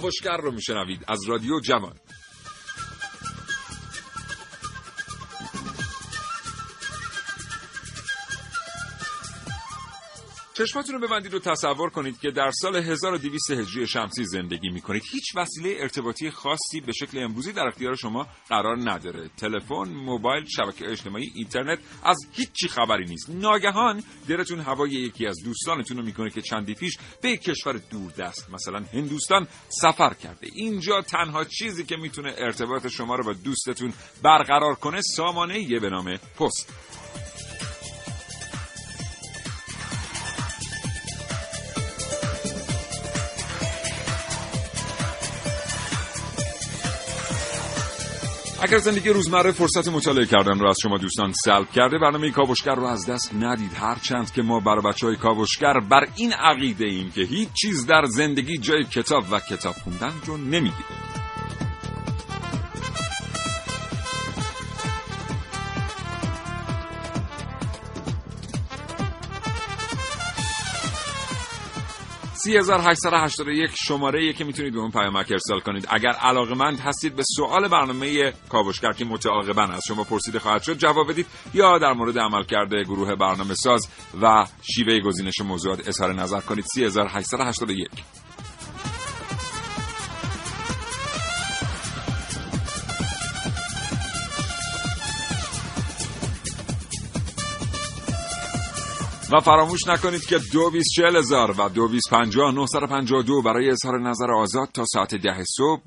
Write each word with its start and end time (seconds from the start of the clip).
کاوشگر 0.00 0.36
رو 0.36 0.50
میشنوید. 0.50 1.04
از 1.08 1.18
رادیو 1.28 1.60
جوان. 1.60 1.94
چشماتون 10.58 10.94
رو 10.94 11.08
ببندید 11.08 11.34
و 11.34 11.38
تصور 11.38 11.90
کنید 11.90 12.20
که 12.20 12.30
در 12.30 12.50
سال 12.50 12.76
1200 12.76 13.50
هجری 13.50 13.86
شمسی 13.86 14.24
زندگی 14.24 14.70
می 14.70 14.80
کنید. 14.80 15.02
هیچ 15.12 15.36
وسیله 15.36 15.76
ارتباطی 15.80 16.30
خاصی 16.30 16.80
به 16.80 16.92
شکل 16.92 17.18
امروزی 17.18 17.52
در 17.52 17.66
اختیار 17.66 17.94
شما 17.94 18.26
قرار 18.48 18.76
نداره. 18.90 19.30
تلفن، 19.36 19.88
موبایل، 19.88 20.44
شبکه 20.44 20.90
اجتماعی، 20.90 21.32
اینترنت 21.34 21.78
از 22.04 22.16
هیچی 22.32 22.68
خبری 22.68 23.04
نیست. 23.04 23.30
ناگهان 23.30 24.02
دلتون 24.28 24.60
هوای 24.60 24.90
یکی 24.90 25.26
از 25.26 25.36
دوستانتون 25.44 25.96
رو 25.96 26.02
می‌کنه 26.02 26.30
که 26.30 26.42
چندی 26.42 26.74
پیش 26.74 26.98
به 27.22 27.30
یک 27.30 27.40
کشور 27.40 27.80
دوردست 27.90 28.50
مثلا 28.50 28.84
هندوستان 28.92 29.46
سفر 29.68 30.14
کرده. 30.14 30.48
اینجا 30.52 31.02
تنها 31.02 31.44
چیزی 31.44 31.84
که 31.84 31.96
می‌تونه 31.96 32.34
ارتباط 32.38 32.86
شما 32.86 33.14
رو 33.14 33.24
با 33.24 33.32
دوستتون 33.32 33.92
برقرار 34.22 34.74
کنه 34.74 35.00
سامانه 35.02 35.60
یه 35.60 35.80
به 35.80 35.90
نام 35.90 36.16
پست. 36.16 36.72
اگر 48.62 48.78
زندگی 48.78 49.10
روزمره 49.10 49.52
فرصت 49.52 49.88
مطالعه 49.88 50.26
کردن 50.26 50.58
رو 50.58 50.68
از 50.68 50.76
شما 50.82 50.98
دوستان 50.98 51.32
سلب 51.32 51.70
کرده 51.70 51.98
برنامه 51.98 52.30
کاوشگر 52.30 52.74
رو 52.74 52.84
از 52.84 53.06
دست 53.06 53.34
ندید. 53.34 53.72
هرچند 53.74 54.32
که 54.32 54.42
ما 54.42 54.60
برای 54.60 54.82
بچه 54.82 55.06
های 55.06 55.16
کاوشگر 55.16 55.80
بر 55.90 56.08
این 56.16 56.32
عقیده 56.32 56.84
ایم 56.84 57.10
که 57.10 57.22
هیچ 57.22 57.48
چیز 57.52 57.86
در 57.86 58.04
زندگی 58.04 58.58
جای 58.58 58.84
کتاب 58.84 59.24
و 59.30 59.40
کتاب 59.40 59.74
خوندن 59.74 60.12
رو 60.26 60.36
نمی‌گیره. 60.36 61.07
3881 72.48 73.70
شماره 73.74 74.32
که 74.32 74.44
می‌تونید 74.44 74.72
به 74.72 74.78
اون 74.78 74.90
پیامک 74.90 75.32
ارسال 75.32 75.60
کنید. 75.60 75.86
اگر 75.90 76.08
علاقمند 76.10 76.80
هستید 76.80 77.16
به 77.16 77.22
سوال 77.36 77.68
برنامه 77.68 78.32
کاوشگر 78.48 78.92
که 78.92 79.04
متعاقبا 79.04 79.62
از 79.62 79.82
شما 79.88 80.04
پرسیده 80.04 80.38
خواهد 80.38 80.62
شد 80.62 80.78
جواب 80.78 81.10
بدید 81.12 81.26
یا 81.54 81.78
در 81.78 81.92
مورد 81.92 82.18
عمل 82.18 82.44
کرده 82.44 82.82
گروه 82.82 83.14
برنامه 83.14 83.54
ساز 83.54 83.88
و 84.22 84.46
شیوه 84.74 85.00
گزینش 85.00 85.40
موضوعات 85.40 85.88
اظهار 85.88 86.12
نظر 86.12 86.40
کنید. 86.40 86.64
3881 86.74 87.88
و 99.32 99.40
فراموش 99.40 99.86
نکنید 99.86 100.26
که 100.26 100.38
دو 100.52 100.70
بیس 100.70 100.86
چهل 100.96 101.16
هزار 101.16 101.50
و 101.50 101.68
دو 101.68 101.88
بیس 101.88 102.02
پنجاه 102.10 102.54
نه 102.54 103.22
دو 103.26 103.42
برای 103.42 103.70
اظهار 103.70 104.00
نظر 104.00 104.32
آزاد 104.32 104.68
تا 104.74 104.84
ساعت 104.92 105.14
ده 105.14 105.44
صبح 105.56 105.82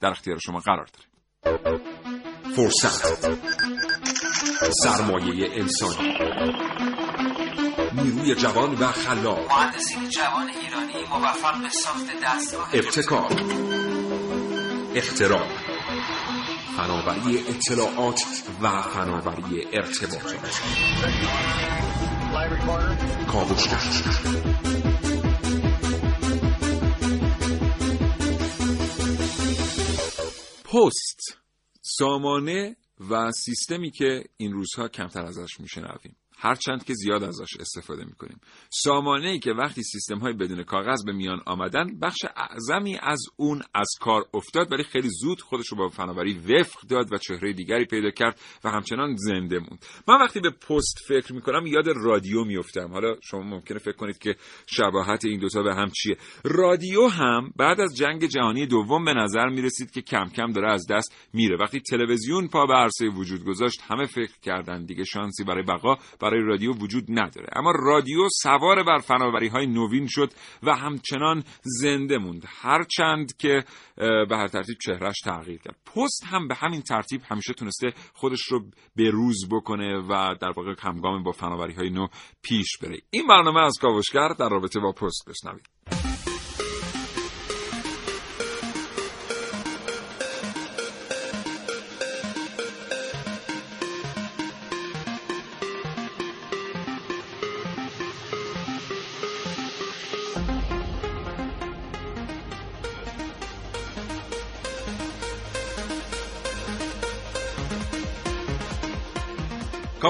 در 0.00 0.10
اختیار 0.10 0.38
شما 0.38 0.58
قرار 0.58 0.86
داریم. 0.86 1.80
فرصت. 2.56 3.28
سرمایه 4.82 5.50
انسانی. 5.52 6.14
نیروی 7.92 8.34
جوان 8.34 8.74
و 8.74 8.86
خلاق. 8.86 9.52
مهندسین 9.52 10.10
جوان 10.10 10.48
ایرانی 10.48 11.08
موفق 11.10 11.62
به 11.62 11.68
ساخت 11.68 12.06
دستگاه 12.24 12.70
ابتکار. 12.72 13.32
اختراع. 14.94 15.48
فناوری 16.76 17.38
اطلاعات 17.48 18.22
و 18.62 18.82
فناوری 18.82 19.66
ارتباطات 19.72 20.60
پست 30.64 31.38
سامانه 31.82 32.76
و 33.10 33.32
سیستمی 33.32 33.90
که 33.90 34.24
این 34.36 34.52
روزها 34.52 34.88
کمتر 34.88 35.24
ازش 35.24 35.60
میشنویم. 35.60 36.16
هرچند 36.38 36.84
که 36.84 36.94
زیاد 36.94 37.22
ازش 37.22 37.56
استفاده 37.60 38.04
می‌کنیم. 38.04 38.40
سامانه 38.70 39.28
ای 39.28 39.38
که 39.38 39.50
وقتی 39.50 39.82
سیستم 39.82 40.18
های 40.18 40.32
بدون 40.32 40.62
کاغذ 40.62 41.04
به 41.06 41.12
میان 41.12 41.40
آمدن 41.46 41.98
بخش 41.98 42.18
اعظمی 42.36 42.98
از 43.02 43.20
اون 43.36 43.62
از 43.74 43.88
کار 44.00 44.24
افتاد 44.34 44.72
ولی 44.72 44.84
خیلی 44.84 45.08
زود 45.20 45.40
خودش 45.40 45.68
رو 45.68 45.78
با 45.78 45.88
فناوری 45.88 46.38
وفق 46.38 46.80
داد 46.88 47.12
و 47.12 47.18
چهره 47.18 47.52
دیگری 47.52 47.84
پیدا 47.84 48.10
کرد 48.10 48.40
و 48.64 48.70
همچنان 48.70 49.16
زنده 49.16 49.58
موند. 49.58 49.84
من 50.08 50.20
وقتی 50.20 50.40
به 50.40 50.50
پست 50.50 50.98
فکر 51.08 51.32
می‌کنم 51.32 51.66
یاد 51.66 51.88
رادیو 51.88 52.44
میفتم 52.44 52.92
حالا 52.92 53.16
شما 53.22 53.42
ممکنه 53.42 53.78
فکر 53.78 53.96
کنید 53.96 54.18
که 54.18 54.36
شباهت 54.66 55.24
این 55.24 55.40
دوتا 55.40 55.62
به 55.62 55.74
هم 55.74 55.90
چیه. 55.90 56.16
رادیو 56.44 57.08
هم 57.08 57.52
بعد 57.56 57.80
از 57.80 57.96
جنگ 57.96 58.26
جهانی 58.26 58.66
دوم 58.66 59.04
به 59.04 59.14
نظر 59.14 59.48
می‌رسید 59.48 59.90
که 59.90 60.02
کم 60.02 60.24
کم 60.24 60.52
داره 60.52 60.72
از 60.72 60.86
دست 60.90 61.14
میره. 61.32 61.56
وقتی 61.56 61.80
تلویزیون 61.80 62.48
پا 62.48 62.66
به 62.66 62.74
عرصه 62.74 63.08
وجود 63.08 63.44
گذاشت 63.44 63.80
همه 63.88 64.06
فکر 64.06 64.38
کردن 64.42 64.84
دیگه 64.84 65.04
شانسی 65.04 65.44
برای 65.44 65.62
بقا 65.62 65.98
برای 66.26 66.42
رادیو 66.42 66.72
وجود 66.72 67.04
نداره. 67.08 67.46
اما 67.52 67.70
رادیو 67.70 68.28
سوار 68.42 68.82
بر 68.82 68.98
فناوری 68.98 69.48
های 69.48 69.66
نوین 69.66 70.06
شد 70.06 70.32
و 70.62 70.74
همچنان 70.74 71.44
زنده 71.62 72.18
موند. 72.18 72.44
هرچند 72.46 73.36
که 73.36 73.64
به 73.96 74.36
هر 74.36 74.48
ترتیب 74.48 74.76
چهرش 74.84 75.16
تغییر 75.24 75.58
کرد. 75.58 75.76
پست 75.94 76.24
هم 76.26 76.48
به 76.48 76.54
همین 76.54 76.82
ترتیب 76.82 77.20
همیشه 77.24 77.52
تونسته 77.52 77.92
خودش 78.14 78.42
رو 78.42 78.60
به 78.96 79.10
روز 79.10 79.48
بکنه 79.50 79.98
و 79.98 80.34
در 80.40 80.52
واقع 80.56 80.74
همگام 80.78 81.22
با 81.22 81.32
فناوری 81.32 81.74
های 81.74 81.90
نو 81.90 82.06
پیش 82.42 82.78
بره. 82.82 82.98
این 83.10 83.26
برنامه 83.26 83.60
از 83.60 83.74
کاوشگر 83.80 84.28
در 84.28 84.48
رابطه 84.48 84.80
با 84.80 84.92
پست 84.92 85.28
بشنوید. 85.28 86.05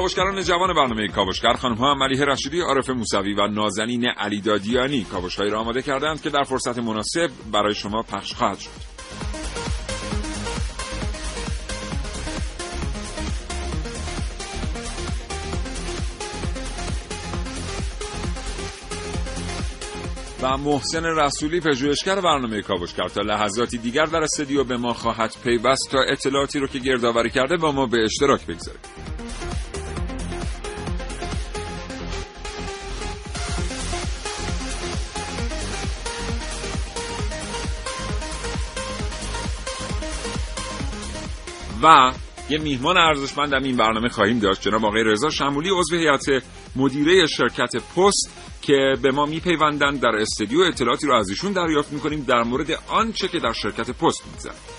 کاوشگران 0.07 0.43
جوان 0.43 0.75
برنامه 0.75 1.09
کاوشگر 1.09 1.53
خانم 1.53 1.75
ها 1.75 1.95
ملیه 1.95 2.25
رشیدی 2.25 2.61
عارف 2.61 2.91
موسوی 2.91 3.35
و 3.35 3.47
نازنین 3.47 4.07
علی 4.07 4.41
دادیانی 4.41 5.05
کاوشهایی 5.05 5.51
را 5.51 5.61
آماده 5.61 5.83
کردند 5.83 6.23
که 6.23 6.31
در 6.31 6.43
فرصت 6.43 6.79
مناسب 6.79 7.31
برای 7.53 7.75
شما 7.75 8.03
پخش 8.03 8.35
خواهد 8.35 8.59
شد. 8.59 8.71
و 20.43 20.57
محسن 20.57 21.05
رسولی 21.05 21.61
پژوهشگر 21.61 22.21
برنامه 22.21 22.63
کاوشگر 22.63 23.09
تا 23.09 23.21
لحظاتی 23.23 23.79
دیگر 23.79 24.05
در 24.05 24.23
استودیو 24.23 24.65
به 24.65 24.77
ما 24.77 24.93
خواهد 24.93 25.37
پیوست 25.45 25.91
تا 25.91 25.99
اطلاعاتی 26.03 26.59
رو 26.59 26.67
که 26.67 26.79
گردآوری 26.79 27.31
کرده 27.31 27.57
با 27.57 27.73
ما 27.73 27.87
به 27.87 28.05
اشتراک 28.05 28.47
بگذاریم 28.47 28.81
و 41.83 42.13
یه 42.51 42.59
میهمان 42.59 42.97
ارزشمند 42.97 43.53
هم 43.53 43.63
این 43.63 43.77
برنامه 43.77 44.09
خواهیم 44.09 44.39
داشت 44.39 44.63
جناب 44.63 44.85
آقای 44.85 45.05
رضا 45.05 45.31
شمولی 45.31 45.71
عضو 45.71 45.97
هیئت 45.97 46.45
مدیره 46.77 47.27
شرکت 47.27 47.77
پست 47.77 48.57
که 48.63 48.95
به 49.03 49.11
ما 49.11 49.27
میپیوندند. 49.27 50.01
در 50.01 50.17
استودیو 50.21 50.61
اطلاعاتی 50.61 51.07
رو 51.07 51.15
از 51.15 51.29
ایشون 51.29 51.53
دریافت 51.53 51.93
می‌کنیم 51.93 52.25
در 52.29 52.43
مورد 52.43 52.71
آنچه 52.89 53.29
که 53.29 53.39
در 53.39 53.53
شرکت 53.53 53.91
پست 53.91 54.27
میگذرد. 54.27 54.76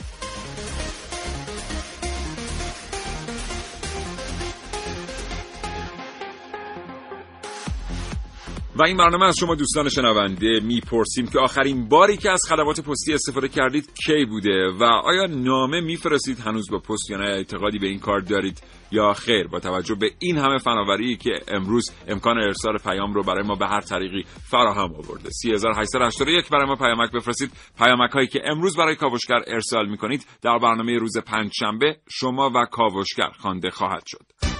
و 8.79 8.83
این 8.83 8.97
برنامه 8.97 9.25
از 9.25 9.35
شما 9.39 9.55
دوستان 9.55 9.89
شنونده 9.89 10.59
می‌پرسیم 10.59 11.27
که 11.27 11.39
آخرین 11.39 11.89
باری 11.89 12.17
که 12.17 12.31
از 12.31 12.41
خدمات 12.49 12.81
پستی 12.81 13.13
استفاده 13.13 13.47
کردید 13.47 13.89
کی 14.05 14.25
بوده 14.25 14.71
و 14.79 14.83
آیا 14.83 15.25
نامه 15.25 15.81
میفرستید 15.81 16.39
هنوز 16.39 16.71
با 16.71 16.79
پست 16.79 17.09
یا 17.09 17.17
نه 17.17 17.29
اعتقادی 17.29 17.79
به 17.79 17.87
این 17.87 17.99
کار 17.99 18.19
دارید 18.19 18.61
یا 18.91 19.13
خیر؟ 19.13 19.47
با 19.47 19.59
توجه 19.59 19.95
به 19.95 20.11
این 20.19 20.37
همه 20.37 20.57
فناوری 20.57 21.17
که 21.17 21.31
امروز 21.47 21.91
امکان 22.07 22.37
ارسال 22.37 22.77
پیام 22.77 23.13
رو 23.13 23.23
برای 23.23 23.43
ما 23.43 23.55
به 23.55 23.67
هر 23.67 23.81
طریقی 23.81 24.23
فراهم 24.49 24.95
آورده. 24.95 25.29
3881 25.29 26.49
برای 26.49 26.65
ما 26.65 26.75
پیامک 26.75 27.11
بفرستید. 27.11 27.51
پیامک 27.77 28.11
هایی 28.11 28.27
که 28.27 28.39
امروز 28.45 28.77
برای 28.77 28.95
کاوشگر 28.95 29.39
ارسال 29.47 29.89
می‌کنید 29.89 30.25
در 30.41 30.57
برنامه 30.57 30.97
روز 30.97 31.17
پنجشنبه 31.17 31.97
شما 32.09 32.51
و 32.55 32.65
کاوشگر 32.71 33.29
خوانده 33.39 33.69
خواهد 33.69 34.03
شد. 34.05 34.56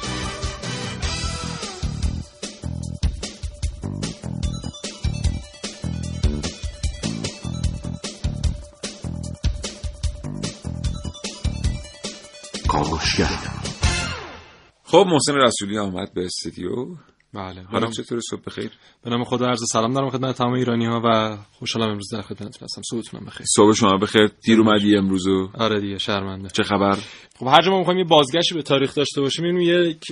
خب 14.83 15.05
محسن 15.07 15.35
رسولی 15.35 15.77
آمد 15.77 16.13
به 16.13 16.25
استودیو. 16.25 16.85
بله 17.33 17.63
حالا 17.63 17.91
چطور 17.91 18.19
صبح 18.29 18.41
بخیر؟ 18.45 18.71
به 19.03 19.09
نام 19.09 19.23
خدا 19.23 19.47
عرض 19.47 19.59
سلام 19.71 19.93
دارم 19.93 20.09
خدمت 20.09 20.37
تمام 20.37 20.53
ایرانی 20.53 20.85
ها 20.85 21.01
و 21.05 21.37
خوشحالم 21.51 21.89
امروز 21.89 22.13
در 22.13 22.21
خدمتتون 22.21 22.63
هستم. 22.63 22.81
صبحتون 22.89 23.25
بخیر. 23.25 23.45
صبح 23.55 23.73
شما 23.73 23.97
بخیر. 23.97 24.31
دیر 24.43 24.59
اومدی 24.59 24.97
امروزو 24.97 25.49
آره 25.53 25.79
دیگه 25.79 25.97
شرمنده. 25.97 26.49
چه 26.49 26.63
خبر؟ 26.63 26.97
خب 27.39 27.47
هر 27.47 27.61
جا 27.61 27.71
ما 27.71 27.77
می‌خوایم 27.77 27.99
یه 27.99 28.05
بازگشتی 28.05 28.55
به 28.55 28.61
تاریخ 28.61 28.95
داشته 28.95 29.21
باشیم 29.21 29.45
اینو 29.45 29.61
یک 29.61 30.03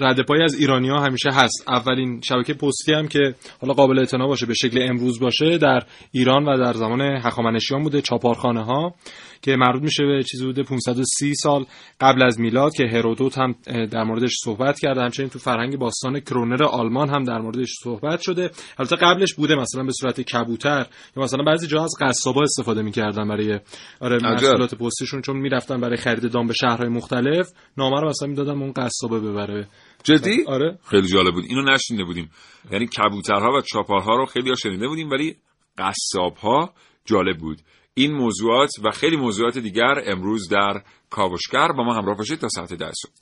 رد 0.00 0.26
پای 0.26 0.42
از 0.42 0.54
ایرانی 0.54 0.88
ها 0.88 1.00
همیشه 1.00 1.30
هست. 1.32 1.64
اولین 1.68 2.20
شبکه 2.20 2.54
پستی 2.54 2.92
هم 2.92 3.08
که 3.08 3.34
حالا 3.60 3.74
قابل 3.74 3.98
اعتنا 3.98 4.26
باشه 4.26 4.46
به 4.46 4.54
شکل 4.54 4.86
امروز 4.90 5.20
باشه 5.20 5.58
در 5.58 5.82
ایران 6.12 6.44
و 6.44 6.58
در 6.58 6.72
زمان 6.72 7.00
هخامنشیان 7.00 7.82
بوده 7.82 8.00
چاپارخانه 8.00 8.64
ها 8.64 8.94
که 9.42 9.56
مربوط 9.56 9.82
میشه 9.82 10.04
به 10.04 10.22
چیزی 10.22 10.44
بوده 10.44 10.62
530 10.62 11.34
سال 11.34 11.64
قبل 12.00 12.22
از 12.22 12.40
میلاد 12.40 12.72
که 12.74 12.84
هرودوت 12.84 13.38
هم 13.38 13.54
در 13.66 14.04
موردش 14.04 14.34
صحبت 14.44 14.78
کرده. 14.80 15.00
همچنین 15.00 15.28
تو 15.28 15.38
فرهنگ 15.38 15.78
باستان 15.78 16.20
کرونر 16.20 16.64
آلمان 16.64 17.10
هم 17.10 17.24
در 17.24 17.38
موردش 17.38 17.72
صحبت 17.84 18.20
شده. 18.20 18.50
البته 18.78 18.96
قبلش 18.96 19.34
بوده 19.34 19.54
مثلا 19.54 19.84
به 19.84 19.92
صورت 19.92 20.20
کبوتر. 20.20 20.86
یا 21.16 21.22
مثلا 21.22 21.44
بعضی 21.44 21.66
جاها 21.66 21.84
از 21.84 21.94
قصابا 22.00 22.42
استفاده 22.42 22.82
می‌کردن 22.82 23.28
برای 23.28 23.58
آره 24.00 24.18
محصولات 24.22 24.74
پستیشون 24.74 25.22
چون 25.22 25.36
می‌رفتن 25.36 25.80
برای 25.80 25.96
خرید 25.96 26.32
دام 26.32 26.46
به 26.46 26.54
شهرهای 26.62 26.88
مختلف 26.88 27.50
نامه 27.76 28.00
رو 28.00 28.08
مثلا 28.08 28.28
می‌دادن 28.28 28.62
اون 28.62 28.72
قصابه 28.72 29.20
ببره. 29.20 29.68
جدی؟ 30.04 30.44
آره. 30.46 30.78
خیلی 30.84 31.08
جالب 31.08 31.34
بود. 31.34 31.44
اینو 31.48 31.62
نشنیده 31.62 32.04
بودیم. 32.04 32.30
یعنی 32.72 32.86
کبوترها 32.86 33.52
و 33.58 33.60
چاپارها 33.60 34.16
رو 34.16 34.26
خیلی 34.26 34.48
ها 34.48 34.54
شنیده 34.54 34.88
بودیم 34.88 35.10
ولی 35.10 35.36
قصابها 35.78 36.74
جالب 37.04 37.38
بود. 37.38 37.60
این 37.94 38.12
موضوعات 38.12 38.70
و 38.84 38.90
خیلی 38.90 39.16
موضوعات 39.16 39.58
دیگر 39.58 39.94
امروز 40.06 40.48
در 40.48 40.82
کاوشگر 41.10 41.68
با 41.72 41.84
ما 41.84 41.94
همراه 41.94 42.16
باشید 42.16 42.38
تا 42.38 42.48
ساعت 42.48 42.72
ده 42.72 42.90
صبح. 42.92 43.12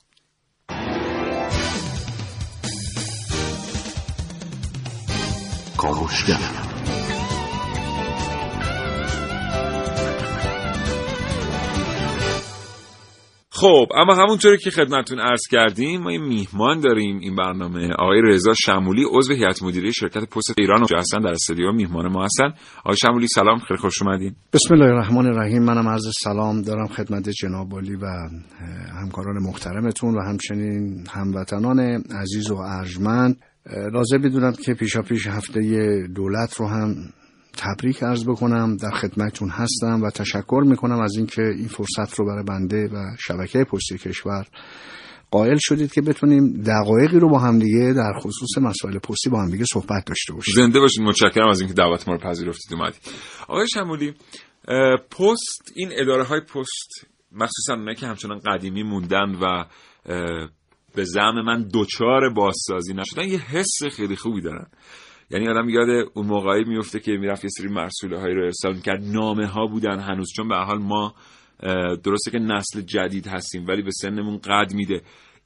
کاوشگر. 5.76 6.69
خب 13.60 13.86
اما 13.94 14.14
همونطوری 14.14 14.58
که 14.58 14.70
خدمتون 14.70 15.20
عرض 15.20 15.40
کردیم 15.50 16.02
ما 16.02 16.12
یه 16.12 16.18
میهمان 16.18 16.80
داریم 16.80 17.18
این 17.18 17.36
برنامه 17.36 17.88
آقای 17.98 18.20
رضا 18.22 18.52
شمولی 18.54 19.04
عضو 19.10 19.34
هیئت 19.34 19.62
مدیره 19.62 19.90
شرکت 19.90 20.24
پست 20.24 20.54
ایران 20.58 20.82
و 20.82 20.86
هستن 20.96 21.20
در 21.20 21.30
استودیو 21.30 21.72
میهمان 21.72 22.12
ما 22.12 22.24
هستن. 22.24 22.52
آقای 22.84 22.96
شمولی 22.96 23.26
سلام 23.26 23.58
خیلی 23.58 23.78
خوش 23.78 24.02
اومدین. 24.02 24.34
بسم 24.52 24.74
الله 24.74 24.86
الرحمن 24.86 25.26
الرحیم. 25.26 25.62
منم 25.62 25.88
عرض 25.88 26.10
سلام 26.22 26.62
دارم 26.62 26.86
خدمت 26.86 27.28
جناب 27.28 27.72
عالی 27.72 27.96
و 27.96 28.06
همکاران 29.02 29.42
محترمتون 29.42 30.14
و 30.14 30.20
همچنین 30.22 31.06
هموطنان 31.10 31.80
عزیز 32.20 32.50
و 32.50 32.56
ارجمند. 32.56 33.36
لازم 33.92 34.18
بدونم 34.18 34.52
که 34.52 34.74
پیشا 34.74 35.02
پیش 35.02 35.26
هفته 35.26 35.60
دولت 36.14 36.54
رو 36.54 36.68
هم 36.68 36.94
تبریک 37.56 38.02
عرض 38.02 38.24
بکنم. 38.24 38.76
در 38.76 38.90
خدمتون 38.90 39.48
هستم 39.48 40.02
و 40.02 40.10
تشکر 40.10 40.62
می‌کنم 40.66 41.00
از 41.00 41.16
اینکه 41.16 41.42
این 41.42 41.68
فرصت 41.68 42.14
رو 42.18 42.26
برای 42.26 42.44
بنده 42.44 42.88
و 42.88 43.16
شبکه 43.18 43.64
پستی 43.64 43.98
کشور 43.98 44.46
قائل 45.30 45.56
شدید 45.60 45.92
که 45.92 46.00
بتونیم 46.02 46.62
دقایقی 46.62 47.18
رو 47.18 47.28
با 47.28 47.38
همدیگه 47.38 47.92
در 47.92 48.12
خصوص 48.20 48.58
مسائل 48.58 48.98
پستی 48.98 49.30
با 49.30 49.42
همدیگه 49.42 49.64
صحبت 49.72 50.04
داشته 50.06 50.32
باشیم. 50.32 50.54
زنده 50.54 50.80
باشید. 50.80 51.02
متشکرم 51.02 51.48
از 51.48 51.60
اینکه 51.60 51.74
دعوت 51.74 52.08
ما 52.08 52.14
رو 52.14 52.20
پذیرفتید. 52.20 52.78
اومدید 52.78 53.00
آقای 53.48 53.66
شمولی 53.68 54.14
پست 55.10 55.72
این 55.74 55.90
اداره 55.92 56.24
های 56.24 56.40
پست 56.40 57.06
مخصوصا 57.32 57.74
اونایی 57.74 57.96
که 57.96 58.06
همچنان 58.06 58.38
قدیمی 58.38 58.82
موندن 58.82 59.34
و 59.42 59.64
به 60.94 61.04
زعم 61.04 61.44
من 61.44 61.62
دوچار 61.62 62.32
بازسازی 62.34 62.94
نشدن 62.94 63.28
یه 63.28 63.38
حس 63.38 63.82
خیلی 63.96 64.16
خوبی 64.16 64.40
دارن. 64.40 64.66
یعنی 65.30 65.48
آدم 65.48 65.68
یاد 65.68 66.10
اون 66.14 66.26
موقعی 66.26 66.64
میفته 66.64 67.00
که 67.00 67.12
می‌رفت 67.12 67.44
یه 67.44 67.50
سری 67.50 67.68
مرسوله 67.68 68.20
هایی 68.20 68.34
رو 68.34 68.44
ارسال 68.44 68.80
کرد 68.80 69.02
نامه 69.04 69.46
ها 69.46 69.66
بودن 69.66 69.98
هنوز 69.98 70.32
چون 70.36 70.48
به 70.48 70.56
حال 70.56 70.78
ما 70.78 71.14
درسته 72.04 72.30
که 72.30 72.38
نسل 72.38 72.80
جدید 72.80 73.26
هستیم 73.26 73.66
ولی 73.66 73.82
به 73.82 73.90
سنمون 73.90 74.38
قد 74.38 74.74
میده. 74.74 75.02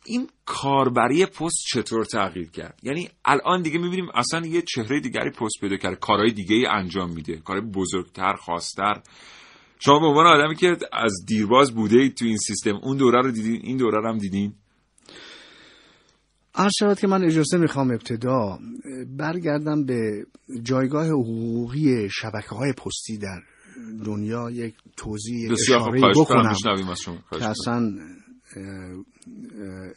این 0.06 0.28
کاربری 0.44 1.26
پست 1.26 1.64
چطور 1.72 2.04
تغییر 2.04 2.50
کرد؟ 2.50 2.80
یعنی 2.82 3.08
الان 3.24 3.62
دیگه 3.62 3.78
می‌بینیم 3.78 4.08
اصلا 4.14 4.46
یه 4.46 4.62
چهره 4.62 5.00
دیگری 5.00 5.30
پست 5.30 5.60
پیدا 5.60 5.76
کرده 5.76 5.96
کارهای 5.96 6.30
دیگه 6.30 6.56
ای 6.56 6.66
انجام 6.66 7.10
میده 7.10 7.36
کار 7.36 7.60
بزرگتر 7.60 8.32
خاصتر. 8.32 9.02
شما 9.80 9.98
به 10.00 10.06
عنوان 10.06 10.26
آدمی 10.26 10.56
که 10.56 10.76
از 10.92 11.12
دیرباز 11.26 11.74
بوده 11.74 12.08
تو 12.08 12.24
این 12.24 12.36
سیستم 12.36 12.76
اون 12.82 12.96
دوره 12.96 13.20
رو 13.22 13.30
دیدین؟ 13.30 13.60
این 13.62 13.76
دوره 13.76 13.98
رو 14.00 14.08
هم 14.08 14.18
دیدین؟ 14.18 14.54
عرض 16.54 16.72
شود 16.78 16.98
که 16.98 17.06
من 17.06 17.24
اجازه 17.24 17.58
می‌خوام 17.58 17.90
ابتدا 17.90 18.58
برگردم 19.18 19.84
به 19.84 20.26
جایگاه 20.62 21.06
حقوقی 21.06 22.08
شبکه 22.10 22.54
های 22.54 22.72
پستی 22.72 23.18
در 23.18 23.40
دنیا. 24.04 24.50
یک 24.50 24.74
توضیح 24.96 25.52
اشاره 25.52 26.00
بکنم 26.14 26.54
که 27.30 27.44
اصلا 27.44 27.92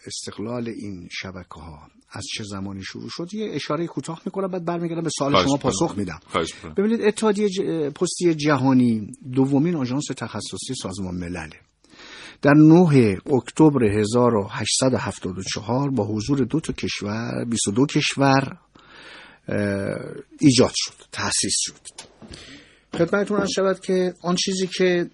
استقلال 0.06 0.68
این 0.68 1.08
شبکه 1.12 1.60
ها 1.60 1.80
از 2.12 2.26
چه 2.36 2.44
زمانی 2.44 2.84
شروع 2.84 3.10
شد؟ 3.10 3.34
یه 3.34 3.50
اشاره 3.54 3.88
کوتاه 3.88 4.22
می‌کنم 4.26 4.48
بعد 4.48 4.66
برمیگردم 4.66 5.02
به 5.02 5.10
سوال 5.18 5.44
شما 5.44 5.58
پاسخ 5.58 5.98
میدم. 5.98 6.20
ببینید 6.78 7.02
اتحادیه 7.02 7.50
پستی 7.90 8.36
جهانی 8.36 9.12
دومین 9.34 9.76
آژانس 9.76 10.06
تخصصی 10.18 10.74
سازمان 10.82 11.16
ملله. 11.16 11.50
در 12.42 12.54
9 12.54 13.18
اکتبر 13.26 13.84
1874 13.84 15.90
با 15.90 16.08
حضور 16.08 16.46
دو 16.46 16.60
تا 16.60 16.74
کشور 16.74 17.46
22 17.46 17.86
کشور 17.86 18.58
ایجاد 20.40 20.72
شد 20.76 20.94
تأسیس 21.12 21.56
شد. 21.58 21.74
خدمتتون 22.94 23.40
عرض 23.40 23.50
شود 23.56 23.80
که 23.80 24.14
آن 24.22 24.36
چیزی 24.36 24.68
که 24.68 25.10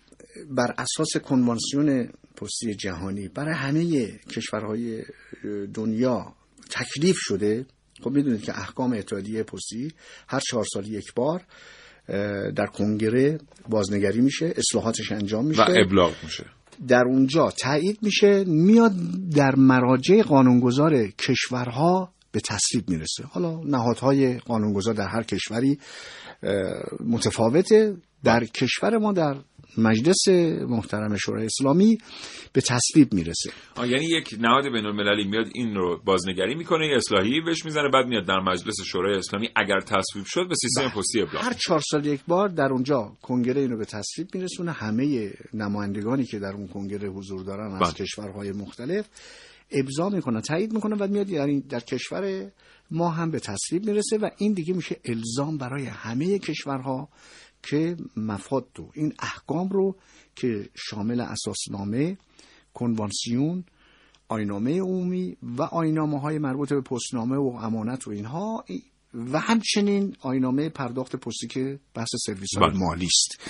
بر 0.49 0.73
اساس 0.77 1.17
کنوانسیون 1.23 2.09
پستی 2.35 2.75
جهانی 2.75 3.27
برای 3.27 3.55
همه 3.55 4.07
کشورهای 4.07 5.03
دنیا 5.73 6.35
تکلیف 6.69 7.15
شده 7.19 7.65
خب 8.03 8.11
می‌دونید 8.11 8.41
که 8.41 8.59
احکام 8.59 8.93
اتحادیه 8.93 9.43
پستی 9.43 9.91
هر 10.27 10.39
چهار 10.39 10.65
سال 10.73 10.87
یک 10.87 11.13
بار 11.13 11.41
در 12.55 12.65
کنگره 12.65 13.37
بازنگری 13.69 14.21
میشه 14.21 14.53
اصلاحاتش 14.57 15.11
انجام 15.11 15.45
میشه. 15.45 15.61
و 15.61 15.65
ابلاغ 15.85 16.13
میشه. 16.23 16.45
در 16.87 17.03
اونجا 17.07 17.51
تایید 17.51 17.99
میشه 18.01 18.43
میاد 18.47 18.93
در 19.35 19.55
مراجع 19.55 20.21
قانونگذار 20.21 21.07
کشورها 21.07 22.13
به 22.31 22.39
تصویب 22.39 22.89
می‌رسه. 22.89 23.23
حالا 23.23 23.59
نهادهای 23.63 24.37
قانونگذار 24.37 24.93
در 24.93 25.07
هر 25.07 25.23
کشوری 25.23 25.79
متفاوته. 27.05 27.95
در 28.23 28.45
کشور 28.45 28.97
ما 28.97 29.13
در 29.13 29.35
مجلس 29.77 30.27
محترم 30.69 31.17
شورای 31.17 31.45
اسلامی 31.45 31.97
به 32.53 32.61
تصویب 32.61 33.13
می‌رسه. 33.13 33.49
یعنی 33.77 34.05
یک 34.05 34.35
نهاد 34.39 34.63
بین 34.63 34.85
المللی 34.85 35.27
میاد 35.27 35.45
این 35.53 35.75
رو 35.75 36.01
بازنگری 36.05 36.55
می‌کنه 36.55 36.93
اصلاحی 36.95 37.41
بهش 37.41 37.65
می‌زنه 37.65 37.89
بعد 37.93 38.07
میاد 38.07 38.25
در 38.27 38.39
مجلس 38.39 38.75
شورای 38.85 39.17
اسلامی 39.17 39.49
اگر 39.55 39.79
تصویب 39.79 40.25
شد 40.25 40.45
به 40.49 40.55
سیستم 40.55 40.89
پستی 40.99 41.21
ابلاغ. 41.21 41.43
هر 41.43 41.53
چهار 41.53 41.81
سال 41.91 42.05
یک 42.05 42.21
بار 42.27 42.49
در 42.49 42.67
اونجا 42.71 43.17
کنگره 43.21 43.61
اینو 43.61 43.77
به 43.77 43.85
تصویب 43.85 44.27
میرسونه. 44.33 44.71
همه 44.71 45.33
نمایندگانی 45.53 46.25
که 46.25 46.39
در 46.39 46.53
اون 46.53 46.67
کنگره 46.67 47.09
حضور 47.09 47.43
دارن 47.43 47.69
بله. 47.69 47.87
از 47.87 47.93
کشورهای 47.93 48.51
مختلف 48.51 49.05
ابضا 49.71 50.09
می‌کنن 50.09 50.41
تایید 50.41 50.73
می‌کنن 50.73 50.97
و 50.97 51.07
میاد 51.07 51.29
یعنی 51.29 51.61
در 51.61 51.79
کشور 51.79 52.51
ما 52.91 53.09
هم 53.09 53.31
به 53.31 53.39
تصویب 53.39 53.85
می‌رسه 53.85 54.17
و 54.17 54.29
این 54.37 54.53
دیگه 54.53 54.73
میشه 54.73 54.95
الزام 55.05 55.57
برای 55.57 55.85
همه 55.85 56.39
کشورها 56.39 57.09
که 57.63 57.97
مفاد 58.17 58.67
رو 58.75 58.91
این 58.93 59.13
احکام 59.19 59.69
رو 59.69 59.95
که 60.35 60.69
شامل 60.75 61.19
اساسنامه 61.19 62.17
کنوانسیون 62.73 63.63
آینامه 64.29 64.81
عمومی 64.81 65.37
و 65.41 65.61
آینامه 65.61 66.19
های 66.19 66.39
مربوط 66.39 66.73
به 66.73 66.81
پستنامه 66.81 67.37
و 67.37 67.57
امانت 67.61 68.07
و 68.07 68.11
اینها 68.11 68.65
و 69.13 69.39
همچنین 69.39 70.15
آینامه 70.21 70.69
پرداخت 70.69 71.15
پستی 71.15 71.47
که 71.47 71.79
بحث 71.93 72.09
سرویس 72.25 72.49
های 72.57 72.69
بله. 72.69 72.79
مالی 72.79 73.05
است 73.05 73.49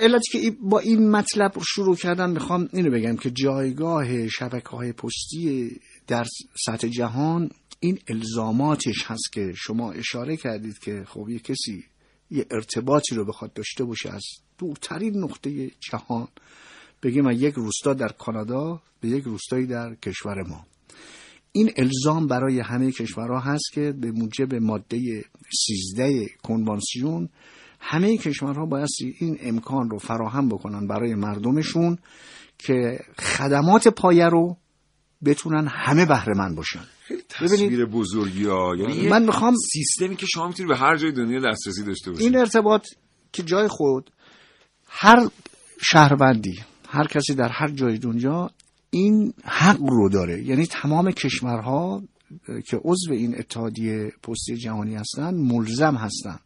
علتی 0.00 0.40
که 0.40 0.56
با 0.60 0.78
این 0.78 1.10
مطلب 1.10 1.52
رو 1.54 1.62
شروع 1.64 1.96
کردن 1.96 2.30
می‌خوام 2.30 2.68
اینو 2.72 2.90
بگم 2.90 3.16
که 3.16 3.30
جایگاه 3.30 4.28
شبکه 4.28 4.68
های 4.68 4.92
پستی 4.92 5.70
در 6.06 6.26
سطح 6.66 6.88
جهان 6.88 7.50
این 7.80 7.98
الزاماتش 8.08 9.04
هست 9.06 9.32
که 9.32 9.52
شما 9.56 9.92
اشاره 9.92 10.36
کردید 10.36 10.78
که 10.78 11.04
خب 11.08 11.28
یه 11.28 11.38
کسی 11.38 11.84
یه 12.30 12.46
ارتباطی 12.50 13.14
رو 13.14 13.24
بخواد 13.24 13.52
داشته 13.52 13.84
باشه 13.84 14.10
از 14.10 14.22
دورترین 14.58 15.18
نقطه 15.18 15.70
جهان 15.80 16.28
بگیم 17.02 17.26
از 17.26 17.42
یک 17.42 17.54
روستا 17.54 17.94
در 17.94 18.08
کانادا 18.08 18.82
به 19.00 19.08
یک 19.08 19.24
روستایی 19.24 19.66
در 19.66 19.94
کشور 19.94 20.42
ما. 20.48 20.66
این 21.52 21.72
الزام 21.76 22.26
برای 22.26 22.60
همه 22.60 22.92
کشورها 22.92 23.40
هست 23.40 23.72
که 23.72 23.92
به 23.92 24.10
موجب 24.10 24.54
ماده 24.54 25.24
13 25.66 26.26
کنوانسیون 26.42 27.28
همه 27.80 28.16
کشورها 28.16 28.66
باید 28.66 28.88
این 29.18 29.38
امکان 29.40 29.90
رو 29.90 29.98
فراهم 29.98 30.48
بکنن 30.48 30.86
برای 30.86 31.14
مردمشون 31.14 31.98
که 32.58 32.98
خدمات 33.18 33.88
پایه 33.88 34.28
رو 34.28 34.56
بتونن 35.24 35.68
همه 35.68 36.06
بهره 36.06 36.34
مند 36.36 36.56
باشن. 36.56 36.84
تصویر 37.28 37.84
بزرگی 37.84 38.44
ها. 38.44 38.76
یعنی 38.76 39.08
من 39.08 39.24
می‌خوام 39.24 39.54
سیستمی 39.72 40.16
که 40.16 40.26
شما 40.26 40.48
می‌تونی 40.48 40.68
به 40.68 40.76
هر 40.76 40.96
جای 40.96 41.12
دنیا 41.12 41.40
دسترسی 41.40 41.84
داشته 41.84 42.10
باشی 42.10 42.24
این 42.24 42.36
ارتباط 42.36 42.86
که 43.32 43.42
جای 43.42 43.68
خود 43.68 44.10
هر 44.88 45.28
شهروندی 45.82 46.58
هر 46.88 47.06
کسی 47.06 47.34
در 47.34 47.48
هر 47.48 47.68
جای 47.68 47.98
دنیا 47.98 48.50
این 48.90 49.32
حق 49.44 49.80
رو 49.80 50.08
داره. 50.08 50.42
یعنی 50.42 50.66
تمام 50.66 51.10
کشورها 51.10 52.02
که 52.66 52.80
عضو 52.84 53.12
این 53.12 53.38
اتحادیه 53.38 54.12
پستی 54.22 54.56
جهانی 54.56 54.94
هستند 54.94 55.34
ملزم 55.34 55.94
هستند 55.94 56.40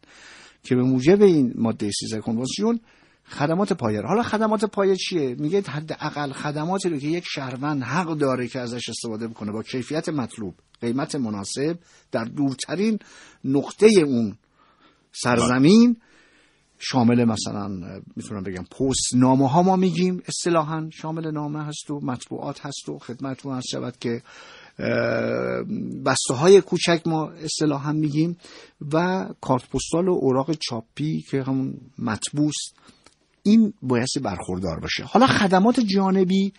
که 0.63 0.75
به 0.75 0.81
موجب 0.81 1.21
این 1.21 1.53
ماده 1.55 1.91
13 1.91 2.21
کنوانسیون 2.21 2.79
خدمات 3.29 3.73
پایه 3.73 4.01
حالا 4.01 4.23
خدمات 4.23 4.65
پایه 4.65 4.95
چیه؟ 4.95 5.35
میگه 5.35 5.61
حداقل 5.61 6.31
خدماتی 6.31 6.89
رو 6.89 6.97
که 6.97 7.07
یک 7.07 7.23
شهروند 7.27 7.83
حق 7.83 8.17
داره 8.17 8.47
که 8.47 8.59
ازش 8.59 8.89
استفاده 8.89 9.27
بکنه 9.27 9.51
با 9.51 9.63
کیفیت 9.63 10.09
مطلوب 10.09 10.55
قیمت 10.81 11.15
مناسب 11.15 11.79
در 12.11 12.23
دورترین 12.23 12.99
نقطه 13.43 13.87
اون 13.87 14.37
سرزمین. 15.11 15.97
شامل 16.79 17.25
مثلا 17.25 17.67
می‌تونم 18.15 18.43
بگم 18.43 18.63
پست 18.63 19.15
نامه 19.15 19.49
ها 19.49 19.63
ما 19.63 19.75
میگیم. 19.75 20.21
اصطلاحا 20.27 20.89
شامل 20.93 21.31
نامه 21.31 21.65
هست 21.65 21.91
و 21.91 21.99
مطبوعات 22.03 22.65
هست 22.65 22.89
و 22.89 22.99
خدمتتون 22.99 23.53
هست 23.53 23.67
شود 23.67 23.97
که 23.99 24.21
بسته 26.05 26.33
های 26.33 26.61
کوچک 26.61 27.01
ما 27.05 27.29
اصطلاحا 27.29 27.91
میگیم. 27.91 28.37
و 28.93 29.25
کارت 29.41 29.69
پستال 29.69 30.07
و 30.07 30.11
اوراق 30.11 30.53
چاپی 30.53 31.21
که 31.21 31.43
همون 31.43 31.77
مطبوع 31.99 32.47
است 32.47 32.94
این 33.45 33.73
بایستی 33.81 34.19
برخوردار 34.19 34.79
باشه. 34.79 35.03
حالا 35.03 35.27
خدمات 35.27 35.79
جانبی 35.79 36.53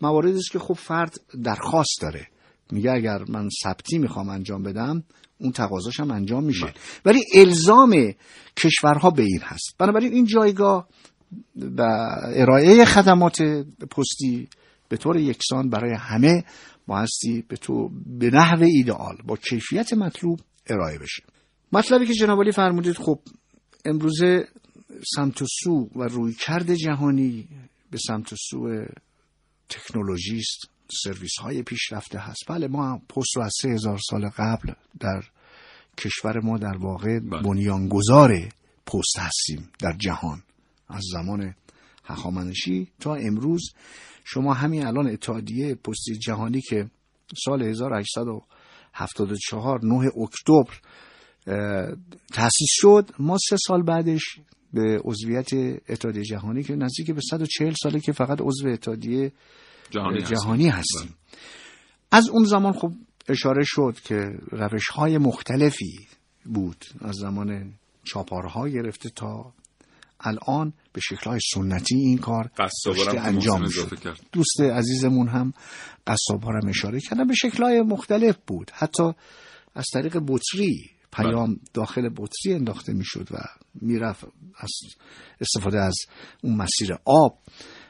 مواردی 0.00 0.38
است 0.38 0.50
که 0.50 0.58
خب 0.58 0.74
فرد 0.74 1.20
درخواست 1.44 1.98
داره. 2.00 2.26
میگه 2.72 2.92
اگر 2.92 3.24
من 3.28 3.48
ثبتی 3.62 3.98
می‌خوام 3.98 4.28
انجام 4.28 4.62
بدم 4.62 5.02
اون 5.38 5.52
تقاضاش 5.52 6.00
هم 6.00 6.10
انجام 6.10 6.44
میشه. 6.44 6.74
ولی 7.04 7.24
الزام 7.34 8.12
کشورها 8.56 9.10
به 9.10 9.22
این 9.22 9.40
هست. 9.42 9.74
بنابراین 9.78 10.12
این 10.12 10.26
جایگاه 10.26 10.88
و 11.78 11.82
ارائه 12.34 12.84
خدمات 12.84 13.42
پستی 13.90 14.48
به 14.88 14.96
طور 14.96 15.16
یکسان 15.16 15.70
برای 15.70 15.94
همه 15.94 16.44
بایستی 16.86 17.44
به 17.48 17.56
تو 17.56 17.90
به 18.18 18.30
نحو 18.30 18.62
ایدئال 18.62 19.16
با 19.26 19.36
کیفیت 19.36 19.92
مطلوب 19.92 20.40
ارائه 20.66 20.98
بشه. 20.98 21.22
مطلبی 21.72 22.06
که 22.06 22.14
جناب 22.14 22.50
فرمودید 22.50 22.96
خب 22.96 23.18
امروزه 23.84 24.48
سمت 25.16 25.42
و 25.42 25.46
سو 25.62 25.88
و 25.96 26.02
رویکرد 26.02 26.74
جهانی 26.74 27.48
به 27.90 27.98
سمت 27.98 28.32
و 28.32 28.36
سو 28.50 28.84
تکنولوژی 29.68 30.36
است. 30.36 30.72
سرویس 31.02 31.38
های 31.40 31.62
پیشرفته 31.62 32.18
هست. 32.18 32.44
بله 32.48 32.68
ما 32.68 32.98
پست 32.98 33.36
رو 33.36 33.42
از 33.42 33.52
سه 33.62 33.68
هزار 33.68 33.98
سال 34.10 34.28
قبل 34.28 34.72
در 35.00 35.22
کشور 35.98 36.40
ما 36.40 36.58
در 36.58 36.76
واقع 36.76 37.18
بله. 37.18 37.42
بنیانگذار 37.42 38.48
پست 38.86 39.18
هستیم 39.18 39.70
در 39.80 39.92
جهان. 39.92 40.42
از 40.88 41.02
زمان 41.12 41.54
هخامنشی 42.04 42.88
تا 43.00 43.14
امروز 43.14 43.72
شما 44.24 44.54
همین 44.54 44.86
الان 44.86 45.08
اتحادیه 45.08 45.74
پستی 45.74 46.18
جهانی 46.18 46.60
که 46.60 46.90
سال 47.44 47.62
1874 47.62 49.84
9 49.84 50.10
اکتبر 50.16 50.80
تأسیس 52.32 52.68
شد. 52.70 53.10
ما 53.18 53.36
سه 53.48 53.56
سال 53.66 53.82
بعدش 53.82 54.22
به 54.72 55.00
عضویت 55.04 55.50
اتحادیه 55.88 56.24
جهانی 56.24 56.62
که 56.62 56.76
نزدیک 56.76 57.10
به 57.10 57.20
140 57.30 57.74
ساله 57.82 58.00
که 58.00 58.12
فقط 58.12 58.38
عضو 58.40 58.68
اتحادیه 58.68 59.32
جهانی, 59.90 60.20
هست. 60.20 60.32
جهانی 60.32 60.68
هستیم. 60.68 61.14
از 62.10 62.28
اون 62.28 62.44
زمان 62.44 62.72
خب 62.72 62.92
اشاره 63.28 63.62
شد 63.64 63.96
که 64.04 64.30
روش 64.50 64.88
های 64.88 65.18
مختلفی 65.18 66.06
بود. 66.44 66.84
از 67.00 67.16
زمان 67.16 67.72
چاپارها 68.04 68.68
گرفته 68.68 69.10
تا 69.10 69.52
الان 70.20 70.72
به 70.92 71.00
شکل 71.00 71.30
های 71.30 71.40
سنتی 71.54 71.94
این 71.94 72.18
کار 72.18 72.50
داشته 72.84 73.20
انجام 73.20 73.68
شد. 73.68 73.98
کرد. 74.00 74.20
دوست 74.32 74.60
عزیزمون 74.60 75.28
هم 75.28 75.52
قصاب 76.06 76.44
هم 76.44 76.68
اشاره 76.68 77.00
کردن. 77.00 77.26
به 77.26 77.34
شکل 77.34 77.62
های 77.62 77.80
مختلف 77.80 78.36
بود. 78.46 78.70
حتی 78.74 79.12
از 79.74 79.84
طریق 79.92 80.18
بطری 80.28 80.90
پیام 81.12 81.60
داخل 81.74 82.08
بطری 82.16 82.54
انداخته 82.54 82.92
می‌شد 82.92 83.28
و 83.30 83.36
می‌رفت 83.74 84.24
از 84.56 84.70
استفاده 85.40 85.80
از 85.80 85.96
اون 86.42 86.56
مسیر 86.56 86.96
آب 87.04 87.38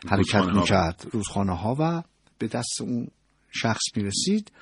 حرکت. 0.08 0.44
می‌کرد 0.44 1.06
رودخانه 1.12 1.56
ها 1.56 1.76
و 1.78 2.02
به 2.38 2.46
دست 2.46 2.80
اون 2.80 3.08
شخص 3.50 3.82
می‌رسید 3.96 4.52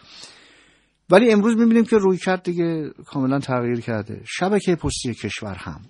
ولی 1.11 1.33
امروز 1.33 1.57
می‌بینیم 1.57 1.85
که 1.85 1.97
روی 1.97 2.19
کرد 2.19 2.43
دیگه 2.43 2.91
کاملا 3.07 3.39
تغییر 3.39 3.81
کرده 3.81 4.23
شبکه 4.27 4.77
پستی 4.77 5.15
کشور 5.15 5.55
هم 5.55 5.81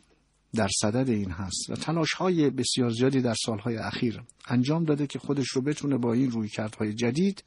در 0.55 0.69
صدد 0.81 1.11
این 1.11 1.31
هست 1.31 1.71
و 1.71 1.75
تلاش 1.75 2.12
های 2.12 2.50
بسیار 2.50 2.91
زیادی 2.91 3.21
در 3.21 3.35
سالهای 3.47 3.77
اخیر 3.77 4.23
انجام 4.49 4.85
داده 4.85 5.07
که 5.07 5.19
خودش 5.19 5.49
رو 5.49 5.62
بتونه 5.62 5.99
با 5.99 6.12
این 6.12 6.31
روی 6.31 6.49
کردهای 6.49 6.93
جدید 6.95 7.45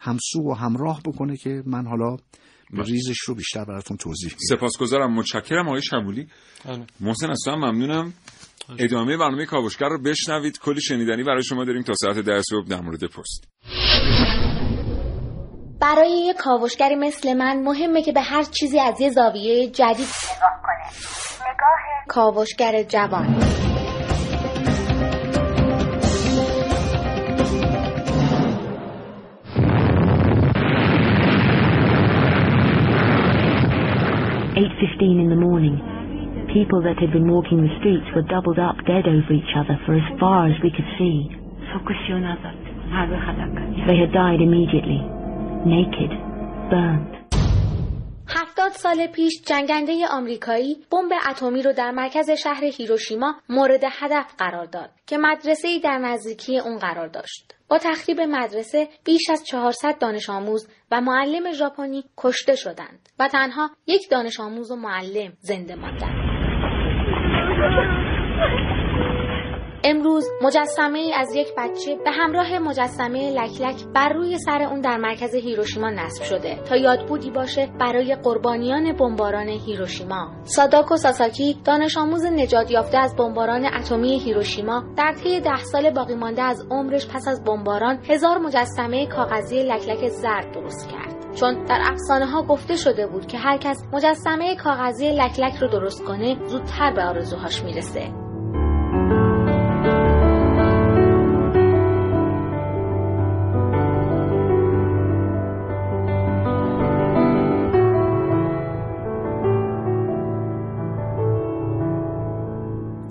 همسو 0.00 0.50
و 0.50 0.52
همراه 0.52 1.02
بکنه 1.04 1.36
که 1.36 1.62
من 1.66 1.86
حالا 1.86 2.16
ریزش 2.72 3.18
رو 3.20 3.34
بیشتر 3.34 3.64
براتون 3.64 3.96
توضیح 3.96 4.30
میدم. 4.30 4.56
سپاسگزارم. 4.56 5.14
متشکرم 5.14 5.68
آقای 5.68 5.82
شمولی. 5.82 6.28
بله. 6.64 6.86
محسن 7.00 7.34
هم 7.46 7.54
ممنونم. 7.54 8.12
ادامه 8.78 9.16
برنامه 9.16 9.46
کاوشگر 9.46 9.88
رو 9.88 10.02
بشنوید. 10.02 10.58
کلی 10.58 10.80
شنیدنی 10.80 11.22
برای 11.22 11.42
شما 11.42 11.64
داریم 11.64 11.82
تا 11.82 11.94
ساعت 11.94 12.18
ده 12.18 12.42
صبح 12.50 12.68
در 12.68 12.80
مورد 12.80 13.04
پست. 13.04 13.48
برای 15.80 16.10
یه 16.26 16.34
کاوشگری 16.34 16.94
مثل 16.94 17.34
من 17.34 17.62
مهمه 17.62 18.02
که 18.02 18.12
به 18.12 18.20
هر 18.20 18.42
چیزی 18.42 18.80
از 18.80 19.00
یه 19.00 19.10
زاویه 19.10 19.70
جدید 19.70 20.06
نگاه 20.36 20.62
کنه. 20.62 20.86
نگاه 21.40 22.06
کاوشگر 22.08 22.82
جوان. 22.82 23.75
Eight 34.96 35.02
fifteen 35.02 35.20
in 35.20 35.28
the 35.28 35.36
morning. 35.36 35.76
People 36.54 36.80
that 36.82 36.98
had 36.98 37.12
been 37.12 37.28
walking 37.28 37.60
the 37.60 37.74
streets 37.80 38.06
were 38.14 38.22
doubled 38.22 38.58
up 38.58 38.76
dead 38.86 39.06
over 39.06 39.32
each 39.32 39.52
other 39.56 39.76
for 39.84 39.94
as 39.94 40.18
far 40.18 40.46
as 40.48 40.56
we 40.62 40.70
could 40.70 40.88
see. 40.98 41.28
They 43.86 43.96
had 44.02 44.12
died 44.12 44.40
immediately, 44.40 45.00
naked, 45.66 46.10
burnt. 46.70 47.12
هفتاد 48.28 48.66
هفتاد 48.68 48.72
سال 48.72 49.06
پیش 49.06 49.42
جنگنده 49.46 49.92
آمریکایی 50.10 50.76
بمب 50.92 51.12
اتمی 51.30 51.62
رو 51.62 51.72
در 51.72 51.90
مرکز 51.90 52.30
شهر 52.30 52.64
هیروشیما 52.64 53.34
مورد 53.48 53.84
هدف 53.84 54.34
قرار 54.38 54.64
داد 54.64 54.90
که 55.06 55.18
مدرسه 55.18 55.68
ای 55.68 55.80
در 55.80 55.98
نزدیکی 55.98 56.58
اون 56.58 56.78
قرار 56.78 57.08
داشت. 57.08 57.55
با 57.68 57.78
تخریب 57.78 58.20
مدرسه 58.20 58.88
بیش 59.04 59.30
از 59.30 59.44
400 59.44 59.98
دانش 59.98 60.30
آموز 60.30 60.68
و 60.90 61.00
معلم 61.00 61.52
ژاپنی 61.52 62.04
کشته 62.16 62.56
شدند 62.56 63.08
و 63.18 63.28
تنها 63.28 63.70
یک 63.86 64.10
دانش 64.10 64.40
آموز 64.40 64.70
و 64.70 64.76
معلم 64.76 65.32
زنده 65.40 65.74
ماندند. 65.74 66.36
امروز 69.88 70.28
مجسمه 70.42 70.98
ای 70.98 71.12
از 71.12 71.34
یک 71.34 71.48
بچه 71.58 71.96
به 72.04 72.10
همراه 72.10 72.58
مجسمه 72.58 73.30
لکلک 73.30 73.84
بر 73.94 74.08
روی 74.08 74.38
سر 74.38 74.62
اون 74.62 74.80
در 74.80 74.96
مرکز 74.96 75.34
هیروشیما 75.34 75.90
نصب 75.90 76.22
شده 76.22 76.54
تا 76.68 76.76
یادبودی 76.76 77.30
باشه 77.30 77.68
برای 77.80 78.14
قربانیان 78.14 78.92
بمباران 78.92 79.48
هیروشیما. 79.48 80.30
ساداکو 80.44 80.96
ساساکی 80.96 81.60
دانش 81.64 81.96
آموز 81.96 82.24
نجات 82.24 82.70
یافته 82.70 82.98
از 82.98 83.16
بمباران 83.16 83.66
اتمی 83.66 84.18
هیروشیما 84.18 84.84
در 84.96 85.12
طی 85.12 85.40
ده 85.40 85.64
سال 85.64 85.90
باقی 85.90 86.14
مانده 86.14 86.42
از 86.42 86.66
عمرش 86.70 87.08
پس 87.08 87.28
از 87.28 87.44
بمباران 87.44 87.98
هزار 88.08 88.38
مجسمه 88.38 89.06
کاغذی 89.06 89.62
لکلک 89.62 90.08
زرد 90.08 90.52
درست 90.52 90.88
کرد. 90.88 91.34
چون 91.34 91.64
در 91.64 91.80
افسانه 91.82 92.26
ها 92.26 92.42
گفته 92.42 92.76
شده 92.76 93.06
بود 93.06 93.26
که 93.26 93.38
هر 93.38 93.58
کس 93.58 93.84
مجسمه 93.92 94.56
کاغذی 94.56 95.12
لکلک 95.12 95.56
رو 95.56 95.68
درست 95.68 96.04
کنه 96.04 96.36
زودتر 96.46 96.92
به 96.92 97.02
آرزوهاش 97.02 97.62
می‌رسه. 97.62 98.25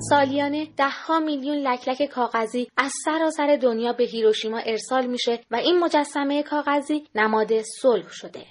سالیانه 0.09 0.67
دهها 0.77 1.19
میلیون 1.19 1.57
لکلک 1.57 2.05
کاغذی 2.05 2.67
از 2.77 2.91
سراسر 3.05 3.57
دنیا 3.61 3.93
به 3.93 4.03
هیروشیما 4.03 4.57
ارسال 4.65 5.05
میشه 5.05 5.39
و 5.51 5.55
این 5.55 5.79
مجسمه 5.79 6.43
کاغذی 6.43 7.07
نماد 7.15 7.61
صلح 7.61 8.09
شده. 8.09 8.45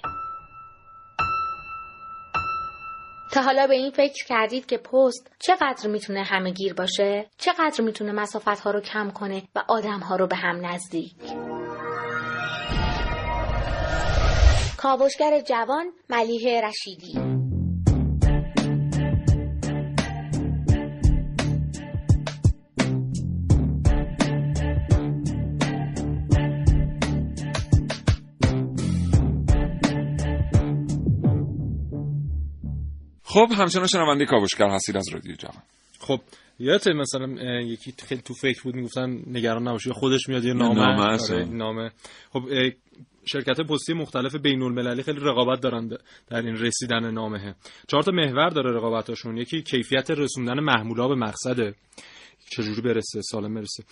تا 3.33 3.41
حالا 3.41 3.67
به 3.67 3.75
این 3.75 3.91
فکر 3.91 4.25
کردید 4.27 4.65
که 4.65 4.77
پست 4.77 5.31
چقدر 5.39 5.87
می‌تونه 5.87 6.23
همه 6.23 6.51
گیر 6.51 6.73
باشه؟ 6.73 7.29
چقدر 7.37 7.81
می‌تونه 7.83 8.11
مسافت 8.11 8.59
ها 8.59 8.71
رو 8.71 8.81
کم 8.81 9.09
کنه 9.09 9.43
و 9.55 9.63
آدم 9.67 9.99
ها 9.99 10.15
رو 10.15 10.27
به 10.27 10.35
هم 10.35 10.65
نزدیک؟ 10.65 11.15
کاوشگر 14.77 15.41
جوان 15.41 15.85
ملیه 16.09 16.61
رشیدی 16.61 17.24
خب 33.35 33.51
همچنان 33.57 33.87
شنونده 33.87 34.25
کاوشگر 34.25 34.69
هستید 34.69 34.97
از 34.97 35.09
رادیو 35.13 35.35
جوان. 35.35 35.63
خب 35.99 36.19
یادت 36.59 36.87
مثلا 36.87 37.27
یکی 37.61 37.93
خیلی 38.07 38.21
تو 38.21 38.33
فکر 38.33 38.63
بود 38.63 38.75
می‌گفتن 38.75 39.23
نگران 39.27 39.67
نباشی 39.67 39.91
خودش 39.91 40.29
میاد 40.29 40.45
یه 40.45 40.53
نامه. 40.53 40.75
نامه, 40.75 41.01
آره 41.01 41.45
نامه. 41.45 41.91
خب 42.33 42.43
شرکت 43.25 43.61
پستی 43.61 43.93
مختلف 43.93 44.35
بین 44.35 44.61
المللی 44.61 45.03
خیلی 45.03 45.19
رقابت 45.19 45.61
دارن 45.61 45.87
در 46.29 46.41
این 46.41 46.55
رسیدن 46.55 47.11
نامه. 47.11 47.55
چهار 47.87 48.03
تا 48.03 48.11
محور 48.11 48.49
داره 48.49 48.71
رقابتاشون 48.71 49.37
یکی 49.37 49.61
کیفیت 49.61 50.11
رسوندن 50.11 50.59
محمولا 50.59 51.07
به 51.07 51.15
مقصده. 51.15 51.73
چجوری 52.49 52.81
برسه 52.81 53.21
سالم 53.21 53.53
برسه. 53.53 53.83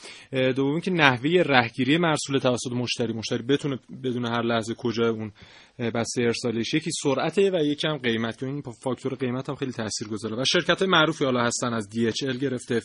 دوم 0.51 0.79
که 0.79 0.91
نحوه 0.91 1.43
رهگیری 1.45 1.97
مرسول 1.97 2.39
توسط 2.39 2.71
مشتری 2.71 3.13
مشتری 3.13 3.43
بتونه 3.43 3.79
بدون 4.03 4.25
هر 4.25 4.41
لحظه 4.41 4.73
کجا 4.77 5.09
اون 5.09 5.31
بسته 5.79 6.21
ارسالش 6.23 6.73
یکی 6.73 6.91
سرعته 7.03 7.51
و 7.51 7.65
یکی 7.65 7.87
هم 7.87 7.97
قیمت 7.97 8.37
که 8.37 8.45
این 8.45 8.61
فاکتور 8.61 9.15
قیمت 9.15 9.49
هم 9.49 9.55
خیلی 9.55 9.71
تاثیر 9.71 10.07
گذاره 10.07 10.35
و 10.35 10.43
شرکت 10.45 10.81
معروفی 10.81 11.25
حالا 11.25 11.43
هستن 11.43 11.73
از 11.73 11.89
DHL 11.93 12.37
گرفته 12.37 12.79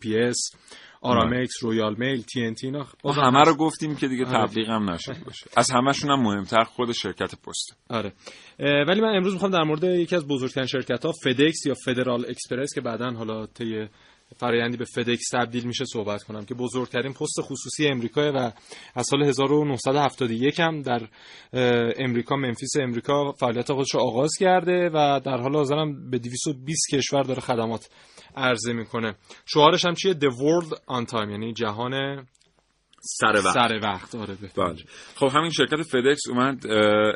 UPS 0.00 0.50
Aramex 1.00 1.62
Royal 1.62 1.94
Mail 1.98 2.22
TNT 2.22 2.72
همه 3.04 3.42
رو 3.42 3.54
گفتیم 3.54 3.96
که 3.96 4.08
دیگه 4.08 4.26
آره. 4.26 4.46
تبلیغ 4.46 4.68
هم 4.68 4.90
نشد 4.90 5.24
باشه. 5.24 5.46
از 5.56 5.70
همشون 5.70 6.10
هم 6.10 6.22
مهمتر 6.22 6.64
خود 6.64 6.92
شرکت 6.92 7.34
پست. 7.34 7.76
آره. 7.88 8.12
ولی 8.58 9.00
من 9.00 9.16
امروز 9.16 9.32
می‌خوام 9.32 9.52
در 9.52 9.62
مورد 9.62 9.84
یکی 9.84 10.16
از 10.16 10.28
بزرگترین 10.28 10.66
شرکت 10.66 11.04
ها 11.04 11.12
FedEx 11.24 11.66
یا 11.66 11.74
Federal 11.84 12.24
Express 12.28 12.74
که 12.74 12.80
بعدا 12.80 13.10
حالا 13.10 13.46
طی 13.46 13.88
فرایندی 14.36 14.76
به 14.76 14.84
FedEx 14.84 15.28
تبدیل 15.32 15.66
میشه 15.66 15.84
صحبت 15.84 16.22
کنم 16.22 16.44
که 16.44 16.54
بزرگترین 16.54 17.12
پست 17.12 17.40
خصوصی 17.40 17.86
امریکا 17.86 18.32
و 18.34 18.52
از 18.94 19.06
سال 19.10 19.22
1971 19.22 20.60
هم 20.60 20.82
در 20.82 21.08
امریکا 21.98 22.36
منفیس 22.36 22.70
امریکا 22.80 23.32
فعالیت 23.32 23.72
خودش 23.72 23.94
رو 23.94 24.00
آغاز 24.00 24.30
کرده 24.40 24.90
و 24.94 25.20
در 25.24 25.36
حال 25.36 25.56
حاضر 25.56 25.76
هم 25.76 26.10
به 26.10 26.18
220 26.18 26.94
کشور 26.94 27.22
داره 27.22 27.40
خدمات 27.40 27.88
عرضه 28.36 28.72
می‌کنه. 28.72 29.14
شعارش 29.46 29.84
هم 29.84 29.94
چیه؟ 29.94 30.14
The 30.14 30.32
World 30.32 30.72
on 30.74 31.10
Time 31.12 31.30
یعنی 31.30 31.52
جهان 31.52 32.26
سر 33.06 33.36
وقت. 33.44 33.54
سر 33.54 33.80
وقت 33.82 34.14
آره 34.14 34.36
بله. 34.56 34.76
خب 35.14 35.28
همین 35.34 35.50
شرکت 35.50 35.82
فدکس 35.82 36.28
اومد 36.28 36.66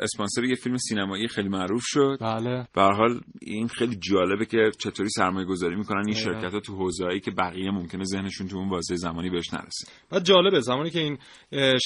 اسپانسر 0.01 0.43
یه 0.43 0.55
فیلم 0.55 0.77
سینمایی 0.77 1.27
خیلی 1.27 1.49
معروف 1.49 1.83
شد. 1.85 2.17
بله. 2.21 2.67
به 2.75 2.81
حال 2.81 3.21
این 3.41 3.67
خیلی 3.67 3.95
جالبه 3.95 4.45
که 4.45 4.71
چطوری 4.79 5.09
سرمایه 5.09 5.45
گذاری 5.45 5.75
می‌کنن 5.75 6.03
این 6.05 6.15
شرکت 6.15 6.53
ها 6.53 6.59
تو 6.59 6.75
حوزه‌ای 6.75 7.19
که 7.19 7.31
بقیه 7.31 7.71
ممکنه 7.71 8.03
ذهنشون 8.03 8.47
تو 8.47 8.57
اون 8.57 8.69
واسه 8.69 8.95
زمانی 8.95 9.29
بهش 9.29 9.53
نرسه. 9.53 9.91
و 10.11 10.19
جالبه 10.19 10.59
زمانی 10.59 10.89
که 10.89 10.99
این 10.99 11.17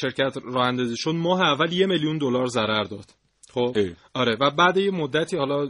شرکت 0.02 0.38
راه 0.44 0.68
اندازی 0.68 0.96
شد 0.98 1.12
ماه 1.16 1.42
اول 1.42 1.74
یه 1.74 1.86
میلیون 1.86 2.18
دلار 2.18 2.48
ضرر 2.48 2.84
داد. 2.84 3.25
خب 3.56 3.78
آره. 4.14 4.38
و 4.40 4.52
بعد 4.52 4.78
یه 4.78 4.92
مدتی 4.92 5.38
حالا 5.38 5.70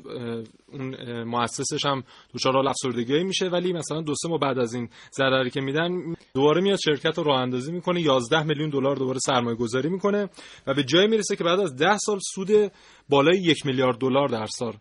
اون 0.72 1.24
مؤسسش 1.24 1.86
هم 1.86 2.04
دچار 2.34 2.68
افسردگی 2.68 3.24
میشه 3.24 3.46
ولی 3.46 3.74
مثلا 3.74 4.02
دو 4.02 4.14
سه 4.16 4.30
ماه 4.30 4.40
بعد 4.40 4.60
از 4.60 4.74
این 4.74 4.90
ضرری 5.18 5.50
که 5.50 5.62
میدن 5.62 6.16
دوباره 6.34 6.62
میاد 6.62 6.80
شرکت 6.86 7.18
رو 7.18 7.24
راه 7.24 7.42
اندازی 7.42 7.72
می‌کنه 7.72 8.02
11 8.02 8.44
میلیون 8.44 8.70
دلار 8.70 8.96
دوباره 8.96 9.20
سرمایه 9.26 9.58
گذاری 9.58 9.90
می‌کنه 9.90 10.30
و 10.68 10.74
به 10.74 10.84
جای 10.84 11.08
می‌رسه 11.08 11.36
که 11.36 11.44
بعد 11.44 11.60
از 11.60 11.76
10 11.76 11.98
سال 11.98 12.20
سود 12.34 12.72
بالای 13.10 13.38
یک 13.38 13.66
میلیارد 13.66 13.98
دلار 13.98 14.28
در 14.28 14.46
سال 14.46 14.74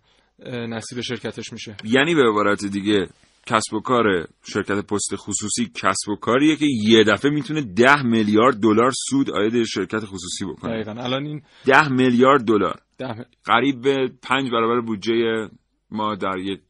نصیب 0.46 1.00
شرکتش 1.00 1.52
میشه. 1.52 1.76
یعنی 1.84 2.14
به 2.14 2.22
عبارت 2.30 2.64
دیگه 2.64 3.08
کسب 3.46 3.74
و 3.74 3.80
کار 3.80 4.04
شرکت 4.52 4.86
پست 4.86 5.16
خصوصی 5.16 5.70
کسب 5.74 6.08
و 6.08 6.16
کاریه 6.16 6.56
که 6.56 6.66
یه 6.84 7.04
دفعه 7.04 7.30
می‌تونه 7.30 7.62
ده 7.62 8.02
میلیارد 8.02 8.56
دلار 8.56 8.90
سود 9.10 9.30
آید 9.30 9.64
شرکت 9.64 10.04
خصوصی 10.04 10.44
بکنه. 10.44 10.72
دقیقاً. 10.72 11.02
الان 11.02 11.26
این 11.26 11.42
ده 11.64 11.88
میلیارد 11.88 12.44
دلار. 12.44 12.80
ده... 12.98 13.26
قریب 13.44 13.80
به 13.80 14.10
پنج 14.22 14.50
برابر 14.50 14.80
بودجه 14.80 15.48
ما 15.90 16.14
در 16.14 16.38
یک 16.38 16.60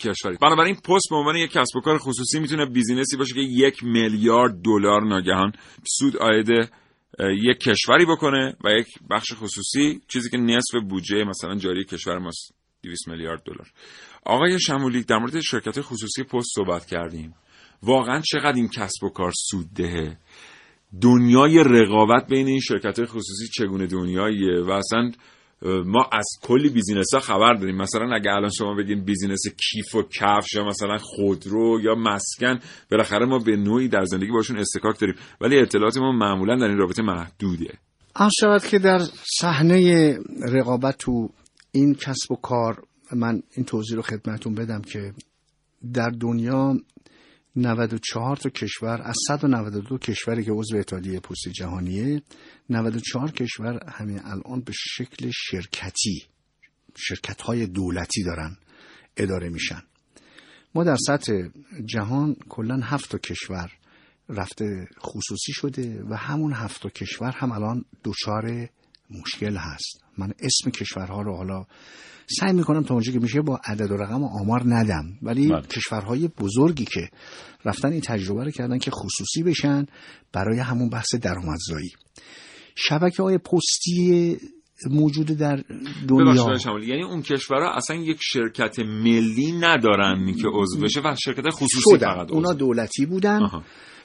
کشوری. 0.00 0.36
بنابراین 0.42 0.74
پست 0.74 1.10
به 1.10 1.16
عنوان 1.16 1.36
یک 1.36 1.50
کسب 1.50 1.76
و 1.76 1.80
کار 1.80 1.98
خصوصی 1.98 2.40
می‌تونه 2.40 2.66
بیزینسی 2.66 3.16
باشه 3.16 3.34
که 3.34 3.40
یک 3.40 3.84
میلیارد 3.84 4.62
دلار 4.64 5.02
ناگهان 5.02 5.52
سود 5.98 6.16
آید 6.16 6.48
یک 7.20 7.58
کشوری 7.58 8.04
بکنه 8.04 8.56
و 8.64 8.70
یک 8.70 8.88
بخش 9.10 9.32
خصوصی 9.32 10.00
چیزی 10.08 10.30
که 10.30 10.36
نصف 10.36 10.74
بودجه 10.88 11.24
مثلا 11.24 11.56
جاری 11.56 11.84
کشور 11.84 12.18
ماست 12.18 12.54
200 12.82 13.08
میلیارد 13.08 13.42
دلار. 13.42 13.70
آقای 14.26 14.60
شمولی 14.60 15.02
در 15.02 15.18
مورد 15.18 15.40
شرکت 15.40 15.80
خصوصی 15.80 16.22
پست 16.22 16.48
صحبت 16.54 16.86
کردیم. 16.86 17.34
واقعا 17.82 18.20
چقدر 18.20 18.56
این 18.56 18.68
کسب 18.68 19.04
و 19.04 19.08
کار 19.08 19.32
سود 19.50 19.66
دهه؟ 19.74 20.16
دنیای 21.00 21.64
رقابت 21.66 22.26
بین 22.26 22.46
این 22.46 22.60
شرکت 22.60 23.04
خصوصی 23.04 23.48
چگونه 23.54 23.86
دنیاییه؟ 23.86 24.60
و 24.60 24.70
اصلا 24.70 25.10
ما 25.86 26.08
از 26.12 26.26
کلی 26.42 26.68
business 26.68 27.14
ها 27.14 27.20
خبر 27.20 27.54
داریم. 27.54 27.76
مثلا 27.76 28.14
اگه 28.14 28.30
الان 28.30 28.50
شما 28.50 28.74
بگین 28.74 29.04
business 29.04 29.40
کیف 29.48 29.94
و 29.94 30.02
کفش 30.02 30.54
یا 30.54 30.64
مثلا 30.64 30.96
خودرو 30.98 31.80
یا 31.80 31.94
مسکن 31.94 32.58
بالاخره 32.90 33.26
ما 33.26 33.38
به 33.38 33.56
نوعی 33.56 33.88
در 33.88 34.04
زندگی 34.04 34.30
باشون 34.30 34.58
اصطکاک 34.58 35.00
داریم. 35.00 35.16
ولی 35.40 35.58
اطلاعات 35.58 35.96
ما 35.96 36.12
معمولا 36.12 36.56
در 36.56 36.68
این 36.68 36.78
رابطه 36.78 37.02
محدوده. 37.02 37.78
عرض 38.16 38.32
شود 38.40 38.64
که 38.64 38.78
در 38.78 38.98
صحنه 39.40 40.18
رقابت 40.48 40.98
تو 40.98 41.28
این 41.72 41.94
کسب 41.94 42.32
و 42.32 42.36
کار 42.36 42.82
من 43.12 43.42
این 43.50 43.66
توضیح 43.66 43.96
رو 43.96 44.02
خدمتون 44.02 44.54
بدم 44.54 44.82
که 44.82 45.14
در 45.92 46.10
دنیا 46.10 46.78
94 47.56 48.36
تا 48.36 48.50
کشور 48.50 49.02
از 49.02 49.16
192 49.28 49.98
کشوری 49.98 50.44
که 50.44 50.52
عضو 50.52 50.76
اتحادیه 50.76 51.20
پستی 51.20 51.50
جهانیه 51.50 52.22
94 52.70 53.30
کشور 53.30 53.90
همین 53.92 54.20
الان 54.24 54.60
به 54.60 54.72
شکل 54.74 55.30
شرکتی 55.34 56.22
شرکت 56.96 57.40
های 57.40 57.66
دولتی 57.66 58.22
دارن 58.22 58.56
اداره 59.16 59.48
میشن. 59.48 59.82
ما 60.74 60.84
در 60.84 60.96
سطح 61.06 61.32
جهان 61.84 62.36
کلا 62.48 62.80
هفت 62.82 63.10
تا 63.10 63.18
کشور 63.18 63.72
رفته 64.28 64.88
خصوصی 65.00 65.52
شده 65.52 66.02
و 66.10 66.14
همون 66.14 66.52
هفت 66.52 66.82
تا 66.82 66.88
کشور 66.88 67.30
هم 67.30 67.52
الان 67.52 67.84
دچار 68.04 68.68
مشکل 69.10 69.56
هست. 69.56 70.04
من 70.18 70.32
اسم 70.40 70.70
کشورها 70.70 71.22
رو 71.22 71.36
حالا 71.36 71.66
سعی 72.40 72.52
می‌کنم 72.52 72.82
تا 72.82 72.94
اونجا 72.94 73.12
که 73.12 73.18
میشه 73.18 73.40
با 73.40 73.60
عدد 73.64 73.90
و 73.90 73.96
رقم 73.96 74.22
و 74.22 74.28
آمار 74.40 74.62
ندم. 74.66 75.04
ولی 75.22 75.48
بله. 75.48 75.62
کشورهای 75.62 76.28
بزرگی 76.28 76.84
که 76.84 77.08
رفتن 77.64 77.92
این 77.92 78.00
تجربه 78.00 78.44
رو 78.44 78.50
کردن 78.50 78.78
که 78.78 78.90
خصوصی 78.90 79.42
بشن 79.42 79.86
برای 80.32 80.58
همون 80.58 80.90
بحث 80.90 81.14
درآمدزایی. 81.14 81.90
شبکه 82.74 83.22
های 83.22 83.38
پستی 83.38 84.36
موجود 84.90 85.26
در 85.26 85.64
دنیا 86.08 86.58
شمالی. 86.58 86.86
یعنی 86.86 87.02
اون 87.02 87.22
کشورها 87.22 87.74
اصلا 87.74 87.96
یک 87.96 88.18
شرکت 88.20 88.78
ملی 88.78 89.52
ندارن 89.60 90.34
که 90.34 90.48
عضو 90.52 90.80
بشه 90.80 91.00
و 91.00 91.16
شرکت 91.24 91.50
خصوصی 91.50 91.90
شدن. 91.90 92.14
فقط 92.14 92.30
اونا 92.30 92.52
دولتی 92.52 93.06
بودن. 93.06 93.42
آها. 93.42 93.62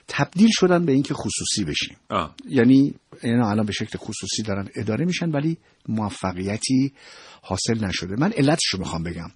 تبدیل 0.07 0.49
شدن 0.51 0.85
به 0.85 0.91
اینکه 0.91 1.13
خصوصی 1.13 1.63
بشیم. 1.67 1.97
آه. 2.09 2.35
یعنی 2.49 2.93
اینا 3.21 3.49
الان 3.49 3.65
به 3.65 3.71
شکل 3.71 3.97
خصوصی 3.97 4.43
دارن 4.43 4.69
اداره 4.75 5.05
میشن 5.05 5.29
ولی 5.29 5.57
موفقیتی 5.87 6.93
حاصل 7.41 7.85
نشده. 7.85 8.15
من 8.15 8.31
علتش 8.31 8.65
رو 8.73 8.79
می‌خوام 8.79 9.03
بگم. 9.03 9.29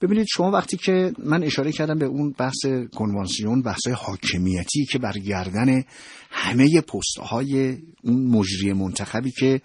ببینید 0.00 0.26
شما 0.28 0.50
وقتی 0.50 0.76
که 0.76 1.12
من 1.18 1.42
اشاره 1.42 1.72
کردم 1.72 1.98
به 1.98 2.06
اون 2.06 2.34
بحث 2.38 2.66
کنوانسیون 2.96 3.62
بحث 3.62 3.88
حاکمیتی 3.88 4.84
که 4.84 4.98
بر 4.98 5.12
گردن 5.12 5.84
همه 6.30 6.80
پست 6.80 7.18
های 7.18 7.78
اون 8.02 8.26
مجری 8.26 8.72
منتخبی 8.72 9.30
که 9.30 9.60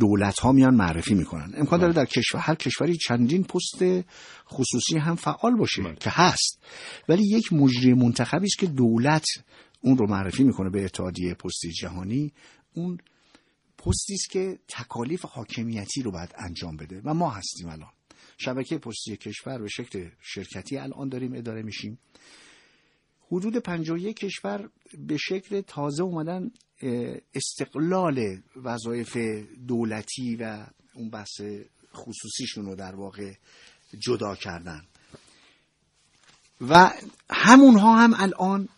دولت 0.00 0.38
ها 0.38 0.52
میان 0.52 0.74
معرفی 0.74 1.14
می‌کنن. 1.14 1.52
امکان 1.56 1.80
داره 1.80 1.92
در 1.92 2.04
کشور 2.04 2.40
هر 2.40 2.54
کشوری 2.54 2.96
چندین 2.96 3.44
پست 3.44 4.06
خصوصی 4.50 4.98
هم 4.98 5.14
فعال 5.14 5.56
باشه 5.56 5.82
که 6.00 6.10
هست. 6.10 6.62
ولی 7.08 7.22
یک 7.28 7.52
مجری 7.52 7.94
منتخبی 7.94 8.46
است 8.46 8.58
که 8.58 8.66
دولت 8.66 9.24
اون 9.80 9.98
رو 9.98 10.06
معرفی 10.10 10.44
می‌کنه 10.44 10.70
به 10.70 10.84
اتحادیه 10.84 11.34
پستی 11.34 11.72
جهانی. 11.72 12.32
اون 12.76 12.98
پستی 13.78 14.14
است 14.14 14.30
که 14.30 14.58
تکالیف 14.68 15.24
حاکمیتی 15.24 16.02
رو 16.02 16.10
باید 16.10 16.34
انجام 16.38 16.76
بده 16.76 17.00
و 17.04 17.14
ما 17.14 17.30
هستیم 17.30 17.68
الان. 17.68 17.90
شبکه 18.38 18.78
پستی 18.78 19.16
کشور 19.16 19.58
به 19.58 19.68
شکل 19.68 20.08
شرکتی 20.20 20.76
الان 20.76 21.08
داریم 21.08 21.32
اداره 21.34 21.62
میشیم. 21.62 21.98
حدود 23.32 23.56
51 23.56 24.16
کشور 24.16 24.70
به 24.98 25.16
شکل 25.16 25.60
تازه 25.60 26.02
اومدن 26.02 26.50
استقلال 27.34 28.40
وظایف 28.56 29.16
دولتی 29.68 30.36
و 30.36 30.66
اون 30.94 31.10
بحث 31.10 31.40
خصوصیشون 31.94 32.66
رو 32.66 32.74
در 32.74 32.94
واقع 32.94 33.32
جدا 33.98 34.34
کردن. 34.34 34.82
و 36.60 36.92
همونها 37.30 37.96
هم 37.96 38.14
الان 38.16 38.68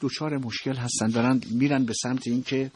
دچار 0.00 0.36
مشکل 0.38 0.74
هستن. 0.74 1.08
دارن 1.08 1.40
میرن 1.50 1.84
به 1.84 1.94
سمت 2.02 2.26
اینکه 2.26 2.70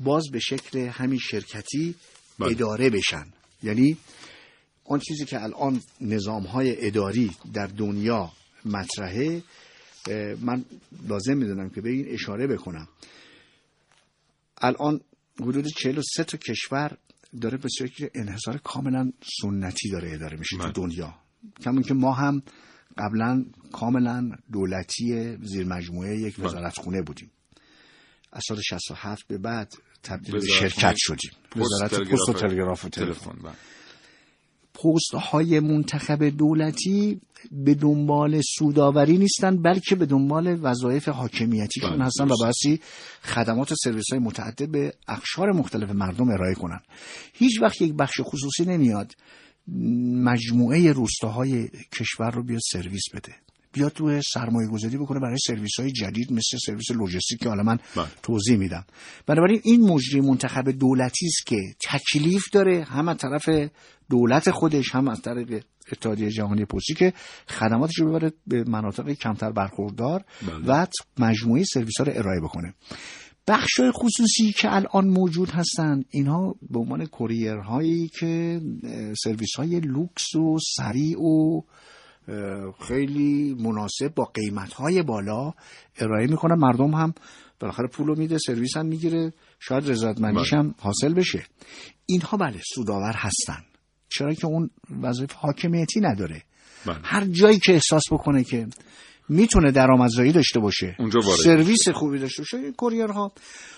باز 0.00 0.24
به 0.32 0.38
شکل 0.38 0.78
همین 0.78 1.18
شرکتی 1.18 1.94
بله. 2.38 2.50
اداره 2.50 2.90
بشن 2.90 3.26
یعنی 3.62 3.96
آن 4.84 4.98
چیزی 4.98 5.24
که 5.24 5.42
الان 5.42 5.80
نظام 6.00 6.42
های 6.42 6.86
اداری 6.86 7.30
در 7.52 7.66
دنیا 7.66 8.32
مطرحه 8.64 9.42
من 10.40 10.64
لازم 11.08 11.36
می‌دونم 11.36 11.70
که 11.70 11.80
به 11.80 11.90
این 11.90 12.06
اشاره 12.08 12.46
بکنم 12.46 12.88
الان 14.58 15.00
حدود 15.40 15.66
43 15.66 16.24
تا 16.24 16.38
کشور 16.38 16.96
داره 17.40 17.58
به 17.58 17.68
شکل 17.78 18.08
انحصار 18.14 18.56
کاملا 18.56 19.12
سنتی 19.42 19.90
داره 19.90 20.14
اداره 20.14 20.36
میشه 20.38 20.56
بله. 20.56 20.72
تو 20.72 20.82
دنیا 20.82 21.14
کمون 21.60 21.82
که 21.82 21.94
ما 21.94 22.12
هم 22.12 22.42
قبلا 22.98 23.44
کاملا 23.72 24.30
دولتی 24.52 25.36
زیر 25.42 25.66
مجموعه 25.66 26.18
یک 26.18 26.36
بله. 26.36 26.46
وزارتخونه 26.46 27.02
بودیم 27.02 27.30
از 28.32 28.42
سال 28.48 28.60
67 28.60 29.26
به 29.28 29.38
بعد 29.38 29.72
تبدیل 30.02 30.34
به 30.34 30.46
شرکت 30.46 30.94
شدیم 30.96 31.30
وزارت 31.56 32.00
پست 32.00 32.28
و 32.28 32.32
تلگراف 32.32 32.84
و 32.84 32.88
تلفن 32.88 33.12
تلفن 33.12 33.42
بله. 33.42 33.52
پست 34.74 35.14
های 35.14 35.60
منتخب 35.60 36.24
دولتی 36.24 37.20
به 37.52 37.74
دنبال 37.74 38.40
سوداوری 38.58 39.18
نیستن 39.18 39.62
بلکه 39.62 39.96
به 39.96 40.06
دنبال 40.06 40.58
وظایف 40.62 41.08
حاکمیتیشون 41.08 41.90
بله، 41.90 42.04
هستن 42.04 42.24
و. 42.24 42.34
باعثی 42.40 42.80
خدمات 43.22 43.72
و 43.72 43.74
سرویس 43.84 44.04
های 44.10 44.20
متعدد 44.20 44.70
به 44.70 44.92
اقشار 45.08 45.52
مختلف 45.52 45.90
مردم 45.90 46.28
ارائه 46.28 46.54
کنن 46.54 46.80
هیچ 47.32 47.62
وقت 47.62 47.82
یک 47.82 47.94
بخش 47.94 48.20
خصوصی 48.20 48.64
نمیاد 48.64 49.12
مجموعه 50.24 50.92
روستاهای 50.92 51.68
کشور 51.92 52.30
رو 52.30 52.42
بیاد 52.42 52.60
سرویس 52.72 53.04
بده 53.14 53.34
بیاد 53.72 53.92
تو 53.92 54.20
سرمایه 54.34 54.68
گذاری 54.68 54.96
بکنه 54.96 55.20
برای 55.20 55.38
سرویس 55.46 55.80
های 55.80 55.92
جدید 55.92 56.32
مثل 56.32 56.58
سرویس 56.66 56.90
لوجستیک 56.90 57.38
که 57.40 57.48
حالا 57.48 57.62
من 57.62 57.78
بله. 57.96 58.06
توضیح 58.22 58.56
میدم 58.56 58.84
بنابراین 59.26 59.60
این 59.64 59.80
مجری 59.80 60.20
منتخب 60.20 60.70
دولتی 60.70 61.26
است 61.26 61.46
که 61.46 61.56
تکلیف 61.80 62.44
داره 62.52 62.84
هم 62.84 63.08
از 63.08 63.16
طرف 63.16 63.70
دولت 64.10 64.50
خودش 64.50 64.94
هم 64.94 65.08
از 65.08 65.22
طرف 65.22 65.48
اتحادیه 65.92 66.30
جهانی 66.30 66.64
پستی 66.64 66.94
که 66.94 67.12
خدماتش 67.48 67.98
رو 67.98 68.08
ببره 68.08 68.32
به 68.46 68.64
مناطق 68.64 69.12
کمتر 69.12 69.52
برخوردار 69.52 70.24
بله. 70.42 70.82
و 70.82 70.86
مجموعه 71.18 71.64
سرویس 71.64 71.98
ها 71.98 72.04
رو 72.04 72.12
ارائه 72.16 72.40
بکنه 72.40 72.74
بخش 73.48 73.80
خصوصی 73.92 74.52
که 74.52 74.74
الان 74.74 75.08
موجود 75.08 75.50
هستند 75.50 76.04
اینها 76.10 76.54
به 76.70 76.78
عنوان 76.78 77.06
courier 77.06 77.77
هایی 77.77 78.08
که 78.08 78.60
سرویس 79.24 79.54
های 79.56 79.80
لوکس 79.80 80.34
و 80.34 80.58
سریع 80.76 81.20
و 81.20 81.60
خیلی 82.88 83.56
مناسب 83.60 84.14
با 84.14 84.24
قیمت 84.24 84.72
های 84.72 85.02
بالا 85.02 85.52
ارائه 85.98 86.26
می‌کنن 86.26 86.54
مردم 86.54 86.94
هم 86.94 87.14
بالاخره 87.60 87.88
پول 87.88 88.06
رو 88.06 88.18
میده 88.18 88.38
سرویس 88.38 88.76
هم 88.76 88.86
می‌گیره. 88.86 89.32
شاید 89.60 89.90
رضایتمندیش 89.90 90.52
هم 90.52 90.74
حاصل 90.80 91.14
بشه. 91.14 91.44
اینها 92.06 92.36
بله 92.36 92.60
سودآور 92.74 93.14
هستن. 93.16 93.64
چرا 94.08 94.34
که 94.34 94.46
اون 94.46 94.70
وظایف 95.02 95.32
حاکمیتی 95.32 96.00
نداره. 96.00 96.42
بله. 96.86 96.96
هر 97.02 97.24
جایی 97.24 97.58
که 97.58 97.72
احساس 97.72 98.02
بکنه 98.12 98.44
که 98.44 98.66
می‌تونه 99.28 99.70
درآمدزایی 99.70 100.32
داشته 100.32 100.60
باشه 100.60 100.96
اونجا 100.98 101.20
سرویس 101.20 101.88
خوبی 101.88 102.18
داشته 102.18 102.42
باشه 102.42 102.56
این 102.56 102.72
کوریرها. 102.72 103.32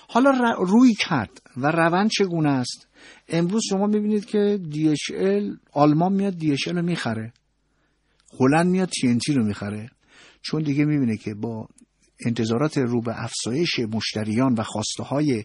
حالا 0.08 0.30
روی 0.58 0.94
کرد 0.94 1.42
و 1.56 1.66
روند 1.70 2.10
چگونه 2.10 2.50
است؟ 2.50 2.88
امروز 3.28 3.62
شما 3.70 3.86
می‌بینید 3.86 4.24
که 4.24 4.60
DHL 4.72 5.58
آلمان 5.72 6.12
میاد 6.12 6.34
DHL 6.40 6.68
رو 6.68 6.82
می‌خره. 6.82 7.32
هلند 8.40 8.66
میاد 8.66 8.88
TNT 8.88 9.36
رو 9.36 9.44
می‌خره 9.44 9.90
چون 10.42 10.62
دیگه 10.62 10.84
می‌بینه 10.84 11.16
که 11.16 11.34
با 11.34 11.68
انتظارات 12.26 12.78
رو 12.78 13.00
به 13.00 13.24
افزایش 13.24 13.78
مشتریان 13.78 14.54
و 14.54 14.62
خواسته 14.62 15.02
های 15.02 15.44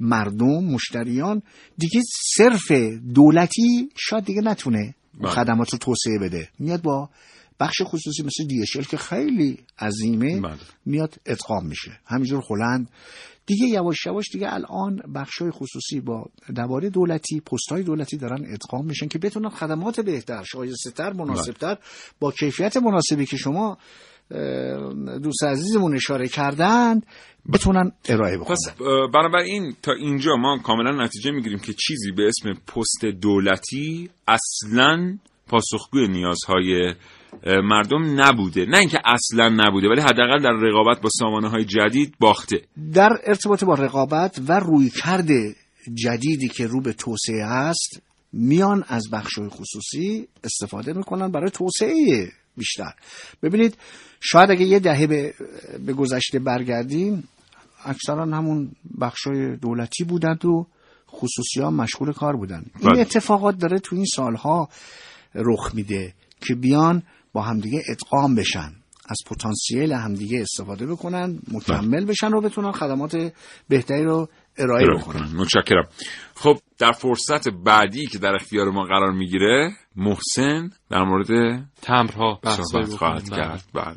مردم 0.00 0.64
مشتریان 0.64 1.42
دیگه 1.78 2.00
صرف 2.36 2.72
دولتی 3.14 3.88
شاید 3.96 4.24
دیگه 4.24 4.40
نتونه 4.40 4.94
بله. 5.20 5.30
خدمات 5.30 5.72
رو 5.72 5.78
توسعه 5.78 6.18
بده 6.20 6.48
میاد 6.58 6.82
با 6.82 7.10
بخش 7.60 7.82
خصوصی 7.84 8.22
مثل 8.22 8.44
DHL 8.48 8.86
که 8.86 8.96
خیلی 8.96 9.58
عظیمه 9.78 10.40
بله. 10.40 10.58
میاد 10.86 11.14
ادغام 11.26 11.66
میشه 11.66 12.00
همینجور 12.06 12.44
هلند 12.50 12.90
دیگه 13.50 13.66
یواش 13.66 14.06
یواش 14.06 14.24
دیگه 14.32 14.54
الان 14.54 15.02
بخشای 15.14 15.50
خصوصی 15.50 16.00
با 16.00 16.24
دواره 16.56 16.90
دولتی 16.90 17.40
پستهای 17.40 17.82
دولتی 17.82 18.16
دارن 18.16 18.44
ادغام 18.52 18.86
میشن 18.86 19.08
که 19.08 19.18
بتونن 19.18 19.48
خدمات 19.48 20.00
بهتر 20.00 20.42
شایسته 20.42 20.90
تر 20.90 21.12
مناسبتر 21.12 21.78
با 22.20 22.32
کیفیت 22.32 22.76
مناسبی 22.76 23.26
که 23.26 23.36
شما 23.36 23.78
دوست 25.22 25.44
عزیزمون 25.44 25.94
اشاره 25.94 26.28
کردن 26.28 27.00
بتونن 27.52 27.92
ارائه 28.08 28.38
بکنن 28.38 28.54
پس 28.54 28.74
بنابراین 29.14 29.74
تا 29.82 29.92
اینجا 29.92 30.36
ما 30.36 30.58
کاملا 30.58 31.04
نتیجه 31.04 31.30
می‌گیریم 31.30 31.58
که 31.58 31.72
چیزی 31.72 32.12
به 32.12 32.28
اسم 32.28 32.52
پست 32.52 33.04
دولتی 33.04 34.10
اصلا 34.28 35.18
پاسخگوی 35.46 36.08
نیازهای 36.08 36.94
مردم 37.46 38.20
نبوده. 38.20 38.66
نه 38.66 38.78
اینکه 38.78 38.98
اصلا 39.04 39.48
نبوده 39.48 39.88
ولی 39.88 40.00
حداقل 40.00 40.42
در 40.42 40.52
رقابت 40.52 41.00
با 41.00 41.08
سامانه 41.18 41.48
های 41.48 41.64
جدید 41.64 42.14
باخته. 42.20 42.62
در 42.92 43.10
ارتباط 43.26 43.64
با 43.64 43.74
رقابت 43.74 44.40
و 44.48 44.60
رویکرد 44.60 45.28
جدیدی 45.94 46.48
که 46.48 46.66
رو 46.66 46.80
به 46.80 46.92
توسعه 46.92 47.44
است 47.44 48.02
میان 48.32 48.84
از 48.88 49.10
بخش‌های 49.12 49.48
خصوصی 49.48 50.28
استفاده 50.44 50.92
می‌کنن 50.92 51.30
برای 51.30 51.50
توسعه 51.50 52.28
بیشتر. 52.56 52.94
ببینید 53.42 53.76
شاید 54.20 54.50
اگه 54.50 54.64
یه 54.64 54.78
دهه 54.78 55.06
به, 55.06 55.34
به 55.86 55.92
گذشته 55.92 56.38
برگردیم 56.38 57.28
اکثرا 57.84 58.24
همون 58.24 58.72
بخشای 59.00 59.56
دولتی 59.56 60.04
بودند 60.04 60.44
و 60.44 60.66
خصوصی 61.10 61.60
ها 61.60 61.70
مشغول 61.70 62.12
کار 62.12 62.36
بودن 62.36 62.64
این 62.80 62.90
بله. 62.90 63.00
اتفاقات 63.00 63.58
داره 63.58 63.78
تو 63.78 63.96
این 63.96 64.04
سالها 64.04 64.68
رخ 65.34 65.74
میده 65.74 66.14
که 66.40 66.54
بیان 66.54 67.02
با 67.32 67.42
همدیگه 67.42 67.82
ادغام 67.88 68.34
بشن 68.34 68.72
از 69.08 69.16
پتانسیل 69.26 69.92
همدیگه 69.92 70.40
استفاده 70.40 70.86
بکنن 70.86 71.38
مکمل 71.52 72.04
بشن 72.04 72.34
و 72.34 72.40
بتونن 72.40 72.72
خدمات 72.72 73.32
بهتری 73.68 74.04
رو 74.04 74.28
ارائه 74.58 74.86
بکنن. 74.86 75.18
کنن. 75.26 75.36
متشکرم. 75.36 75.88
خب 76.34 76.58
در 76.78 76.92
فرصت 76.92 77.48
بعدی 77.48 78.06
که 78.06 78.18
در 78.18 78.34
اختیار 78.34 78.70
ما 78.70 78.84
قرار 78.84 79.12
می‌گیره 79.12 79.70
محسن 79.96 80.70
در 80.90 81.02
مورد 81.02 81.62
تمرها 81.82 82.40
صحبت 82.44 82.88
خواهد 82.88 83.24
بکنیم. 83.24 83.42
کرد. 83.42 83.64
بله. 83.74 83.96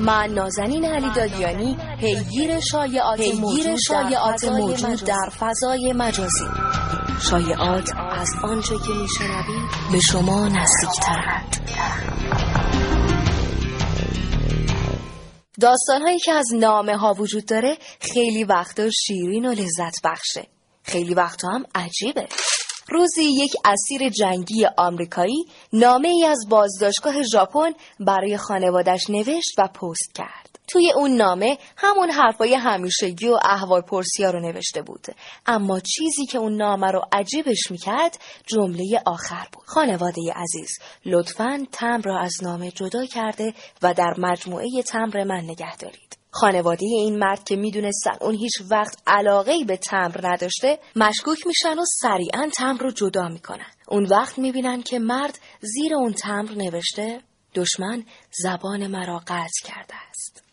من 0.00 0.30
نازنین 0.30 0.84
علی 0.84 1.10
دادیانی 1.16 1.76
پیگیر 2.00 2.60
شایعات 2.60 4.44
موجود 4.44 5.04
در 5.04 5.30
فضای 5.38 5.92
مجازی. 5.92 6.44
شایعات 7.30 7.90
از 8.10 8.28
آنچه 8.42 8.74
که 8.86 8.92
میشنوید 9.02 9.92
به 9.92 10.00
شما 10.00 10.48
نزدیکترند. 10.48 11.70
داستان 15.60 16.02
هایی 16.02 16.18
که 16.18 16.32
از 16.32 16.46
نامه 16.54 16.96
ها 16.96 17.12
وجود 17.12 17.46
داره 17.46 17.76
خیلی 18.00 18.44
وقتا 18.44 18.90
شیرین 18.90 19.46
و 19.46 19.52
لذت 19.52 20.02
بخشه. 20.04 20.46
خیلی 20.82 21.14
وقتا 21.14 21.48
هم 21.48 21.64
عجیبه. 21.74 22.28
روزی 22.90 23.24
یک 23.24 23.52
اسیر 23.64 24.08
جنگی 24.08 24.66
آمریکایی 24.76 25.44
نامه 25.72 26.08
ای 26.08 26.24
از 26.24 26.38
بازداشتگاه 26.48 27.22
ژاپن 27.22 27.72
برای 28.00 28.36
خانوادش 28.36 29.10
نوشت 29.10 29.58
و 29.58 29.68
پست 29.68 30.14
کرد. 30.14 30.58
توی 30.68 30.92
اون 30.96 31.10
نامه 31.10 31.58
همون 31.76 32.10
حرفای 32.10 32.54
همیشگی 32.54 33.28
و 33.28 33.38
احوال 33.44 33.80
پرسیا 33.80 34.30
رو 34.30 34.40
نوشته 34.40 34.82
بود. 34.82 35.06
اما 35.46 35.80
چیزی 35.80 36.26
که 36.26 36.38
اون 36.38 36.56
نامه 36.56 36.90
رو 36.90 37.02
عجیبش 37.12 37.70
می‌کرد 37.70 38.18
جمله 38.46 39.02
آخر 39.06 39.46
بود. 39.52 39.64
خانواده 39.66 40.20
عزیز 40.36 40.70
لطفا 41.06 41.66
تمر 41.72 42.02
را 42.04 42.18
از 42.20 42.32
نامه 42.42 42.70
جدا 42.70 43.06
کرده 43.06 43.54
و 43.82 43.94
در 43.94 44.14
مجموعه 44.18 44.82
تمر 44.86 45.24
من 45.24 45.44
نگه 45.44 45.76
دارید. 45.76 46.17
خانواده 46.40 46.86
این 46.86 47.18
مرد 47.18 47.44
که 47.44 47.56
می‌دونستن 47.56 48.16
اون 48.20 48.34
هیچ 48.34 48.52
وقت 48.70 49.02
علاقه 49.06 49.64
به 49.64 49.76
تمر 49.76 50.20
نداشته 50.22 50.78
مشکوک 50.96 51.46
میشن 51.46 51.78
و 51.78 51.84
سریعا 52.02 52.48
تمر 52.56 52.80
رو 52.80 52.90
جدا 52.90 53.28
می‌کنن. 53.28 53.70
اون 53.88 54.04
وقت 54.04 54.38
می‌بینن 54.38 54.82
که 54.82 54.98
مرد 54.98 55.38
زیر 55.60 55.94
اون 55.94 56.12
تمر 56.12 56.50
نوشته 56.52 57.20
دشمن 57.54 58.04
زبان 58.42 58.86
مرا 58.86 59.18
قطع 59.18 59.64
کرده 59.64 59.94
است. 60.10 60.47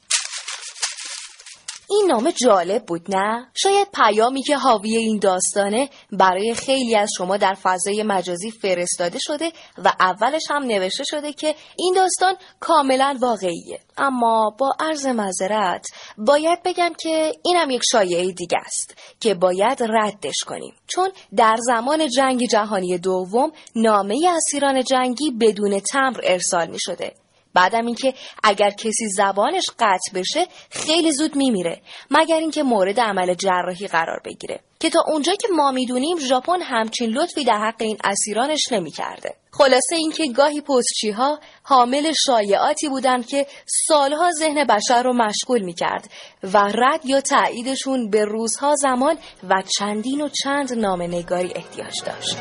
این 1.89 2.06
نامه 2.08 2.32
جالب 2.32 2.86
بود 2.86 3.15
نه؟ 3.15 3.48
شاید 3.54 3.88
پیامی 3.93 4.43
که 4.43 4.58
حاوی 4.58 4.95
این 4.98 5.19
داستانه 5.19 5.89
برای 6.12 6.54
خیلی 6.54 6.95
از 6.95 7.10
شما 7.17 7.38
در 7.38 7.54
فضای 7.54 8.04
مجازی 8.04 8.52
فرستاده 8.52 9.19
شده 9.19 9.52
و 9.78 9.93
اولش 10.00 10.43
هم 10.50 10.63
نوشته 10.63 11.04
شده 11.04 11.34
که 11.34 11.56
این 11.78 11.93
داستان 11.93 12.36
کاملا 12.60 13.17
واقعیه. 13.21 13.80
اما 13.98 14.56
با 14.60 14.76
عرض 14.80 15.06
معذرت 15.06 15.86
باید 16.17 16.60
بگم 16.65 16.91
که 17.00 17.32
اینم 17.43 17.69
یک 17.69 17.82
شایعه 17.91 18.32
دیگه 18.32 18.58
است 18.65 18.95
که 19.19 19.34
باید 19.34 19.84
ردش 19.84 20.43
کنیم. 20.48 20.74
چون 20.88 21.12
در 21.36 21.56
زمان 21.60 22.08
جنگ 22.08 22.45
جهانی 22.52 22.98
دوم 22.98 23.52
نامه 23.76 24.30
اسیران 24.36 24.84
جنگی 24.84 25.32
بدون 25.32 25.80
تمر 25.80 26.19
ارسال 26.24 26.67
می 26.67 26.80
شده 26.80 27.25
بعدم 27.56 27.86
اینکه 27.86 28.13
اگر 28.44 28.70
کسی 28.70 29.08
زبانش 29.18 29.70
قطع 29.80 30.13
بشه 30.13 30.48
خیلی 30.70 31.12
زود 31.12 31.36
میمیره 31.36 31.82
مگر 32.12 32.38
اینکه 32.38 32.63
مورد 32.63 33.00
عمل 33.00 33.34
جراحی 33.34 33.88
قرار 33.88 34.22
بگیره. 34.26 34.60
که 34.80 34.89
تا 34.89 35.00
اونجا 35.08 35.36
که 35.36 35.48
ما 35.52 35.72
می‌دونیم 35.72 36.20
ژاپن 36.20 36.62
همچین 36.62 37.10
لطفی 37.10 37.44
در 37.44 37.58
حق 37.58 37.76
این 37.80 37.98
اسیرانش 38.04 38.62
نمی‌کرده. 38.72 39.36
خلاصه 39.52 39.96
اینکه 39.96 40.28
گاهی 40.28 40.62
پستچی 40.62 41.12
ها 41.12 41.39
حامل 41.63 42.13
شایعاتی 42.26 42.89
بودند 42.89 43.28
که 43.28 43.48
سالها 43.88 44.32
ذهن 44.32 44.63
بشر 44.63 45.04
رو 45.04 45.13
مشغول 45.13 45.62
می‌کرد 45.62 46.10
و 46.44 46.58
رد 46.58 47.06
یا 47.06 47.22
تاییدشون 47.22 48.10
به 48.10 48.26
روزها 48.26 48.76
زمان 48.76 49.18
و 49.50 49.63
چندین 49.80 50.22
و 50.22 50.30
چند 50.44 50.74
نامنگاری 50.74 51.52
احتیاج 51.56 52.04
داشت. 52.06 52.38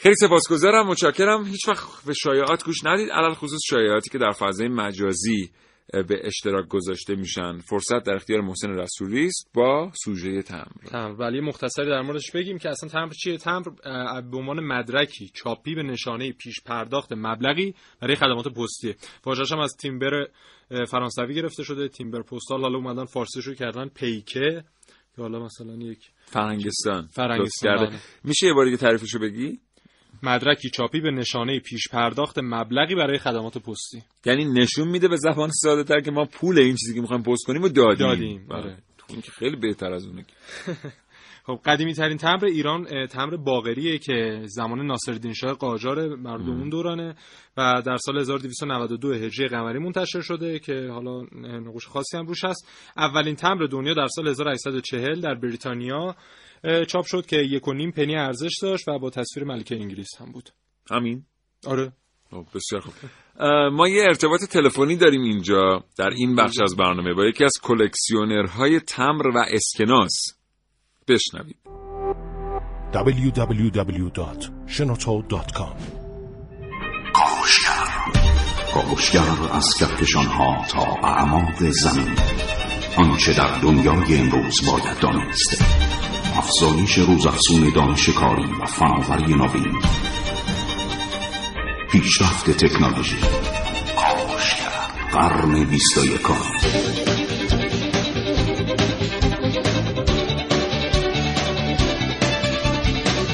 خیلی 0.00 0.14
سپاسگزارم 0.14 0.86
متشکرم. 0.86 1.44
هیچ 1.44 1.68
وقت 1.68 2.04
به 2.06 2.14
شایعات 2.14 2.64
گوش 2.64 2.84
ندید. 2.84 3.10
علل 3.10 3.34
خصوص 3.34 3.60
شایعاتی 3.70 4.10
که 4.10 4.18
در 4.18 4.32
فضای 4.32 4.68
مجازی 4.68 5.50
به 5.92 6.26
اشتراک 6.26 6.68
گذاشته 6.68 7.14
میشن. 7.14 7.58
فرصت 7.58 8.02
در 8.06 8.14
اختیار 8.14 8.40
محسن 8.40 8.70
رسولی 8.70 9.26
است 9.26 9.50
با 9.54 9.92
سوژه 10.04 10.42
تمر 10.42 10.64
تمر 10.86 11.14
ولی 11.18 11.40
مختصری 11.40 11.86
در 11.86 12.02
موردش 12.02 12.30
بگیم 12.34 12.58
که 12.58 12.68
اصلا 12.68 12.88
تمر 12.88 13.12
چیه؟ 13.12 13.36
تمر 13.38 13.62
به 14.30 14.36
عنوان 14.36 14.60
مدرکی 14.60 15.30
چاپی 15.34 15.74
به 15.74 15.82
نشانه 15.82 16.32
پیش 16.32 16.54
پرداخت 16.66 17.12
مبلغی 17.12 17.74
برای 18.02 18.16
خدمات 18.16 18.48
پستی 18.48 18.94
واژه‌ش 19.26 19.52
هم 19.52 19.58
از 19.60 19.76
تیمبر 19.80 20.28
فرانسوی 20.90 21.34
گرفته 21.34 21.62
شده. 21.62 21.88
تیمبر 21.88 22.22
پستال 22.22 22.60
حالا 22.60 22.78
اومدن 22.78 23.04
فارسیش 23.04 23.44
رو 23.44 23.54
کردن. 23.54 23.88
پیکه 23.88 24.64
که 25.16 25.22
حالا 25.22 25.44
مثلا 25.44 25.74
یک 25.74 25.98
فرنگستان. 26.24 27.06
فرنگستان. 27.06 27.98
میشه 28.24 28.46
یه 28.46 28.52
بار 28.52 28.64
دیگه 28.64 28.76
تعریفشو 28.76 29.18
بگی؟ 29.18 29.60
مدرکی 30.22 30.70
چاپی 30.70 31.00
به 31.00 31.10
نشانه 31.10 31.60
پیش 31.60 31.88
پرداخت 31.88 32.38
مبلغی 32.38 32.94
برای 32.94 33.18
خدمات 33.18 33.58
پستی. 33.58 34.02
یعنی 34.26 34.44
نشون 34.44 34.88
میده 34.88 35.08
به 35.08 35.16
زبان 35.16 35.50
ساده 35.50 35.84
تر 35.84 36.00
که 36.00 36.10
ما 36.10 36.24
پول 36.24 36.58
این 36.58 36.76
چیزی 36.76 36.94
که 36.94 37.00
می‌خوایم 37.00 37.22
پست 37.22 37.46
کنیم 37.46 37.62
و 37.62 37.68
دادیم. 37.68 38.06
دادیم 38.06 38.46
آره. 38.50 38.78
این 39.08 39.20
که 39.20 39.30
خیلی 39.30 39.56
بهتر 39.56 39.92
از 39.92 40.06
اونه 40.06 40.24
خب 41.48 41.60
قدیمی 41.64 41.94
ترین 41.94 42.16
تمر 42.16 42.44
ایران 42.44 43.06
تمر 43.06 43.36
باغریه 43.36 43.98
که 43.98 44.42
زمان 44.44 44.86
ناصرالدین 44.86 45.32
شاه 45.32 45.52
قاجار 45.52 46.16
مردم 46.16 46.50
اون 46.50 46.68
دورانه 46.68 47.14
و 47.56 47.82
در 47.86 47.96
سال 47.96 48.18
1292 48.18 49.12
هجری 49.12 49.48
قمری 49.48 49.78
منتشر 49.78 50.20
شده 50.20 50.58
که 50.58 50.88
حالا 50.92 51.22
نقوش 51.42 51.86
خاصی 51.86 52.16
هم 52.16 52.26
روش 52.26 52.44
هست. 52.44 52.68
اولین 52.96 53.34
تمر 53.34 53.66
دنیا 53.66 53.94
در 53.94 54.06
سال 54.06 54.28
1840 54.28 55.20
در 55.20 55.34
بریتانیا 55.34 56.16
چاپ 56.88 57.06
شد 57.06 57.26
که 57.26 57.36
یک 57.36 57.68
و 57.68 57.72
نیم 57.72 57.90
پنی 57.90 58.16
ارزش 58.16 58.52
داشت 58.62 58.88
و 58.88 58.98
با 58.98 59.10
تصویر 59.10 59.46
ملکه 59.46 59.74
انگلیس 59.74 60.20
هم 60.20 60.32
بود. 60.32 60.50
همین؟ 60.90 61.24
آره. 61.66 61.92
بسیار 62.54 62.80
خوب. 62.80 62.94
ما 63.72 63.88
یه 63.88 64.02
ارتباط 64.02 64.44
تلفنی 64.44 64.96
داریم 64.96 65.22
اینجا 65.22 65.84
در 65.98 66.10
این 66.10 66.36
بخش 66.36 66.60
از 66.62 66.76
برنامه 66.76 67.14
با 67.14 67.24
یکی 67.24 67.44
از 67.44 67.52
کلکسیونرهای 67.62 68.80
تمر 68.80 69.26
و 69.26 69.44
اسکناس. 69.50 70.12
بشنوید 71.08 71.56
www.shenoto.com 72.92 75.76
کاوشگر. 77.12 77.88
کاوشگر 78.74 79.52
از 79.52 79.74
کهکشان 79.74 80.26
ها 80.26 80.64
تا 80.70 80.82
اعماق 80.82 81.70
زمین. 81.70 82.18
آنچه 82.96 83.34
در 83.34 83.58
دنیای 83.58 84.16
امروز 84.16 84.66
باید 84.66 85.00
دانست 85.00 85.64
افزایش 86.38 86.98
روزافزون 86.98 87.72
دانش 87.74 88.08
کاری 88.08 88.52
و 88.62 88.66
فناوری 88.66 89.34
نوین. 89.34 89.82
پیشرفت 91.92 92.50
تکنولوژی. 92.50 93.16
کاوشگر 93.96 94.70
قرن 95.12 95.64
بیست 95.70 95.98
و 95.98 96.04
یکم 96.04 96.34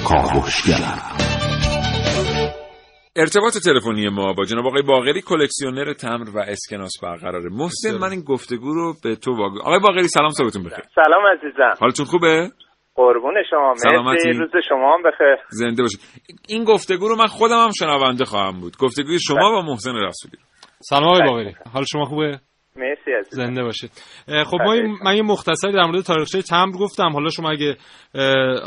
کاوشگر. 0.09 1.15
ارتباط 3.17 3.53
تلفنی 3.65 4.09
ما 4.09 4.33
با 4.33 4.45
جناب 4.45 4.67
آقای 4.67 4.83
باقری 4.83 5.21
کلکسیونر 5.21 5.93
تمر 5.93 6.31
و 6.35 6.39
اسکناس 6.39 6.93
برقراره. 7.03 7.51
محسن 7.51 7.99
من 7.99 8.11
این 8.11 8.21
گفتگو 8.21 8.75
رو 8.75 8.95
به 9.03 9.17
تو 9.17 9.37
واگذار 9.37 9.63
آقای 9.63 9.79
باقری 9.79 10.09
سلام 10.09 10.31
صبحتون 10.31 10.63
بخیر. 10.63 10.85
سلام 10.95 11.23
عزیزم. 11.27 11.75
حالتون 11.81 12.07
خوبه؟ 12.07 12.51
قربون 12.95 13.35
شما. 13.51 13.75
سلامتی. 13.77 14.29
مرسی. 14.29 14.39
روز 14.39 14.51
شما 14.69 14.95
هم 14.95 15.03
بخیر. 15.03 15.37
زنده 15.51 15.83
باشید 15.83 16.01
این 16.49 16.65
گفتگو 16.65 17.09
رو 17.09 17.17
من 17.17 17.27
خودم 17.27 17.59
هم 17.65 17.71
شنونده 17.79 18.25
خواهم 18.25 18.61
بود. 18.61 18.77
گفتگوی 18.77 19.19
شما 19.21 19.51
با 19.51 19.63
محسن 19.63 19.95
رسولی. 19.95 20.37
سلام 20.81 21.05
آقای 21.05 21.21
باقری. 21.29 21.55
حال 21.73 21.85
شما 21.93 22.05
خوبه؟ 22.05 22.39
مرسی 22.77 23.13
عزیزم. 23.21 23.45
زنده 23.47 23.63
باشید. 23.63 23.91
خب 24.47 24.57
ما 24.65 24.73
این- 24.73 24.97
من 25.05 25.17
یه 25.17 25.23
مختصری 25.23 25.73
در 25.73 25.85
مورد 25.87 26.01
تاریخچه 26.05 26.43
تمبر 26.43 26.79
گفتم. 26.79 27.11
حالا 27.13 27.31
شما 27.31 27.51
اگه 27.51 27.77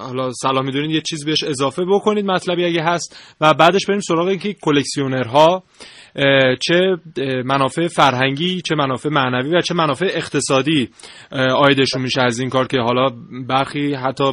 حالا 0.07 0.31
سلام 0.31 0.65
می‌دونید 0.65 0.91
یه 0.91 1.01
چیز 1.01 1.25
بهش 1.25 1.43
اضافه 1.43 1.85
بکنید 1.85 2.25
مطلبی 2.25 2.65
اگه 2.65 2.83
هست. 2.83 3.35
و 3.41 3.53
بعدش 3.53 3.85
بریم 3.85 3.99
سراغ 3.99 4.27
اینکه 4.27 4.53
کلکسیونرها. 4.61 5.63
چه 6.61 6.97
منافع 7.45 7.87
فرهنگی 7.87 8.61
چه 8.61 8.75
منافع 8.75 9.09
معنوی 9.09 9.57
و 9.57 9.61
چه 9.61 9.73
منافع 9.73 10.05
اقتصادی 10.05 10.89
اه، 11.31 11.47
عایدشون 11.47 12.01
میشه 12.01 12.21
از 12.21 12.39
این 12.39 12.49
کار 12.49 12.67
که 12.67 12.79
حالا 12.79 13.07
برخی 13.47 13.93
حتی 13.93 14.23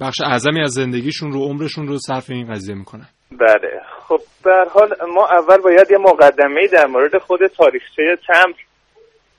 بخش 0.00 0.20
اعظمی 0.20 0.60
از 0.60 0.70
زندگیشون 0.70 1.32
رو 1.32 1.40
عمرشون 1.40 1.86
رو 1.86 1.98
صرف 1.98 2.30
این 2.30 2.52
قضیه 2.52 2.74
می‌کنن. 2.74 3.06
بله. 3.32 3.80
خب 4.08 4.20
به 4.44 4.50
هر 4.50 4.68
حال 4.68 4.88
ما 5.14 5.26
اول 5.26 5.58
باید 5.64 5.90
یه 5.90 5.98
مقدمه 5.98 6.66
در 6.72 6.86
مورد 6.86 7.18
خود 7.18 7.46
تاریخچه 7.46 8.18
تمر 8.26 8.52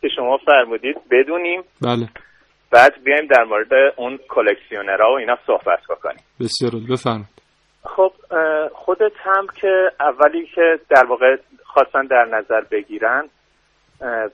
که 0.02 0.08
شما 0.16 0.38
فرمودید 0.46 0.96
بدونیم. 1.12 1.62
بله. 1.82 2.10
بعد 2.72 3.04
بیایم 3.04 3.28
در 3.28 3.44
مورد 3.44 3.70
اون 3.98 4.20
کلکسیونرها 4.30 5.14
و 5.14 5.18
اینا 5.18 5.38
صحبت 5.48 5.80
بکنیم. 5.90 6.24
بسیار. 6.40 6.72
بفرمایید. 6.92 7.28
خب 7.84 8.12
خود 8.74 8.98
تمر 8.98 9.54
که 9.62 9.92
اولی 10.00 10.46
که 10.56 10.80
در 10.90 11.06
واقع 11.06 11.36
خواستن 11.74 12.06
در 12.06 12.26
نظر 12.26 12.62
بگیرن 12.62 13.30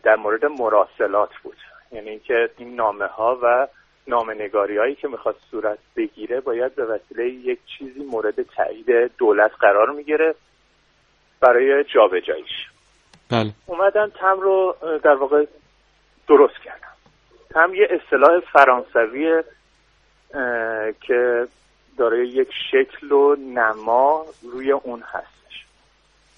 در 0.03 0.15
مورد 0.15 0.45
مراسلات 0.45 1.29
بود. 1.43 1.57
یعنی 1.91 2.09
اینکه 2.09 2.49
این 2.57 2.75
نامه 2.75 3.05
ها 3.05 3.39
و 3.43 3.67
نامنگاری 4.07 4.77
هایی 4.77 4.95
که 4.95 5.07
می‌خواد 5.07 5.35
صورت 5.51 5.79
بگیره 5.95 6.39
باید 6.39 6.75
به 6.75 6.85
وسیله 6.85 7.29
یک 7.29 7.59
چیزی 7.77 8.03
مورد 8.03 8.41
تایید 8.41 9.11
دولت 9.17 9.51
قرار 9.59 9.91
می‌گیره 9.91 10.35
برای 11.39 11.83
جابجاییش. 11.83 12.69
بله. 13.29 13.51
اومدن 13.65 14.09
تم 14.09 14.39
رو 14.39 14.75
در 15.03 15.15
واقع 15.15 15.45
درست 16.27 16.57
کردن. 16.63 16.87
تم 17.49 17.73
یه 17.73 17.87
اصطلاح 17.89 18.39
فرانسوی 18.39 19.43
که 21.01 21.47
داره 21.97 22.27
یک 22.27 22.49
شکل 22.71 23.11
و 23.11 23.35
نما 23.35 24.25
روی 24.43 24.71
اون 24.71 25.01
هستش 25.01 25.34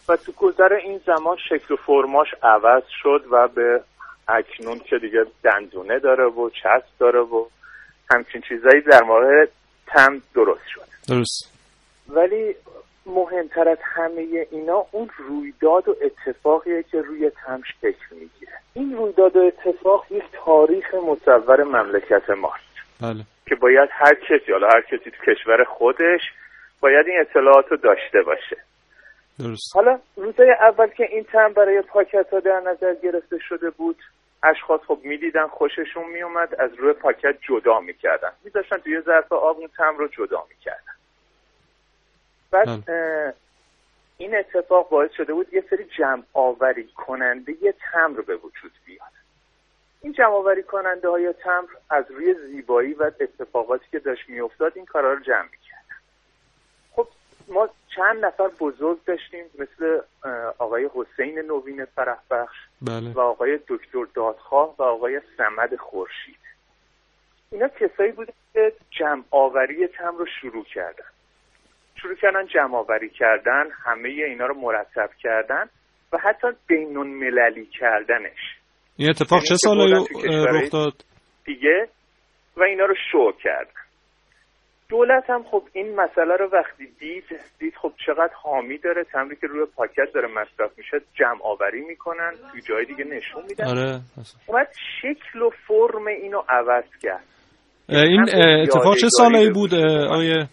و 0.10 0.18
تو 0.18 0.32
گذر 0.32 0.74
این 0.74 1.02
زمان 1.06 1.38
شکل 1.50 1.74
و 1.74 1.78
فرماش 1.78 2.28
عوض 2.44 2.84
شد 3.04 3.26
و 3.32 3.48
به 3.48 3.82
اکنون 4.28 4.80
که 4.80 4.98
دیگه 4.98 5.26
دندونه 5.44 6.00
داره 6.00 6.26
و 6.26 6.50
چسب 6.50 6.98
داره 7.00 7.20
و 7.20 7.46
همچین 8.12 8.42
چیزایی 8.50 8.82
در 8.82 9.04
مورد 9.04 9.50
تم 9.88 10.22
درست 10.36 10.68
شد. 10.74 11.14
درست. 11.14 11.54
ولی 12.10 12.56
مهمتر 13.06 13.70
از 13.70 13.78
همه 13.82 14.48
اینا 14.52 14.86
اون 14.92 15.10
رویداد 15.18 15.90
و 15.90 15.96
اتفاقیه 16.02 16.84
که 16.84 17.02
روی 17.02 17.30
تم 17.30 17.62
شکل 17.82 18.06
می‌گیره. 18.12 18.54
این 18.74 18.98
رویداد 18.98 19.36
و 19.36 19.40
اتفاق 19.40 20.06
یک 20.10 20.24
تاریخ 20.46 20.94
مصور 20.94 21.64
مملکت 21.64 22.30
ماست. 22.30 22.68
بله. 23.02 23.24
که 23.46 23.56
باید 23.56 23.90
هر 23.92 24.14
کسی 24.14 24.52
حالا 24.52 24.68
هر 24.68 24.82
کسی 24.82 25.12
تو 25.12 25.32
کشور 25.32 25.64
خودش 25.64 26.22
باید 26.80 27.08
این 27.08 27.20
اطلاعات 27.20 27.66
رو 27.72 27.78
داشته 27.78 28.22
باشه. 28.22 28.58
درست. 29.40 29.76
حالا 29.76 30.00
روزای 30.16 30.52
اول 30.52 30.88
که 30.88 31.04
این 31.10 31.24
تم 31.24 31.54
برای 31.54 31.82
پاکت 31.82 32.30
ها 32.34 32.40
در 32.40 32.60
نظر 32.60 32.96
گرفته 32.96 33.38
شده 33.50 33.70
بود 33.70 33.98
اشخاص 34.44 34.82
خب 34.82 35.00
می‌دیدن 35.04 35.48
خوششون 35.48 36.10
میومد 36.10 36.56
از 36.60 36.74
روی 36.74 36.94
پاکت 36.94 37.36
جدا 37.50 37.80
می‌کردن. 37.80 38.32
میذاشتن 38.44 38.78
توی 38.78 39.02
ظرف 39.02 39.32
آب 39.32 39.58
اون 39.58 39.68
تم 39.78 39.98
رو 39.98 40.08
جدا 40.08 40.44
می‌کردن. 40.50 40.94
بعد 42.52 42.90
این 44.18 44.36
اتفاق 44.38 44.90
باعث 44.90 45.12
شده 45.12 45.34
بود 45.34 45.54
یه 45.54 45.64
سری 45.70 45.84
جمع 45.84 46.24
آوری 46.34 46.88
کننده 46.88 47.54
یه 47.62 47.74
تمر 47.92 48.22
به 48.22 48.36
وجود 48.36 48.72
بیاد 48.86 49.12
این 50.02 50.14
جمع 50.14 50.34
آوری 50.34 50.64
کننده 50.64 51.10
های 51.10 51.34
تمر 51.34 51.68
از 51.90 52.12
روی 52.12 52.34
زیبایی 52.34 52.94
و 52.94 53.12
اتفاقاتی 53.20 53.86
که 53.92 54.00
داشت 54.00 54.30
میافتاد 54.30 54.72
این 54.76 54.86
کارا 54.86 55.14
رو 55.14 55.20
جمع 55.20 55.44
می‌کردن. 55.52 55.96
خب 56.92 57.08
ما 57.48 57.70
چند 57.98 58.26
نفر 58.26 58.48
بزرگ 58.60 58.98
داشتیم 59.06 59.46
مثل 59.60 60.02
آقای 60.58 60.90
حسین 60.96 61.40
نوین 61.40 61.86
فرح 61.86 62.18
بخش 62.32 62.58
بله. 62.82 63.14
و 63.14 63.20
آقای 63.20 63.60
دکتر 63.68 64.06
دادخواه 64.16 64.76
و 64.80 64.84
آقای 64.84 65.22
سمد 65.38 65.76
خورشید. 65.76 66.40
اینا 67.52 67.68
کسایی 67.68 68.12
بود 68.12 68.28
که 68.54 68.74
جمع 69.00 69.24
آوری 69.32 69.88
تم 69.88 70.18
رو 70.18 70.26
شروع 70.42 70.64
کردن. 70.74 71.06
شروع 72.02 72.16
کردن 72.16 72.48
جمع 72.48 72.76
آوری 72.76 73.10
کردن 73.10 73.64
همه 73.84 74.10
اینا 74.10 74.46
رو 74.46 74.54
مرتب 74.54 75.10
کردن 75.24 75.70
و 76.14 76.18
حتی 76.18 76.48
بینون 76.68 77.08
مللی 77.08 77.66
کردنش. 77.66 78.58
این 78.98 79.10
اتفاق 79.10 79.42
چه 79.44 79.56
سالی 79.56 79.94
رخ 80.48 80.72
داد؟ 80.72 80.94
دیگه 81.46 81.88
و 82.58 82.64
اینا 82.64 82.86
رو 82.86 82.96
شو 83.12 83.32
کردن. 83.44 83.87
دولت 84.90 85.30
هم 85.30 85.44
خب 85.44 85.64
این 85.74 85.96
مسئله 85.96 86.36
رو 86.40 86.50
وقتی 86.54 86.86
دید 87.00 87.24
دید 87.60 87.74
خب 87.82 87.92
چقدر 88.06 88.34
حامی 88.44 88.78
داره 88.78 89.04
تمری 89.04 89.36
که 89.36 89.48
روی 89.48 89.66
پاکت 89.76 90.14
داره 90.14 90.28
مصرف 90.28 90.78
میشه 90.78 90.98
جمع 91.14 91.40
آوری 91.44 91.82
می‌کنن 91.82 92.32
توی 92.52 92.62
جای 92.62 92.86
دیگه 92.86 93.04
نشون 93.04 93.44
میدن. 93.50 93.68
آره 93.68 94.00
اومد 94.48 94.68
شکل 95.02 95.42
و 95.42 95.50
فرم 95.68 96.08
اینو 96.08 96.42
عوض 96.50 96.86
کرد. 97.02 97.24
این 97.90 98.26
اتفاق 98.64 98.96
چه 98.96 99.08
سالایی 99.10 99.50
بود 99.50 99.74
آقای 100.10 100.46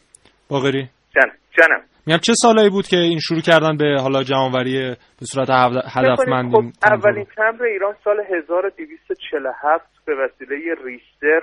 باقری؟ 0.49 0.89
جنم 1.15 1.33
جنم 1.59 1.83
میگم 2.07 2.19
چه 2.19 2.33
سالایی 2.35 2.71
بود 2.71 2.87
که 2.87 2.97
این 2.97 3.19
شروع 3.19 3.41
کردن 3.41 3.77
به 3.77 3.97
حالا 4.03 4.23
جمعآوری 4.23 4.97
به 5.21 5.27
صورت 5.33 5.49
هدفمند 5.95 6.53
خب 6.53 6.63
اولین 6.83 7.27
تمبر 7.37 7.65
ایران 7.65 7.95
سال 8.05 8.21
1247 8.21 9.85
به 10.07 10.15
وسیله 10.15 10.57
ریشتر 10.85 11.41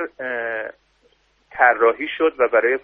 طراحی 1.58 2.08
شد 2.18 2.34
و 2.40 2.48
برای 2.48 2.80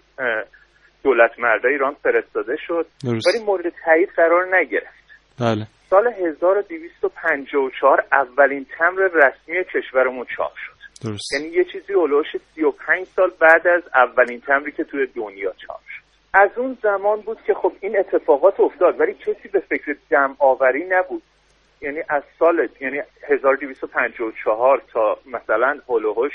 دولت 1.02 1.38
مرده 1.38 1.68
ایران 1.68 1.96
فرستاده 2.02 2.56
شد. 2.66 2.86
ولی 3.04 3.44
مورد 3.46 3.72
تایید 3.84 4.08
قرار 4.08 4.56
نگرفت. 4.56 4.98
بله. 5.40 5.66
سال 5.90 6.06
1254 6.06 8.04
اولین 8.12 8.66
تمر 8.78 9.08
رسمی 9.14 9.64
کشورمون 9.74 10.26
چاپ 10.36 10.52
شد. 10.56 10.78
درست. 11.04 11.32
یعنی 11.32 11.48
یه 11.48 11.64
چیزی 11.64 11.92
اولوش 11.92 12.26
35 12.54 13.06
سال 13.06 13.30
بعد 13.40 13.66
از 13.66 13.82
اولین 13.94 14.40
تمری 14.40 14.72
که 14.72 14.84
توی 14.84 15.06
دنیا 15.06 15.52
چاپ 15.66 15.80
شد. 15.88 16.02
از 16.34 16.50
اون 16.56 16.78
زمان 16.82 17.20
بود 17.20 17.38
که 17.46 17.54
خب 17.54 17.72
این 17.80 17.98
اتفاقات 17.98 18.60
افتاد 18.60 19.00
ولی 19.00 19.14
کسی 19.14 19.48
به 19.52 19.60
فکر 19.60 19.96
جمع 20.10 20.34
آوری 20.38 20.84
نبود. 20.88 21.22
یعنی 21.80 21.98
از 22.08 22.22
سال 22.38 22.68
یعنی 22.80 23.02
1254 23.28 24.82
تا 24.92 25.18
مثلا 25.26 25.80
هلوهوش 25.88 26.32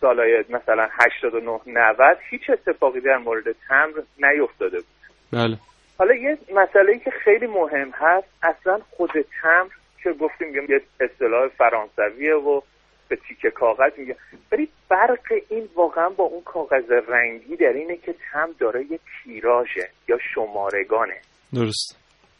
سالهای 0.00 0.44
مثلا 0.48 0.88
89 0.92 1.60
90 1.66 2.18
هیچ 2.30 2.50
اتفاقی 2.50 3.00
در 3.00 3.16
مورد 3.16 3.44
تمر 3.68 4.02
نیفتاده 4.18 4.76
بود. 4.76 4.86
بله. 5.32 5.58
حالا 5.98 6.14
یه 6.14 6.38
مسئله 6.54 6.98
که 6.98 7.10
خیلی 7.10 7.46
مهم 7.46 7.90
هست 7.90 8.28
اصلا 8.42 8.80
خود 8.90 9.10
تمر 9.42 9.68
که 10.02 10.12
گفتیم 10.12 10.54
یه 10.54 10.80
اصطلاح 11.00 11.48
فرانسویه 11.48 12.34
و 12.34 12.60
به 13.08 13.16
تیکه 13.16 13.50
کاغذ 13.50 13.92
میگه. 13.98 14.16
ولی 14.52 14.68
فرق 14.88 15.32
این 15.48 15.68
واقعا 15.74 16.08
با 16.08 16.24
اون 16.24 16.42
کاغذ 16.42 16.90
رنگی 17.08 17.56
در 17.56 17.72
اینه 17.72 17.96
که 17.96 18.14
تم 18.32 18.48
داره 18.58 18.84
یه 18.90 18.98
تیراژه 19.24 19.88
یا 20.08 20.18
شمارگانه. 20.34 21.16
درست. 21.54 21.98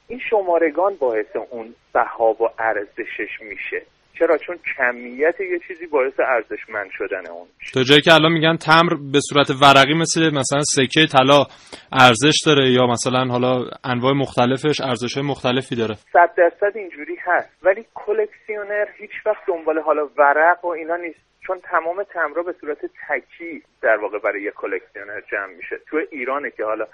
این 0.08 0.20
شمارگان 0.30 0.94
باعث 0.94 1.36
اون 1.50 1.74
بها 1.94 2.32
و 2.32 2.48
ارزشش 2.58 3.40
میشه. 3.40 3.82
چرا؟ 4.18 4.38
چون 4.38 4.56
کمیت 4.76 5.40
یه 5.40 5.58
چیزی 5.68 5.86
باعث 5.86 6.12
ارزشمند 6.20 6.90
شدن 6.90 7.26
اون 7.30 7.48
تا 7.74 7.82
جایی 7.82 8.00
که 8.00 8.14
الان 8.14 8.32
میگن 8.32 8.56
تمر 8.56 8.94
به 9.12 9.20
صورت 9.20 9.50
ورقی 9.50 9.94
مثل 9.94 10.20
مثلا 10.34 10.60
سکه 10.60 11.06
طلا 11.06 11.46
ارزش 11.92 12.36
داره 12.46 12.70
یا 12.70 12.86
مثلا 12.86 13.24
حالا 13.24 13.70
انواع 13.84 14.12
مختلفش 14.12 14.80
ارزش 14.80 15.14
های 15.14 15.26
مختلفی 15.26 15.76
داره. 15.76 15.94
صد 16.12 16.30
درصد 16.36 16.76
اینجوری 16.76 17.16
هست. 17.22 17.50
ولی 17.62 17.86
کلکسیونر 17.94 18.86
هیچ 18.98 19.10
وقت 19.26 19.42
دنبال 19.46 19.78
حالا 19.78 20.08
ورق 20.18 20.64
و 20.64 20.68
اینا 20.68 20.96
نیست. 20.96 21.20
چون 21.46 21.58
تمام 21.58 22.02
تمرا 22.02 22.42
به 22.42 22.54
صورت 22.60 22.78
تکی 22.78 23.62
در 23.82 23.96
واقع 23.96 24.18
برای 24.18 24.42
یه 24.42 24.50
کلکسیونر 24.50 25.20
جمع 25.30 25.54
میشه. 25.56 25.76
تو 25.86 26.00
ایرانه 26.10 26.50
که 26.50 26.64
حالا 26.64 26.86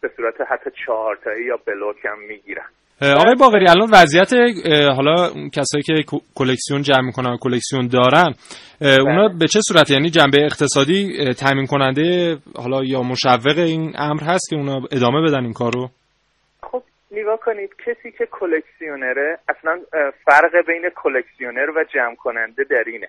به 0.00 0.10
صورت 0.16 0.34
حتی 0.48 0.70
چهارتایی 0.86 1.44
یا 1.44 1.56
بلوک 1.66 2.04
هم 2.04 2.18
می‌گیرن. 2.18 2.68
آقای 3.02 3.34
باقری 3.34 3.68
الان 3.68 3.88
وضعیت 3.92 4.32
حالا 4.96 5.28
کسایی 5.52 5.82
که 5.82 6.18
کلکسیون 6.34 6.82
جمع 6.82 7.00
می‌کنن 7.00 7.30
و 7.30 7.36
کلکسیون 7.36 7.86
دارن 7.86 8.34
اونا 8.80 9.28
به 9.28 9.46
چه 9.46 9.60
صورت؟ 9.68 9.90
یعنی 9.90 10.10
جنبه 10.10 10.44
اقتصادی 10.44 11.34
تامین 11.34 11.66
کننده 11.66 12.36
حالا 12.56 12.84
یا 12.84 13.02
مشوق 13.02 13.58
این 13.58 13.92
امر 13.98 14.22
هست 14.22 14.50
که 14.50 14.56
اونا 14.56 14.80
ادامه 14.92 15.28
بدن 15.28 15.44
این 15.44 15.52
کارو؟ 15.52 15.88
خب 16.62 16.82
نگاه 17.10 17.38
کنید 17.44 17.70
کسی 17.86 18.10
که 18.18 18.28
کلکسیونره 18.30 19.38
اصلا 19.48 19.80
فرق 20.24 20.66
بین 20.66 20.90
کلکسیونر 20.96 21.70
و 21.76 21.84
جمع 21.94 22.14
کننده 22.14 22.64
در 22.70 22.84
اینه. 22.86 23.08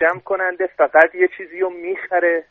جمع 0.00 0.20
کننده 0.20 0.66
فقط 0.76 1.14
یه 1.14 1.28
چیزی 1.36 1.60
رو 1.60 1.70
می‌خره 1.70 2.44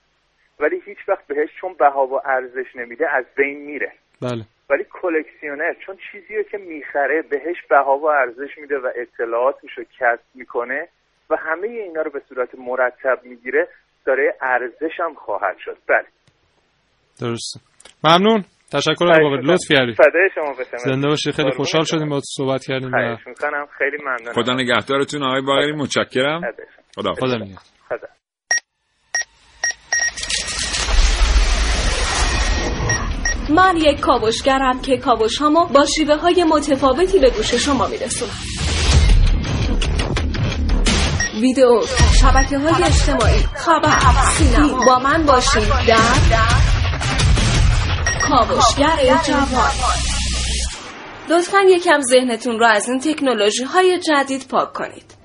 ولی 0.59 0.81
هیچ 0.85 0.97
وقت 1.07 1.27
بهش 1.27 1.49
چون 1.61 1.73
بها 1.79 2.07
و 2.07 2.19
ارزش 2.25 2.75
نمیده 2.75 3.05
از 3.11 3.25
بین 3.37 3.65
میره. 3.65 3.91
بله. 4.21 4.43
ولی 4.69 4.85
کلکسیونر 5.01 5.73
چون 5.85 5.97
چیزی 6.11 6.43
که 6.51 6.57
می‌خره 6.57 7.21
بهش 7.21 7.57
بها 7.69 7.97
و 7.97 8.05
ارزش 8.05 8.57
میده 8.57 8.77
و 8.77 8.91
اطلاعاتش 8.95 9.77
رو 9.77 9.83
کسب 9.83 10.23
می‌کنه 10.35 10.87
و 11.29 11.35
همه 11.35 11.67
اینا 11.67 12.01
رو 12.01 12.11
به 12.11 12.21
صورت 12.29 12.49
مرتب 12.57 13.19
می‌گیره 13.23 13.67
داره 14.05 14.35
ارزش 14.41 14.99
هم 14.99 15.13
خواهد 15.13 15.57
شد. 15.65 15.77
بله. 15.87 16.07
درست 17.21 17.59
ممنون. 18.03 18.43
تشکر 18.73 19.05
از 19.05 19.19
بابا 19.19 19.35
لطف 19.35 19.67
کردی 19.69 19.93
فدای 19.93 20.29
شما 20.35 20.51
بسم 20.51 20.77
زنده 20.77 21.07
باشی. 21.07 21.31
خیلی 21.31 21.51
خوشحال 21.51 21.83
شدیم 21.83 22.09
با 22.09 22.19
صحبت 22.23 22.63
کردیم 22.65 22.91
خیلی 23.77 23.97
ممنون 24.03 24.33
خدا 24.33 24.53
نگهدارتون 24.53 25.23
آقای 25.23 25.41
باقری 25.41 25.71
متشکرم. 25.71 26.41
خدا 26.95 27.13
خدا 27.13 27.35
نگهدار. 27.35 27.68
من 33.49 33.77
یک 33.77 33.99
کاوشگرم 33.99 34.81
که 34.81 34.97
کاوش 34.97 35.37
هامو 35.37 35.65
با 35.65 35.85
شیوه 35.85 36.15
های 36.15 36.43
متفاوتی 36.43 37.19
به 37.19 37.29
گوش 37.29 37.53
شما 37.53 37.87
میرسونم. 37.87 38.31
ویدیو 41.41 41.81
شبکه 42.21 42.57
های 42.57 42.83
اجتماعی 42.83 43.43
خبر 43.55 43.99
سینما. 44.37 44.85
با 44.85 44.99
من 44.99 45.25
باشید 45.25 45.69
در 45.87 45.97
کاوشگر 48.29 49.19
جوان. 49.27 49.71
لطفا 51.29 51.57
یکم 51.67 52.01
ذهنتون 52.01 52.59
رو 52.59 52.65
از 52.65 52.89
این 52.89 52.99
تکنولوژی 52.99 53.63
های 53.63 53.99
جدید 53.99 54.47
پاک 54.47 54.73
کنید. 54.73 55.15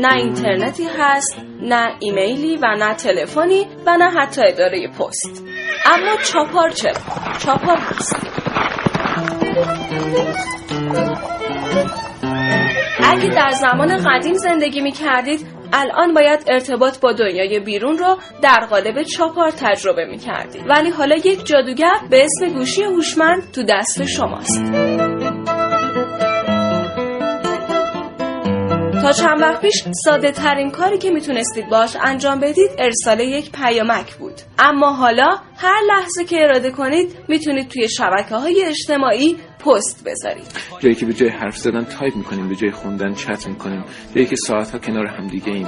نه 0.00 0.14
اینترنتی 0.14 0.84
هست 0.98 1.49
نه 1.62 1.96
ایمیلی 1.98 2.56
و 2.56 2.76
نه 2.78 2.94
تلفنی 2.94 3.66
و 3.86 3.96
نه 3.96 4.10
حتی 4.10 4.42
اداره 4.44 4.88
پست. 4.88 5.44
اما 5.84 6.16
چاپار 6.32 6.70
چرا 6.70 6.92
چاپار 7.38 7.76
هست. 7.76 8.16
اگه 13.04 13.28
در 13.28 13.50
زمان 13.50 13.96
قدیم 13.96 14.34
زندگی 14.34 14.80
می 14.80 14.92
کردید 14.92 15.46
الان 15.72 16.14
باید 16.14 16.44
ارتباط 16.48 17.00
با 17.00 17.12
دنیای 17.12 17.60
بیرون 17.60 17.98
رو 17.98 18.16
در 18.42 18.66
قالب 18.70 19.02
چاپار 19.02 19.50
تجربه 19.50 20.04
می 20.04 20.18
کردید 20.18 20.62
ولی 20.68 20.90
حالا 20.90 21.16
یک 21.16 21.46
جادوگر 21.46 21.94
به 22.10 22.24
اسم 22.24 22.54
گوشی 22.54 22.82
هوشمند 22.82 23.52
تو 23.52 23.62
دست 23.62 24.04
شماست. 24.04 25.09
تا 29.02 29.12
چند 29.12 29.40
وقت 29.40 29.60
پیش 29.60 29.84
ساده 30.04 30.30
ترین 30.30 30.70
کاری 30.70 30.98
که 30.98 31.10
می‌تونستید 31.10 31.68
باش 31.68 31.96
انجام 32.02 32.40
بدید 32.40 32.70
ارسال 32.78 33.20
یک 33.20 33.52
پیامک 33.52 34.14
بود. 34.14 34.34
اما 34.58 34.92
حالا 34.92 35.36
هر 35.56 35.80
لحظه 35.88 36.24
که 36.24 36.44
اراده 36.44 36.70
کنید 36.70 37.16
می‌تونید 37.28 37.68
توی 37.68 37.88
شبکه 37.88 38.34
های 38.34 38.64
اجتماعی 38.66 39.36
پست 39.64 40.04
بذارید. 40.04 40.46
جایی 40.80 40.94
که 40.94 41.06
به 41.06 41.12
جای 41.12 41.28
حرف 41.28 41.56
زدن 41.56 41.84
تایپ 41.84 42.16
می‌کنیم 42.16 42.48
به 42.48 42.56
جای 42.56 42.70
خوندن 42.70 43.14
چت 43.14 43.48
می‌کنیم 43.48 43.84
جایی 44.14 44.26
که 44.26 44.36
ساعتها 44.36 44.78
کنار 44.78 45.06
هم 45.06 45.26
دیگه 45.26 45.52
ایم 45.52 45.66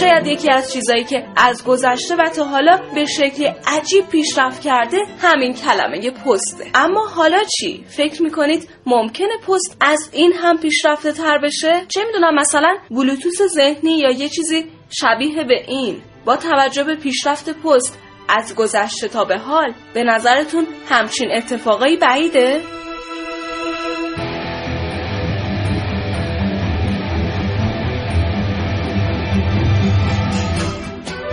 شاید 0.00 0.26
یکی 0.26 0.50
از 0.50 0.72
چیزایی 0.72 1.04
که 1.04 1.26
از 1.36 1.64
گذشته 1.64 2.16
و 2.16 2.28
تا 2.36 2.44
حالا 2.44 2.80
به 2.94 3.04
شکل 3.04 3.52
عجیب 3.66 4.08
پیشرفت 4.08 4.62
کرده 4.62 4.98
همین 5.22 5.54
کلمه 5.54 6.10
پسته. 6.10 6.64
اما 6.74 7.06
حالا 7.06 7.38
چی؟ 7.44 7.84
فکر 7.88 8.22
می‌کنید 8.22 8.68
ممکنه 8.86 9.38
پست 9.48 9.76
از 9.80 10.10
این 10.12 10.32
هم 10.32 10.58
پیشرفته 10.58 11.12
تر 11.12 11.38
بشه؟ 11.38 11.86
چه 11.88 12.00
می‌دونم 12.06 12.34
مثلا 12.34 12.76
bluetooth 12.90 13.42
ذهنی 13.42 13.98
یا 13.98 14.10
یه 14.10 14.28
چیزی 14.28 14.64
شبیه 14.90 15.44
به 15.44 15.64
این. 15.68 16.02
با 16.24 16.36
توجه 16.36 16.84
به 16.84 16.94
پیشرفت 16.96 17.50
پست 17.50 17.98
از 18.28 18.54
گذشته 18.54 19.08
تا 19.08 19.24
به 19.24 19.38
حال 19.38 19.74
به 19.94 20.04
نظرتون 20.04 20.66
همچین 20.88 21.32
اتفاقایی 21.32 21.96
بعیده؟ 21.96 22.60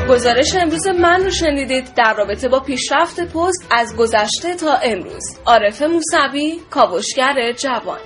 گزارش 0.10 0.56
امروز 0.56 0.88
من 0.88 1.24
رو 1.24 1.32
شنیدید 1.32 1.94
در 1.96 2.14
رابطه 2.18 2.50
با 2.50 2.60
پیشرفت 2.60 3.20
پست 3.20 3.68
از 3.72 3.96
گذشته 3.96 4.56
تا 4.56 4.74
امروز. 4.84 5.40
عارف 5.46 5.82
موسوی 5.82 6.60
کاوشگر 6.70 7.52
جوان. 7.52 8.00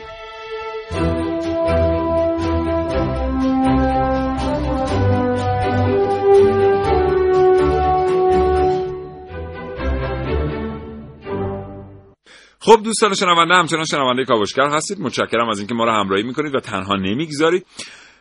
خب 12.59 12.83
دوستان 12.83 13.13
شنونده 13.13 13.53
همچنان 13.53 13.85
شنونده 13.85 14.25
کاوشگر 14.25 14.69
هستید. 14.69 14.99
متشکرم 14.99 15.49
از 15.49 15.59
اینکه 15.59 15.73
ما 15.73 15.85
رو 15.85 15.91
همراهی 15.91 16.23
می‌کنید 16.23 16.55
و 16.55 16.59
تنها 16.59 16.95
نمی‌گذارید. 16.95 17.65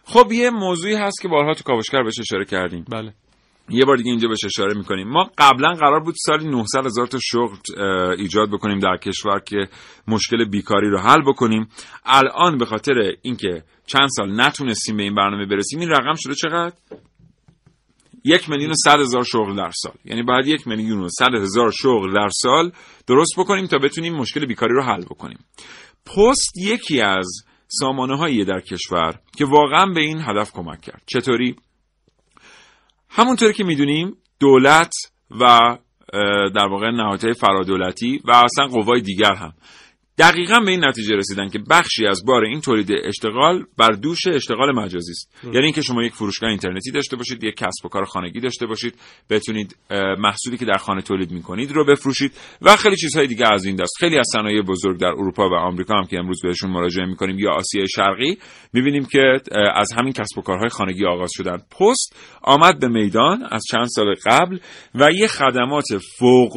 خب 0.04 0.32
یه 0.32 0.50
موضوعی 0.50 0.94
هست 0.94 1.22
که 1.22 1.28
بارها 1.28 1.54
تو 1.54 1.64
کاوشگر 1.64 2.02
بهش 2.02 2.20
اشاره 2.20 2.44
کردیم. 2.44 2.84
بله. 2.90 3.12
یه 3.70 3.84
بار 3.84 3.96
دیگه 3.96 4.10
اینجا 4.10 4.28
بهش 4.28 4.44
اشاره 4.44 4.74
می‌کنیم. 4.74 5.08
ما 5.08 5.30
قبلا 5.38 5.74
قرار 5.74 6.00
بود 6.00 6.14
سالی 6.18 6.48
900 6.48 6.86
هزار 6.86 7.06
تا 7.06 7.18
شغل 7.22 7.56
ایجاد 8.18 8.50
بکنیم 8.50 8.78
در 8.78 8.96
کشور 8.96 9.40
که 9.40 9.68
مشکل 10.08 10.44
بیکاری 10.44 10.90
رو 10.90 10.98
حل 10.98 11.22
بکنیم. 11.22 11.68
الان 12.04 12.58
به 12.58 12.64
خاطر 12.64 13.12
اینکه 13.22 13.62
چند 13.86 14.08
سال 14.16 14.40
نتونستیم 14.40 14.96
به 14.96 15.02
این 15.02 15.14
برنامه 15.14 15.46
برسیم 15.46 15.80
این 15.80 15.88
رقم 15.88 16.14
شده 16.14 16.34
چقدر؟ 16.34 16.72
یک 18.24 18.50
میلیون 18.50 18.70
و 18.70 18.74
صد 18.74 19.00
هزار 19.00 19.24
شغل 19.24 19.56
در 19.56 19.70
سال. 19.74 19.94
یعنی 20.04 20.22
باید 20.22 20.46
یک 20.46 20.68
میلیون 20.68 21.00
و 21.00 21.08
صد 21.08 21.34
هزار 21.34 21.70
شغل 21.70 22.14
در 22.14 22.28
سال 22.32 22.72
درست 23.06 23.32
بکنیم 23.38 23.66
تا 23.66 23.78
بتونیم 23.78 24.14
مشکل 24.14 24.46
بیکاری 24.46 24.74
رو 24.74 24.82
حل 24.82 25.04
بکنیم. 25.04 25.38
پست 26.06 26.52
یکی 26.56 27.00
از 27.00 27.26
سامانه 27.68 28.16
هایی 28.16 28.44
در 28.44 28.60
کشور 28.60 29.14
که 29.36 29.44
واقعا 29.44 29.86
به 29.86 30.00
این 30.00 30.20
هدف 30.20 30.52
کمک 30.52 30.80
کرد. 30.80 31.02
چطوری؟ 31.06 31.56
همونطور 33.10 33.52
که 33.52 33.64
می‌دونیم 33.64 34.16
دولت 34.40 34.92
و 35.40 35.76
در 36.54 36.66
واقع 36.70 36.90
نهادهای 36.90 37.34
فرادولتی 37.34 38.20
و 38.24 38.30
اصلا 38.30 38.66
قوای 38.66 39.00
دیگر 39.00 39.34
هم. 39.34 39.52
دقیقا 40.18 40.60
به 40.60 40.70
این 40.70 40.84
نتیجه 40.84 41.14
رسیدن 41.14 41.48
که 41.48 41.58
بخشی 41.70 42.06
از 42.06 42.24
بار 42.26 42.44
این 42.44 42.60
تولید 42.60 42.90
اشتغال 43.04 43.64
بر 43.78 43.90
دوش 43.92 44.26
اشتغال 44.26 44.72
مجازی 44.74 45.12
است. 45.12 45.44
یعنی 45.44 45.64
اینکه 45.64 45.82
شما 45.82 46.02
یک 46.02 46.12
فروشگاه 46.12 46.50
اینترنتی 46.50 46.90
داشته 46.90 47.16
باشید 47.16 47.44
یک 47.44 47.54
کسب 47.54 47.86
و 47.86 47.88
کار 47.88 48.04
خانگی 48.04 48.40
داشته 48.40 48.66
باشید 48.66 48.94
بتونید 49.30 49.76
محصولی 50.18 50.56
که 50.56 50.64
در 50.64 50.76
خانه 50.76 51.02
تولید 51.02 51.30
می‌کنید 51.30 51.72
رو 51.72 51.84
بفروشید 51.84 52.32
و 52.62 52.76
خیلی 52.76 52.96
چیزهای 52.96 53.26
دیگه 53.26 53.52
از 53.52 53.64
این 53.64 53.76
دست. 53.76 53.92
خیلی 53.98 54.18
از 54.18 54.26
صنایع 54.32 54.62
بزرگ 54.62 55.00
در 55.00 55.06
اروپا 55.06 55.48
و 55.48 55.54
آمریکا 55.54 55.94
هم 55.94 56.06
که 56.06 56.18
امروز 56.18 56.42
بهشون 56.42 56.70
مراجعه 56.70 57.06
می‌کنیم 57.06 57.38
یا 57.38 57.50
آسیای 57.50 57.88
شرقی 57.88 58.38
می‌بینیم 58.72 59.04
که 59.04 59.40
از 59.74 59.92
همین 59.98 60.12
کسب 60.12 60.38
و 60.38 60.42
کارهای 60.42 60.68
خانگی 60.68 61.06
آغاز 61.06 61.30
شدن. 61.32 61.56
پست 61.56 62.16
آمد 62.42 62.80
به 62.80 62.88
میدان 62.88 63.42
از 63.50 63.62
چند 63.70 63.86
سال 63.86 64.14
قبل 64.26 64.58
و 64.94 65.08
یه 65.12 65.26
خدمات 65.26 65.86
فوق 66.18 66.56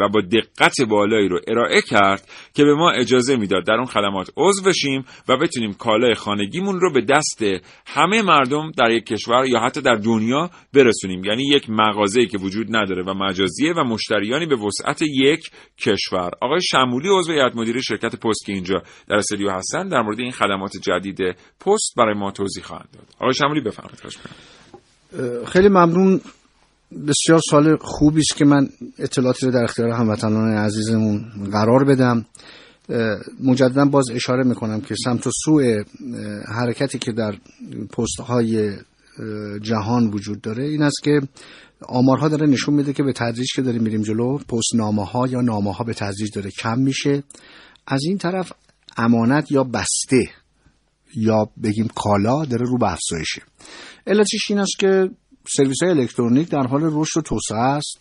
و 0.00 0.08
با 0.08 0.20
دقت 0.20 0.80
بالایی 0.88 1.28
رو 1.28 1.40
ارائه 1.48 1.82
کرد 1.82 2.28
که 2.56 2.64
به 2.64 2.74
ما 2.74 2.90
اجازه 2.90 3.36
می‌داد 3.36 3.66
در 3.66 3.74
اون 3.74 3.86
خدمات 3.86 4.30
عضو 4.36 4.62
بشیم 4.62 5.04
و 5.28 5.36
بتونیم 5.36 5.72
کالای 5.72 6.14
خانگیمون 6.14 6.80
رو 6.80 6.92
به 6.92 7.00
دست 7.00 7.42
همه 7.86 8.22
مردم 8.22 8.70
در 8.78 8.90
یک 8.90 9.06
کشور 9.06 9.46
یا 9.46 9.60
حتی 9.60 9.80
در 9.80 9.94
دنیا 9.94 10.50
برسونیم. 10.74 11.24
یعنی 11.24 11.42
یک 11.48 11.70
مغازه‌ای 11.70 12.26
که 12.26 12.38
وجود 12.38 12.76
نداره 12.76 13.02
و 13.02 13.14
مجازیه 13.14 13.72
و 13.72 13.84
مشتریانی 13.84 14.46
به 14.46 14.56
وسعت 14.56 15.02
یک 15.02 15.50
کشور. 15.78 16.30
آقای 16.40 16.60
شمولی 16.62 17.08
عضو 17.18 17.32
هیئت 17.32 17.56
مدیره 17.56 17.80
شرکت 17.80 18.16
پست 18.16 18.46
که 18.46 18.52
اینجا 18.52 18.82
در 19.08 19.16
استودیو 19.16 19.50
هستن 19.50 19.88
در 19.88 20.02
مورد 20.02 20.20
این 20.20 20.32
خدمات 20.32 20.72
جدید 20.82 21.18
پست 21.66 21.94
برای 21.96 22.14
ما 22.14 22.30
توضیح 22.30 22.62
خواهند 22.62 22.88
داد. 22.92 23.06
آقای 23.20 23.34
شمولی 23.34 23.60
بفرمایید. 23.60 24.00
خیلی 25.46 25.68
ممنون 25.68 26.20
بسیار 26.92 27.40
سال 27.50 27.76
خوبی 27.80 28.20
است 28.20 28.36
که 28.36 28.44
من 28.44 28.68
اطلاعاتی 28.98 29.46
رو 29.46 29.52
در 29.52 29.64
اختیار 29.64 29.88
هموطنان 29.88 30.56
عزیزمون 30.56 31.24
قرار 31.52 31.84
بدم. 31.84 32.26
مجددا 33.44 33.84
باز 33.84 34.10
اشاره 34.10 34.44
می‌کنم 34.44 34.80
که 34.80 34.94
سمت 35.04 35.26
و 35.26 35.30
سوء 35.44 35.82
حرکتی 36.48 36.98
که 36.98 37.12
در 37.12 37.34
پست 37.98 38.20
های 38.20 38.76
جهان 39.62 40.06
وجود 40.06 40.40
داره 40.40 40.64
این 40.64 40.82
است 40.82 41.02
که 41.04 41.20
آمارها 41.88 42.28
داره 42.28 42.46
نشون 42.46 42.74
میده 42.74 42.92
که 42.92 43.02
به 43.02 43.12
تدریج 43.12 43.46
که 43.56 43.62
داریم 43.62 43.82
میریم 43.82 44.02
جلو 44.02 44.38
پست 44.38 44.74
نامه 44.74 45.04
ها 45.04 45.26
یا 45.26 45.40
نامه 45.40 45.72
ها 45.72 45.84
به 45.84 45.94
تدریج 45.94 46.34
داره 46.34 46.50
کم 46.50 46.78
میشه. 46.78 47.22
از 47.86 48.00
این 48.04 48.18
طرف 48.18 48.52
امانت 48.96 49.52
یا 49.52 49.64
بسته 49.64 50.28
یا 51.16 51.48
بگیم 51.62 51.88
کالا 51.94 52.44
داره 52.44 52.66
رو 52.66 52.78
به 52.78 52.92
افزایشه. 52.92 53.42
علتش 54.06 54.50
این 54.50 54.58
است 54.58 54.78
که 54.78 55.10
سرویس 55.56 55.82
های 55.82 55.90
الکترونیک 55.90 56.48
در 56.48 56.66
حال 56.66 56.80
رشد 56.82 57.18
و 57.18 57.22
توسعه 57.22 57.58
است 57.58 57.98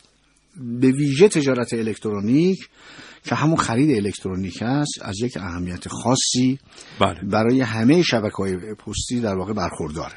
به 0.58 0.92
ویژه 0.92 1.28
تجارت 1.28 1.74
الکترونیک 1.74 2.70
که 3.24 3.36
همون 3.36 3.56
خرید 3.56 3.98
الکترونیک 3.98 4.62
است 4.62 5.00
از 5.02 5.22
یک 5.22 5.38
اهمیت 5.38 5.88
خاصی 5.88 6.60
بله. 7.00 7.22
برای 7.24 7.62
همه 7.62 8.02
شبکه 8.02 8.36
های 8.38 8.56
پستی 8.56 9.20
در 9.22 9.36
واقع 9.36 9.54
برخورداره 9.54 10.14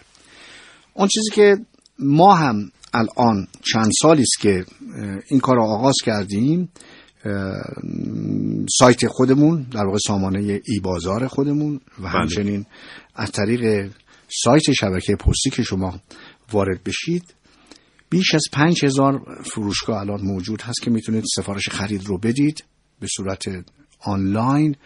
اون 0.95 1.09
چیزی 1.09 1.31
که 1.31 1.57
ما 1.99 2.35
هم 2.35 2.71
الان 2.95 3.47
چند 3.73 3.91
سالی 4.03 4.23
است 4.23 4.41
که 4.41 4.65
این 5.31 5.41
کار 5.41 5.57
رو 5.57 5.63
آغاز 5.63 5.95
کردیم 6.05 6.69
سایت 8.79 9.07
خودمون 9.07 9.63
در 9.63 9.85
واقع 9.85 9.99
سامانه 10.07 10.61
ای 10.67 10.81
بازار 10.83 11.27
خودمون 11.27 11.75
و 11.75 12.03
بله. 12.03 12.09
همچنین 12.09 12.67
از 13.15 13.33
طریق 13.33 13.91
سایت 14.31 14.73
شبکه 14.73 15.17
پستی 15.17 15.51
که 15.51 15.63
شما 15.63 16.01
وارد 16.53 16.85
بشید. 16.85 17.35
بیش 18.11 18.35
از 18.35 18.43
پنج 18.53 18.85
هزار 18.85 19.21
فروشگاه 19.45 20.01
الان 20.01 20.21
موجود 20.21 20.63
هست 20.63 20.83
که 20.83 20.91
می‌تونید 20.91 21.25
سفارش 21.37 21.69
خرید 21.69 22.07
رو 22.07 22.19
بدید. 22.19 22.65
به 23.01 23.07
صورت 23.17 23.45
آنلاین 24.01 24.77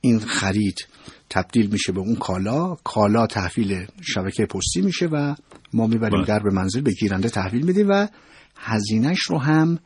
این 0.00 0.18
خرید 0.18 0.86
تبدیل 1.30 1.70
میشه 1.70 1.92
به 1.92 2.00
اون 2.00 2.16
کالا. 2.16 2.74
کالا 2.74 3.26
تحویل 3.26 3.86
شبکه 4.02 4.46
پستی 4.46 4.80
میشه 4.80 5.06
و 5.06 5.34
ما 5.72 5.86
می‌بریم 5.86 6.24
در 6.24 6.38
به 6.38 6.50
منزل 6.50 6.80
به 6.80 6.92
گیرنده 6.92 7.28
تحویل 7.28 7.66
میدیم 7.66 7.88
و 7.88 8.08
هزینهش 8.56 9.20
رو 9.20 9.38
هم 9.38 9.78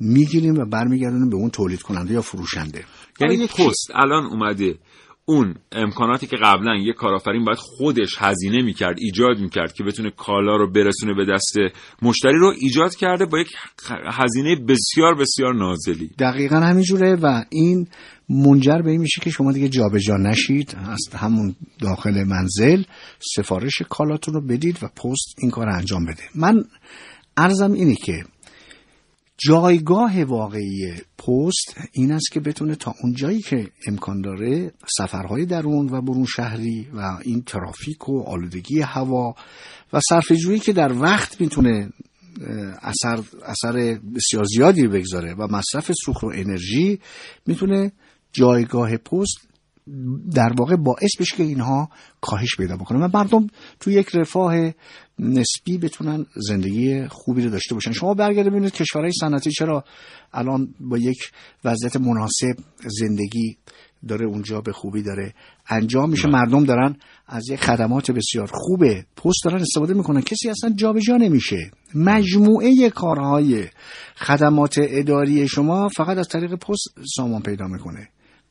می‌گیریم 0.00 0.54
و 0.54 0.64
برمیگردونیم 0.64 1.30
به 1.30 1.36
اون 1.36 1.50
تولید 1.50 1.82
کننده 1.82 2.14
یا 2.14 2.22
فروشنده. 2.22 2.84
یعنی 3.20 3.46
پست 3.46 3.90
الان 3.94 4.24
اومده. 4.24 4.78
اون 5.26 5.54
امکاناتی 5.72 6.26
که 6.26 6.36
قبلا 6.36 6.76
یه 6.76 6.92
کارآفرین 6.92 7.44
باید 7.44 7.58
خودش 7.58 8.14
هزینه 8.18 8.62
می‌کرد 8.62 8.96
ایجاد 8.98 9.38
می‌کرد 9.38 9.72
که 9.72 9.84
بتونه 9.84 10.10
کالا 10.10 10.56
رو 10.56 10.72
برسونه 10.72 11.14
به 11.14 11.24
دست 11.34 11.56
مشتری 12.02 12.38
رو 12.38 12.52
ایجاد 12.60 12.94
کرده 12.94 13.26
با 13.26 13.38
یک 13.38 13.48
هزینه 14.12 14.56
بسیار 14.56 15.14
بسیار 15.14 15.54
نازلی. 15.54 16.10
دقیقا 16.18 16.56
همینجوره 16.56 17.14
و 17.14 17.44
این 17.50 17.88
منجر 18.28 18.82
به 18.82 18.90
این 18.90 19.00
میشه 19.00 19.20
که 19.20 19.30
شما 19.30 19.52
دیگه 19.52 19.68
جابجا 19.68 20.16
نشید 20.16 20.76
از 20.88 21.00
همون 21.14 21.54
داخل 21.80 22.24
منزل 22.24 22.82
سفارش 23.36 23.82
کالاتون 23.88 24.34
رو 24.34 24.46
بدید 24.46 24.78
و 24.82 24.86
پست 24.88 25.34
این 25.38 25.50
کار 25.50 25.68
انجام 25.68 26.04
بده. 26.04 26.22
من 26.34 26.64
ارزم 27.36 27.72
اینه 27.72 27.94
که 27.94 28.24
جایگاه 29.38 30.24
واقعی 30.24 30.92
پست 31.18 31.80
این 31.92 32.12
است 32.12 32.32
که 32.32 32.40
بتونه 32.40 32.74
تا 32.74 32.94
اون 33.02 33.14
جایی 33.14 33.40
که 33.40 33.70
امکان 33.86 34.20
داره 34.20 34.72
سفرهای 34.98 35.46
درون 35.46 35.88
و 35.88 36.02
برون 36.02 36.24
شهری 36.24 36.88
و 36.94 37.18
این 37.22 37.42
ترافیک 37.42 38.08
و 38.08 38.22
آلودگی 38.22 38.80
هوا 38.80 39.34
و 39.92 40.00
صرفه‌جویی 40.08 40.58
که 40.58 40.72
در 40.72 40.92
وقت 40.92 41.40
می‌تونه 41.40 41.90
اثر, 42.82 43.22
اثر 43.46 43.98
بسیار 44.14 44.44
زیادی 44.44 44.86
بگذاره 44.88 45.34
و 45.34 45.46
مصرف 45.50 45.92
سوخت 46.04 46.24
و 46.24 46.32
انرژی 46.34 47.00
می‌تونه 47.46 47.92
جایگاه 48.32 48.96
پست 48.96 49.53
در 50.34 50.52
واقع 50.58 50.76
باعث 50.76 51.10
بشه 51.20 51.36
که 51.36 51.42
اینها 51.42 51.88
کاهش 52.20 52.56
پیدا 52.56 52.76
بکنه 52.76 52.98
و 52.98 53.08
مردم 53.14 53.46
تو 53.80 53.90
یک 53.90 54.08
رفاه 54.14 54.54
نسبی 55.18 55.78
بتونن 55.82 56.26
زندگی 56.36 57.06
خوبی 57.08 57.42
رو 57.42 57.50
داشته 57.50 57.74
باشن. 57.74 57.92
شما 57.92 58.14
برگرده 58.14 58.50
ببینید 58.50 58.72
کشورهای 58.72 59.12
صنعتی 59.20 59.50
چرا 59.50 59.84
الان 60.32 60.74
با 60.80 60.98
یک 60.98 61.32
وضعیت 61.64 61.96
مناسب 61.96 62.56
زندگی 63.00 63.56
داره 64.08 64.26
اونجا 64.26 64.60
به 64.60 64.72
خوبی 64.72 65.02
داره 65.02 65.34
انجام 65.68 66.10
میشه. 66.10 66.28
مردم 66.28 66.64
دارن 66.64 66.96
از 67.26 67.48
یک 67.48 67.60
خدمات 67.60 68.10
بسیار 68.10 68.50
خوبه 68.52 69.06
پست 69.16 69.44
دارن 69.44 69.60
استفاده 69.60 69.94
می‌کنن. 69.94 70.20
کسی 70.20 70.50
اصلا 70.50 70.70
جابجا 70.70 71.16
نمیشه. 71.16 71.70
مجموعه 71.94 72.90
کارهای 72.90 73.64
خدمات 74.16 74.74
اداری 74.78 75.48
شما 75.48 75.88
فقط 75.88 76.18
از 76.18 76.28
طریق 76.28 76.54
پست 76.54 76.94
سامان 77.16 77.42
پیدا 77.42 77.66
می‌کنه. 77.66 78.08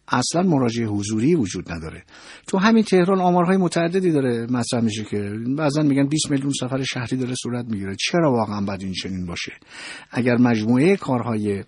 اصلا 0.07 0.41
مراجعه 0.41 0.87
حضوری 0.87 1.35
وجود 1.35 1.71
نداره. 1.71 2.03
تو 2.47 2.57
همین 2.57 2.83
تهران 2.83 3.21
آمارهای 3.21 3.57
متعددی 3.57 4.11
داره 4.11 4.47
مطرح 4.49 4.81
میشه 4.81 5.03
که 5.03 5.31
بعضا 5.57 5.81
میگن 5.81 6.07
20 6.07 6.31
میلیون 6.31 6.51
سفر 6.59 6.83
شهری 6.83 7.17
داره 7.17 7.35
صورت 7.35 7.65
می‌گیره. 7.65 7.95
چرا 7.99 8.31
واقعا 8.31 8.61
باید 8.61 8.81
این 8.81 8.93
چنین 8.93 9.25
باشه؟ 9.25 9.51
اگر 10.11 10.37
مجموعه 10.37 10.97
کارهای 10.97 11.63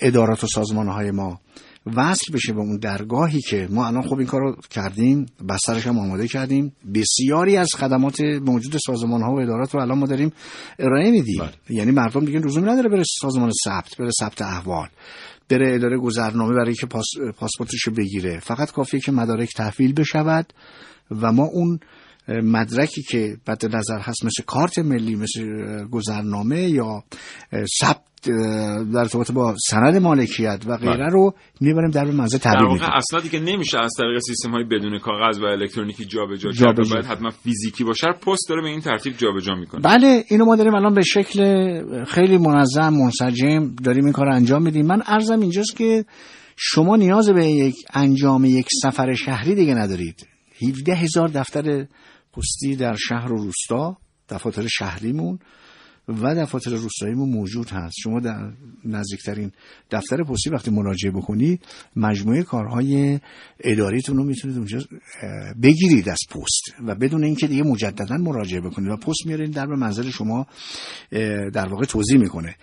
ادارات 0.00 0.44
و 0.44 0.46
سازمانهای 0.46 1.10
ما 1.10 1.40
وصل 1.94 2.32
بشه 2.32 2.52
به 2.52 2.60
اون 2.60 2.76
درگاهی 2.76 3.40
که 3.40 3.68
ما 3.70 3.86
الان 3.86 4.02
خب 4.02 4.18
این 4.18 4.26
کار 4.26 4.40
رو 4.40 4.56
کردیم 4.70 5.26
بسترش 5.48 5.86
هم 5.86 5.98
آماده 5.98 6.28
کردیم 6.28 6.72
بسیاری 6.94 7.56
از 7.56 7.68
خدمات 7.76 8.20
موجود 8.20 8.76
سازمان 8.86 9.22
ها 9.22 9.32
و 9.32 9.40
ادارات 9.40 9.74
رو 9.74 9.80
الان 9.80 9.98
ما 9.98 10.06
داریم 10.06 10.32
ارائه 10.78 11.10
میدیم. 11.10 11.38
بله. 11.38 11.78
یعنی 11.78 11.90
مردم 11.90 12.24
دیگه 12.24 12.38
لزومی 12.38 12.66
نداره 12.66 12.88
بره 12.88 13.02
سازمان 13.20 13.50
ثبت 13.64 13.96
بره 13.98 14.10
ثبت 14.20 14.42
احوال. 14.42 14.88
بره 15.48 15.74
اداره 15.74 15.98
گذرنامه 15.98 16.54
برای 16.54 16.74
که 16.74 16.86
پاس، 16.86 17.06
پاسپورتش 17.38 17.88
بگیره. 17.96 18.40
فقط 18.40 18.70
کافیه 18.70 19.00
که 19.00 19.12
مدارک 19.12 19.48
تحویل 19.56 19.92
بشود 19.92 20.52
و 21.10 21.32
ما 21.32 21.44
اون 21.44 21.80
مدرکی 22.28 23.02
که 23.02 23.36
بد 23.46 23.76
نظر 23.76 23.98
هست 23.98 24.24
مثل 24.24 24.42
کارت 24.46 24.78
ملی 24.78 25.14
مثل 25.14 25.84
گذرنامه 25.84 26.60
یا 26.60 27.04
ثبت 27.80 28.05
در 28.22 28.98
ارتباط 28.98 29.32
با 29.32 29.54
سند 29.70 29.96
مالکیت 29.96 30.64
و 30.66 30.76
غیره 30.76 30.96
بله. 30.96 31.06
رو 31.06 31.34
می‌بریم 31.60 31.90
در 31.90 32.04
منزل 32.04 32.38
تحویل 32.38 32.72
میدیم 32.72 32.88
اصلا 32.92 33.20
دیگه 33.20 33.40
نمیشه 33.40 33.78
از 33.78 33.92
طریق 33.98 34.18
سیستم 34.18 34.50
های 34.50 34.64
بدون 34.64 34.98
کاغذ 34.98 35.40
و 35.40 35.44
الکترونیکی 35.44 36.04
جابجا 36.04 36.50
جا 36.50 36.66
کرد 36.66 36.88
باید 36.90 37.04
حتما 37.04 37.30
فیزیکی 37.30 37.84
باشه 37.84 38.06
پست 38.06 38.48
داره 38.48 38.62
به 38.62 38.68
این 38.68 38.80
ترتیب 38.80 39.16
جابجا 39.16 39.54
می‌کنه. 39.54 39.80
بله 39.80 40.24
اینو 40.28 40.44
ما 40.44 40.56
داریم 40.56 40.74
الان 40.74 40.94
به 40.94 41.02
شکل 41.02 42.04
خیلی 42.04 42.38
منظم 42.38 42.88
منسجم 42.88 43.74
داریم 43.84 44.04
این 44.04 44.12
کار 44.12 44.28
انجام 44.28 44.62
میدیم. 44.62 44.86
من 44.86 45.02
ارزم 45.06 45.40
اینجاست 45.40 45.76
که 45.76 46.04
شما 46.56 46.96
نیاز 46.96 47.30
به 47.30 47.46
یک 47.46 47.74
انجام 47.94 48.44
یک 48.44 48.66
سفر 48.82 49.14
شهری 49.14 49.54
دیگه 49.54 49.74
ندارید. 49.74 50.26
17 50.68 50.94
هزار 50.94 51.28
دفتر 51.28 51.86
پستی 52.32 52.76
در 52.76 52.94
شهر 52.94 53.32
و 53.32 53.36
روستا 53.36 53.96
دفاتر 54.28 54.66
شهریمون. 54.66 55.38
و 56.08 56.34
دفاتر 56.34 56.70
روستاییمون 56.70 57.28
موجود 57.28 57.68
هست. 57.68 57.94
شما 57.98 58.20
در 58.20 58.52
نزدیکترین 58.84 59.52
دفتر 59.90 60.22
پستی 60.22 60.50
وقتی 60.50 60.70
مراجعه 60.70 61.10
بکنید 61.10 61.66
مجموعه 61.96 62.42
کارهای 62.42 63.20
اداریتون 63.60 64.16
رو 64.16 64.24
می‌تونید 64.24 64.56
اونجا 64.56 64.78
بگیرید 65.62 66.08
از 66.08 66.18
پست 66.30 66.82
و 66.86 66.94
بدون 66.94 67.24
اینکه 67.24 67.46
دیگه 67.46 67.62
مجددا 67.62 68.16
مراجعه 68.16 68.60
بکنید. 68.60 68.90
و 68.90 68.96
پست 68.96 69.26
میارین 69.26 69.50
در 69.50 69.66
به 69.66 69.76
منزل 69.76 70.10
شما 70.10 70.46
در 71.52 71.68
واقع 71.68 71.84
توضیح 71.84 72.18
می‌کنه. 72.18 72.56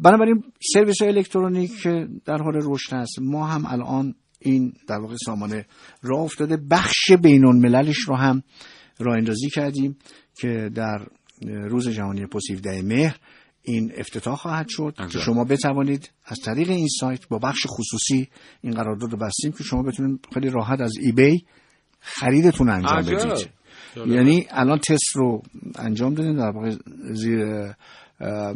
بنابراین 0.00 0.42
سرویس 0.72 1.02
الکترونیک 1.02 1.82
در 2.24 2.38
حال 2.38 2.60
رشد 2.62 2.92
هست 2.92 3.18
ما 3.22 3.46
هم 3.46 3.66
الان 3.66 4.14
این 4.38 4.72
در 4.88 4.98
واقع 4.98 5.16
سامانه 5.26 5.66
راه 6.02 6.20
افتاده. 6.20 6.56
بخش 6.70 7.12
بین 7.22 7.44
المللش 7.44 7.98
رو 7.98 8.16
هم 8.16 8.42
راه 8.98 9.16
اندازی 9.16 9.50
کردیم 9.50 9.96
که 10.40 10.70
در 10.74 11.06
روز 11.42 11.88
جهانی 11.88 12.26
پست 12.26 12.50
17 12.50 12.82
مهر 12.82 13.16
این 13.62 13.92
افتتاح 13.96 14.36
خواهد 14.36 14.66
شد 14.68 14.94
که 15.12 15.18
شما 15.18 15.44
بتوانید 15.44 16.10
از 16.24 16.38
طریق 16.44 16.70
این 16.70 16.88
سایت 17.00 17.28
با 17.28 17.38
بخش 17.38 17.66
خصوصی 17.68 18.28
این 18.60 18.74
قرارداد 18.74 19.12
رو 19.12 19.18
بستیم 19.18 19.52
که 19.52 19.64
شما 19.64 19.82
بتونید 19.82 20.26
خیلی 20.34 20.50
راحت 20.50 20.80
از 20.80 20.92
ای 21.00 21.12
بی 21.12 21.44
خریدتون 22.00 22.68
انجام 22.68 23.02
بدید. 23.02 23.50
یعنی 23.96 24.46
الان 24.50 24.78
تست 24.78 25.16
رو 25.16 25.42
انجام 25.74 26.14
دادیم 26.14 26.36
در 26.36 26.50
واقع 26.50 26.76
زیر 27.12 27.70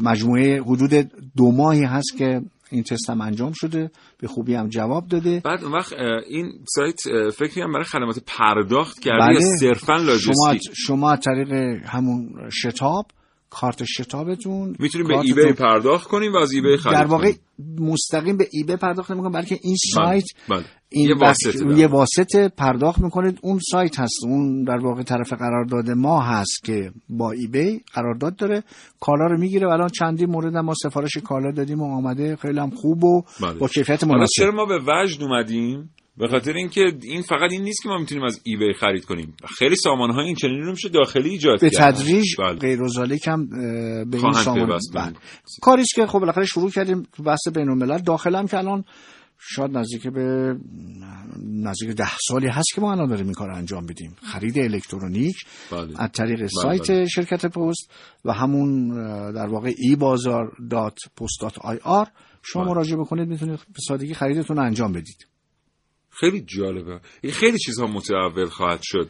مجموعه 0.00 0.62
حدود 0.62 0.94
دو 1.36 1.52
ماهی 1.52 1.84
هست 1.84 2.16
که 2.18 2.42
این 2.74 2.82
تست 2.82 3.10
هم 3.10 3.20
انجام 3.20 3.52
شده 3.52 3.90
به 4.18 4.28
خوبی 4.28 4.54
هم 4.54 4.68
جواب 4.68 5.08
داده 5.08 5.42
بعد 5.44 5.64
اون 5.64 5.72
وقت 5.72 5.92
این 6.28 6.52
سایت 6.68 7.30
فکر 7.30 7.54
کنم 7.54 7.72
برای 7.72 7.84
خدمات 7.84 8.18
پرداخت 8.26 8.98
کرده 8.98 9.18
بله. 9.18 9.40
صرفا 9.60 9.96
لاجستیک 9.96 10.32
شما 10.34 10.56
شما 10.86 11.10
از 11.10 11.20
طریق 11.20 11.52
همون 11.86 12.50
شتاب 12.62 13.06
کارت 13.50 13.84
شتابتون 13.84 14.76
می‌تونیم 14.78 15.08
به 15.08 15.18
ایبی 15.18 15.52
پرداخت 15.52 16.08
کنیم 16.08 16.32
و 16.32 16.36
از 16.36 16.52
ایبی 16.52 16.76
خرید 16.76 16.98
در 16.98 17.06
واقع 17.06 17.32
مستقیم 17.78 18.36
به 18.36 18.48
ایبی 18.52 18.76
پرداخت 18.76 19.10
نمی‌کنیم 19.10 19.32
بلکه 19.32 19.58
این 19.62 19.76
بله، 19.96 20.04
سایت 20.04 20.24
بله. 20.48 20.64
این 20.94 21.08
یه 21.08 21.14
واسطه, 21.14 21.78
یه 21.78 21.86
واسطه 21.86 22.48
پرداخت 22.48 23.00
می‌کنید. 23.00 23.38
اون 23.42 23.58
سایت 23.70 24.00
هست. 24.00 24.24
اون 24.24 24.64
در 24.64 24.76
واقع 24.76 25.02
طرف 25.02 25.32
قرارداد 25.32 25.90
ما 25.90 26.20
هست 26.20 26.64
که 26.64 26.90
با 27.08 27.32
ایبی 27.32 27.80
قرارداد 27.94 28.36
داره. 28.36 28.62
کالا 29.00 29.26
رو 29.26 29.38
می‌گیره. 29.38 29.72
الان 29.72 29.88
چندی 29.88 30.26
مورد 30.26 30.56
ما 30.56 30.74
سفارش 30.82 31.16
کالا 31.16 31.50
دادیم 31.50 31.80
و 31.80 31.96
آمده. 31.96 32.36
خیلی 32.36 32.60
هم 32.60 32.70
خوب 32.70 33.04
و 33.04 33.22
بله. 33.42 33.54
با 33.54 33.68
کیفیت 33.68 34.04
مناسب. 34.04 34.32
چرا 34.36 34.50
ما 34.50 34.66
به 34.66 34.78
وجد 34.86 35.22
اومدیم؟ 35.22 35.90
به 36.16 36.28
خاطر 36.28 36.52
اینکه 36.52 36.80
این 37.02 37.22
فقط 37.22 37.52
این 37.52 37.62
نیست 37.62 37.82
که 37.82 37.88
ما 37.88 37.98
می‌تونیم 37.98 38.24
از 38.24 38.40
ای 38.44 38.56
بی 38.56 38.72
خرید 38.72 39.04
کنیم. 39.04 39.34
خیلی 39.58 39.76
سامان 39.76 40.10
های 40.10 40.26
این 40.26 40.34
چنین 40.34 40.62
رو 40.62 40.70
میشه 40.70 40.88
داخلی 40.88 41.28
ایجاد 41.28 41.60
به 41.60 41.70
تدریج 41.70 42.36
بله. 42.38 42.54
غیر 42.54 42.78
هم 43.26 43.48
به 44.10 44.18
این 44.18 44.32
سامان. 44.32 44.78
بله. 44.94 45.12
کاریش 45.62 45.94
که 45.94 46.06
خب 46.06 46.18
بالاخره 46.18 46.44
شروع 46.44 46.70
کردیم 46.70 47.02
تو 47.12 47.22
بحث 47.22 47.48
بین 47.54 47.68
الملل 47.68 47.98
داخل 47.98 48.34
هم 48.34 48.46
که 48.46 48.58
الان 48.58 48.84
شاید 49.38 49.70
نزدیک 49.70 50.08
به 50.08 50.56
نزدیک 51.42 51.90
ده 51.90 52.16
سالی 52.28 52.46
هست 52.46 52.68
که 52.74 52.80
ما 52.80 52.92
الان 52.92 53.08
داریم 53.08 53.24
این 53.24 53.34
کار 53.34 53.50
انجام 53.50 53.86
بدیم 53.86 54.16
خرید 54.32 54.58
الکترونیک 54.58 55.36
بله. 55.70 56.02
از 56.02 56.10
طریق 56.12 56.38
بله 56.38 56.48
سایت 56.48 56.90
بله. 56.90 57.06
شرکت 57.06 57.46
پست 57.46 57.90
و 58.24 58.32
همون 58.32 58.88
در 59.32 59.46
واقع 59.46 59.72
ای 59.78 59.96
بازار 59.96 60.52
dot 60.70 60.98
post 61.16 61.40
dot 61.40 61.58
ir 61.58 62.06
شما 62.42 62.62
بله. 62.62 62.72
مراجعه 62.72 62.96
بکنید 62.96 63.28
می‌تونید 63.28 63.58
به 63.58 63.80
سادگی 63.88 64.14
خریدتون 64.14 64.58
انجام 64.58 64.92
بدید 64.92 65.26
خیلی 66.10 66.40
جالبه 66.40 67.00
خیلی 67.32 67.58
چیزها 67.58 67.86
متحول 67.86 68.48
خواهد 68.48 68.80
شد 68.82 69.08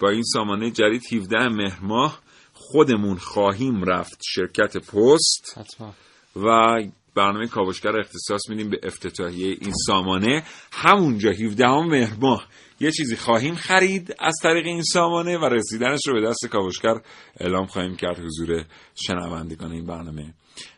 با 0.00 0.10
این 0.10 0.22
سامانه 0.22 0.70
جدید 0.70 1.02
17 1.12 1.48
مهر 1.48 1.80
ماه 1.82 2.20
خودمون 2.52 3.16
خواهیم 3.16 3.84
رفت 3.84 4.20
شرکت 4.24 4.76
پست 4.76 5.58
حتما. 5.58 5.94
و 6.36 6.78
برنامه 7.18 7.46
کاوشگر 7.46 7.98
اختصاص 8.00 8.48
میدیم 8.48 8.70
به 8.70 8.80
افتتاحیه 8.82 9.48
این 9.60 9.72
سامانه. 9.86 10.42
همونجا 10.72 11.30
17 11.30 11.66
مهر 11.66 12.14
ماه. 12.20 12.46
یه 12.80 12.90
چیزی 12.90 13.16
خواهیم 13.16 13.54
خرید 13.54 14.14
از 14.18 14.34
طریق 14.42 14.66
این 14.66 14.82
سامانه 14.82 15.38
و 15.38 15.44
رسیدنش 15.44 16.00
رو 16.06 16.14
به 16.14 16.28
دست 16.28 16.46
کاوشگر 16.46 16.94
اعلام 17.40 17.66
خواهیم 17.66 17.96
کرد 17.96 18.18
حضور 18.18 18.64
شنوندگان 18.94 19.72
این 19.72 19.86
برنامه. 19.86 20.34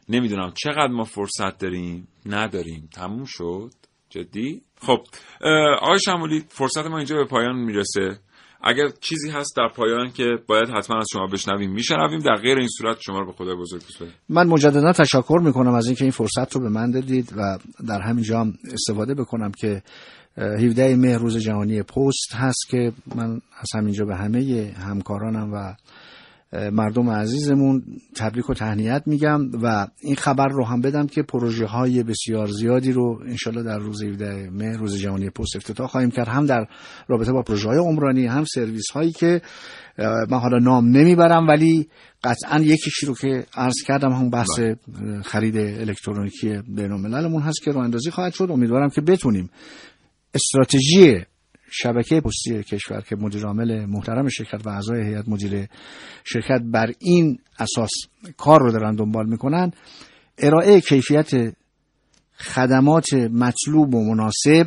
نمی‌دونم 0.09 0.53
چقدر 0.65 0.93
ما 0.93 1.05
فرصت 1.05 1.59
داریم؟ 1.59 2.09
نداریم. 2.27 2.89
تموم 2.95 3.25
شد؟ 3.27 3.71
جدی؟ 4.11 4.63
خب 4.81 5.05
آقای 5.81 5.99
شمولی 6.05 6.45
فرصت 6.49 6.87
ما 6.87 6.97
اینجا 6.97 7.17
به 7.17 7.25
پایان 7.25 7.57
می‌رسه. 7.57 8.19
اگر 8.63 8.89
چیزی 9.01 9.31
هست 9.31 9.57
در 9.57 9.69
پایان 9.69 10.11
که 10.11 10.25
باید 10.47 10.69
حتما 10.69 10.99
از 10.99 11.07
شما 11.13 11.27
بشنویم 11.27 11.71
میشنویم 11.71 12.19
در 12.19 12.37
غیر 12.37 12.59
این 12.59 12.69
صورت 12.69 13.01
شما 13.01 13.21
رو 13.21 13.27
به 13.27 13.33
خدا 13.33 13.55
بزرگ 13.55 13.83
بسپاریم 13.89 14.15
من 14.29 14.47
مجددا 14.47 14.93
تشکر 14.93 15.41
می‌کنم 15.43 15.75
از 15.75 15.87
اینکه 15.87 16.05
این 16.05 16.11
فرصت 16.11 16.53
رو 16.53 16.61
به 16.61 16.69
من 16.69 16.91
دادید 16.91 17.33
و 17.37 17.59
در 17.89 18.01
همین 18.01 18.25
جا 18.25 18.47
استفاده 18.73 19.15
بکنم 19.15 19.53
که 19.61 19.83
17 20.37 20.97
مهر 20.97 21.19
روز 21.19 21.37
جهانی 21.37 21.83
پست 21.83 22.35
هست 22.35 22.69
که 22.71 22.93
من 23.15 23.35
از 23.35 23.69
همینجا 23.75 24.05
به 24.05 24.17
همه 24.17 24.73
همکارانم 24.79 25.53
و 25.53 25.75
مردم 26.53 27.11
عزیزمون 27.11 27.83
تبریک 28.17 28.51
و 28.51 28.55
تهنیت 28.55 29.03
میگم 29.07 29.41
و 29.63 29.87
این 30.01 30.17
خبر 30.17 30.49
رو 30.49 30.65
هم 30.65 30.81
بدم 30.81 31.07
که 31.07 31.23
پروژه 31.23 31.67
های 31.67 32.03
بسیار 32.03 32.47
زیادی 32.47 32.93
رو 32.93 33.21
انشالله 33.27 33.63
در 33.63 33.79
روز 33.79 34.03
17 34.03 34.51
مه 34.51 34.77
روز 34.77 34.99
جهانی 34.99 35.31
پست 35.31 35.57
افتتاح 35.57 35.87
خواهیم 35.87 36.11
کرد 36.11 36.29
هم 36.29 36.47
در 36.47 36.67
رابطه 37.09 37.33
با 37.33 37.43
پروژه 37.43 37.69
های 37.69 37.79
عمرانی 37.79 38.27
هم 38.27 38.45
سرویس 38.45 38.91
هایی 38.91 39.13
که 39.13 39.43
من 39.99 40.39
حالا 40.39 40.59
نام 40.59 40.89
نمی‌برم 40.89 41.49
ولی 41.49 41.89
قطعا 42.25 42.61
یکیشی 42.61 43.07
رو 43.07 43.15
که 43.15 43.47
عرض 43.55 43.83
کردم 43.87 44.13
هم 44.13 44.31
بحث 44.31 44.59
بله. 44.59 44.77
خرید 45.25 45.57
الکترونیکی 45.57 46.49
بین 46.69 46.93
المللمون 46.93 47.43
هست 47.43 47.63
که 47.63 47.71
راه 47.71 47.85
اندازی 47.85 48.11
خواهد 48.11 48.35
شد 48.35 48.49
امیدوارم 48.51 48.91
که 48.91 49.01
بتونیم 49.01 49.51
استراتژی 50.35 51.25
شبکه 51.71 52.21
پستی 52.21 52.63
کشور 52.63 53.01
که 53.01 53.17
مدیر 53.17 53.47
عامل 53.47 53.87
محترم 53.87 54.29
شرکت 54.29 54.67
و 54.67 54.69
اعضای 54.69 55.07
هیئت 55.07 55.29
مدیره 55.29 55.69
شرکت 56.25 56.61
بر 56.65 56.93
این 56.99 57.39
اساس 57.59 57.91
کار 58.37 58.61
رو 58.61 58.73
دارن 58.73 58.95
دنبال 58.95 59.27
می‌کنن 59.27 59.71
ارائه 60.39 60.81
کیفیت 60.81 61.31
خدمات 62.39 63.15
مطلوب 63.15 63.95
و 63.95 64.15
مناسب 64.15 64.67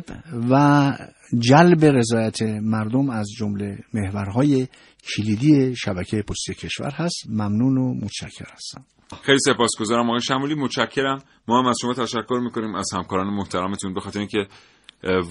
و 0.50 0.92
جلب 1.38 1.84
رضایت 1.84 2.42
مردم 2.42 3.10
از 3.10 3.26
جمله 3.38 3.78
محورهای 3.94 4.68
کلیدی 5.16 5.76
شبکه 5.76 6.22
پستی 6.22 6.54
کشور 6.54 6.90
هست. 6.90 7.16
ممنون 7.28 7.78
و 7.78 7.94
متشکر 7.94 8.46
هستم 8.52 8.84
خیلی 9.22 9.38
سپاسگزارم 9.38 10.08
آقای 10.08 10.20
شمولی. 10.20 10.54
متشکرم. 10.54 11.22
ما 11.48 11.60
هم 11.60 11.66
از 11.66 11.76
شما 11.80 11.94
تشکر 11.94 12.40
می‌کنیم. 12.44 12.74
از 12.74 12.86
همکاران 12.94 13.26
محترمتون. 13.26 13.94
به 13.94 14.00
خاطر 14.00 14.18
اینکه 14.18 14.46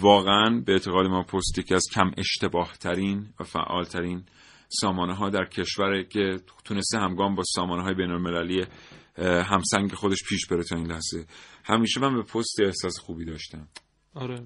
واقعا 0.02 0.62
به 0.66 0.72
اعتقاد 0.74 1.06
ما 1.06 1.24
پست 1.24 1.60
یکی 1.60 1.76
از 1.76 1.84
کم 1.94 2.12
اشتباه 2.18 2.74
ترین 2.80 3.28
و 3.40 3.44
فعال 3.44 3.84
ترین 3.84 4.24
سامانه 4.70 5.16
ها 5.16 5.30
در 5.30 5.46
کشوره 5.46 6.04
که 6.04 6.40
تونسته 6.66 7.00
همگام 7.00 7.36
با 7.36 7.44
سامانه 7.56 7.84
های 7.84 7.94
بین 7.94 8.12
المللی 8.12 8.66
همسنگ 9.50 9.94
خودش 9.94 10.24
پیش 10.30 10.48
بره 10.48 10.64
تا 10.64 10.76
این 10.76 10.92
لحظه. 10.92 11.26
همیشه 11.64 12.00
من 12.02 12.16
به 12.16 12.22
پست 12.22 12.60
احساس 12.62 13.00
خوبی 13.00 13.26
داشتم. 13.26 13.68
آره. 14.16 14.46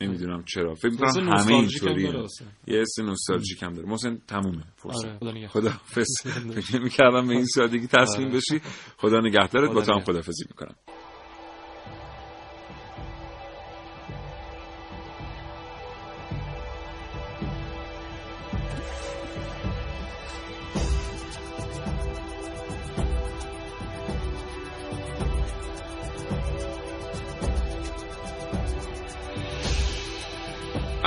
نمی‌دونم 0.00 0.44
چرا. 0.44 0.74
فکر 0.74 0.90
می‌کنم 0.90 1.28
همه 1.28 1.40
هم 1.40 1.48
اینطوریه. 1.48 2.26
یه 2.66 2.80
حس 2.80 2.98
نوستالژیک 2.98 3.62
هم 3.62 3.72
داره. 3.72 3.88
محسن 3.88 4.18
تمومه 4.28 4.64
فرصت 4.76 5.22
آره، 5.22 5.48
خدا 5.48 5.70
فکر 5.94 6.76
نمی‌کردم 6.78 7.26
به 7.26 7.32
این 7.34 7.46
سادگی 7.46 7.86
تصمیم 7.86 8.28
آره. 8.28 8.36
بشی. 8.36 8.60
خدا 8.96 9.20
نگهدارت. 9.20 9.72
با 9.72 9.82
تو 9.82 9.92
هم. 9.92 10.00
خداحافظی 10.00 10.44
می‌کنم. 10.50 10.74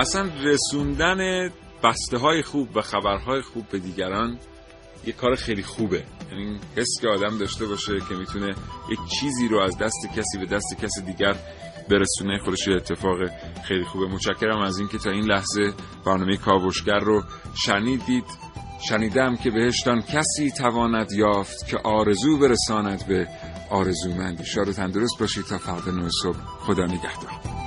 اصلا 0.07 0.29
رسوندن 0.43 1.49
بسته 1.83 2.17
های 2.17 2.41
خوب 2.41 2.77
و 2.77 2.81
خبرهای 2.81 3.41
خوب 3.41 3.69
به 3.69 3.79
دیگران 3.79 4.37
یه 5.05 5.13
کار 5.13 5.35
خیلی 5.35 5.63
خوبه. 5.63 6.03
یعنی 6.31 6.59
حس 6.75 6.87
که 7.01 7.07
آدم 7.07 7.37
داشته 7.37 7.65
باشه 7.65 7.99
که 8.09 8.15
می‌تونه 8.15 8.55
یک 8.91 8.99
چیزی 9.19 9.47
رو 9.47 9.59
از 9.59 9.77
دست 9.77 10.07
کسی 10.15 10.37
به 10.37 10.45
دست 10.45 10.77
کسی 10.81 11.01
دیگر 11.01 11.35
برسونه 11.89 12.37
خودش 12.45 12.67
اتفاق 12.67 13.17
خیلی 13.67 13.83
خوبه. 13.83 14.07
متشکرم 14.07 14.61
از 14.61 14.79
اینکه 14.79 14.97
تا 14.97 15.09
این 15.09 15.25
لحظه 15.25 15.73
برنامه 16.05 16.37
کاوشگر 16.37 16.99
رو 16.99 17.23
شنیدید. 17.65 18.25
شنیدم 18.89 19.35
که 19.35 19.49
بهشتان 19.49 20.01
کسی 20.01 20.51
تواند 20.51 21.11
یافت 21.11 21.67
که 21.67 21.77
آرزو 21.77 22.37
برساند 22.37 23.07
به 23.07 23.27
آرزومندی 23.69 24.45
شاد 24.45 24.67
و 24.67 24.73
تندرست 24.73 25.19
باشید 25.19 25.45
تا 25.45 25.57
فردا 25.57 25.91
نه 25.91 26.09
صبح. 26.23 26.37
خدا 26.37 26.83
نگهدار. 26.85 27.66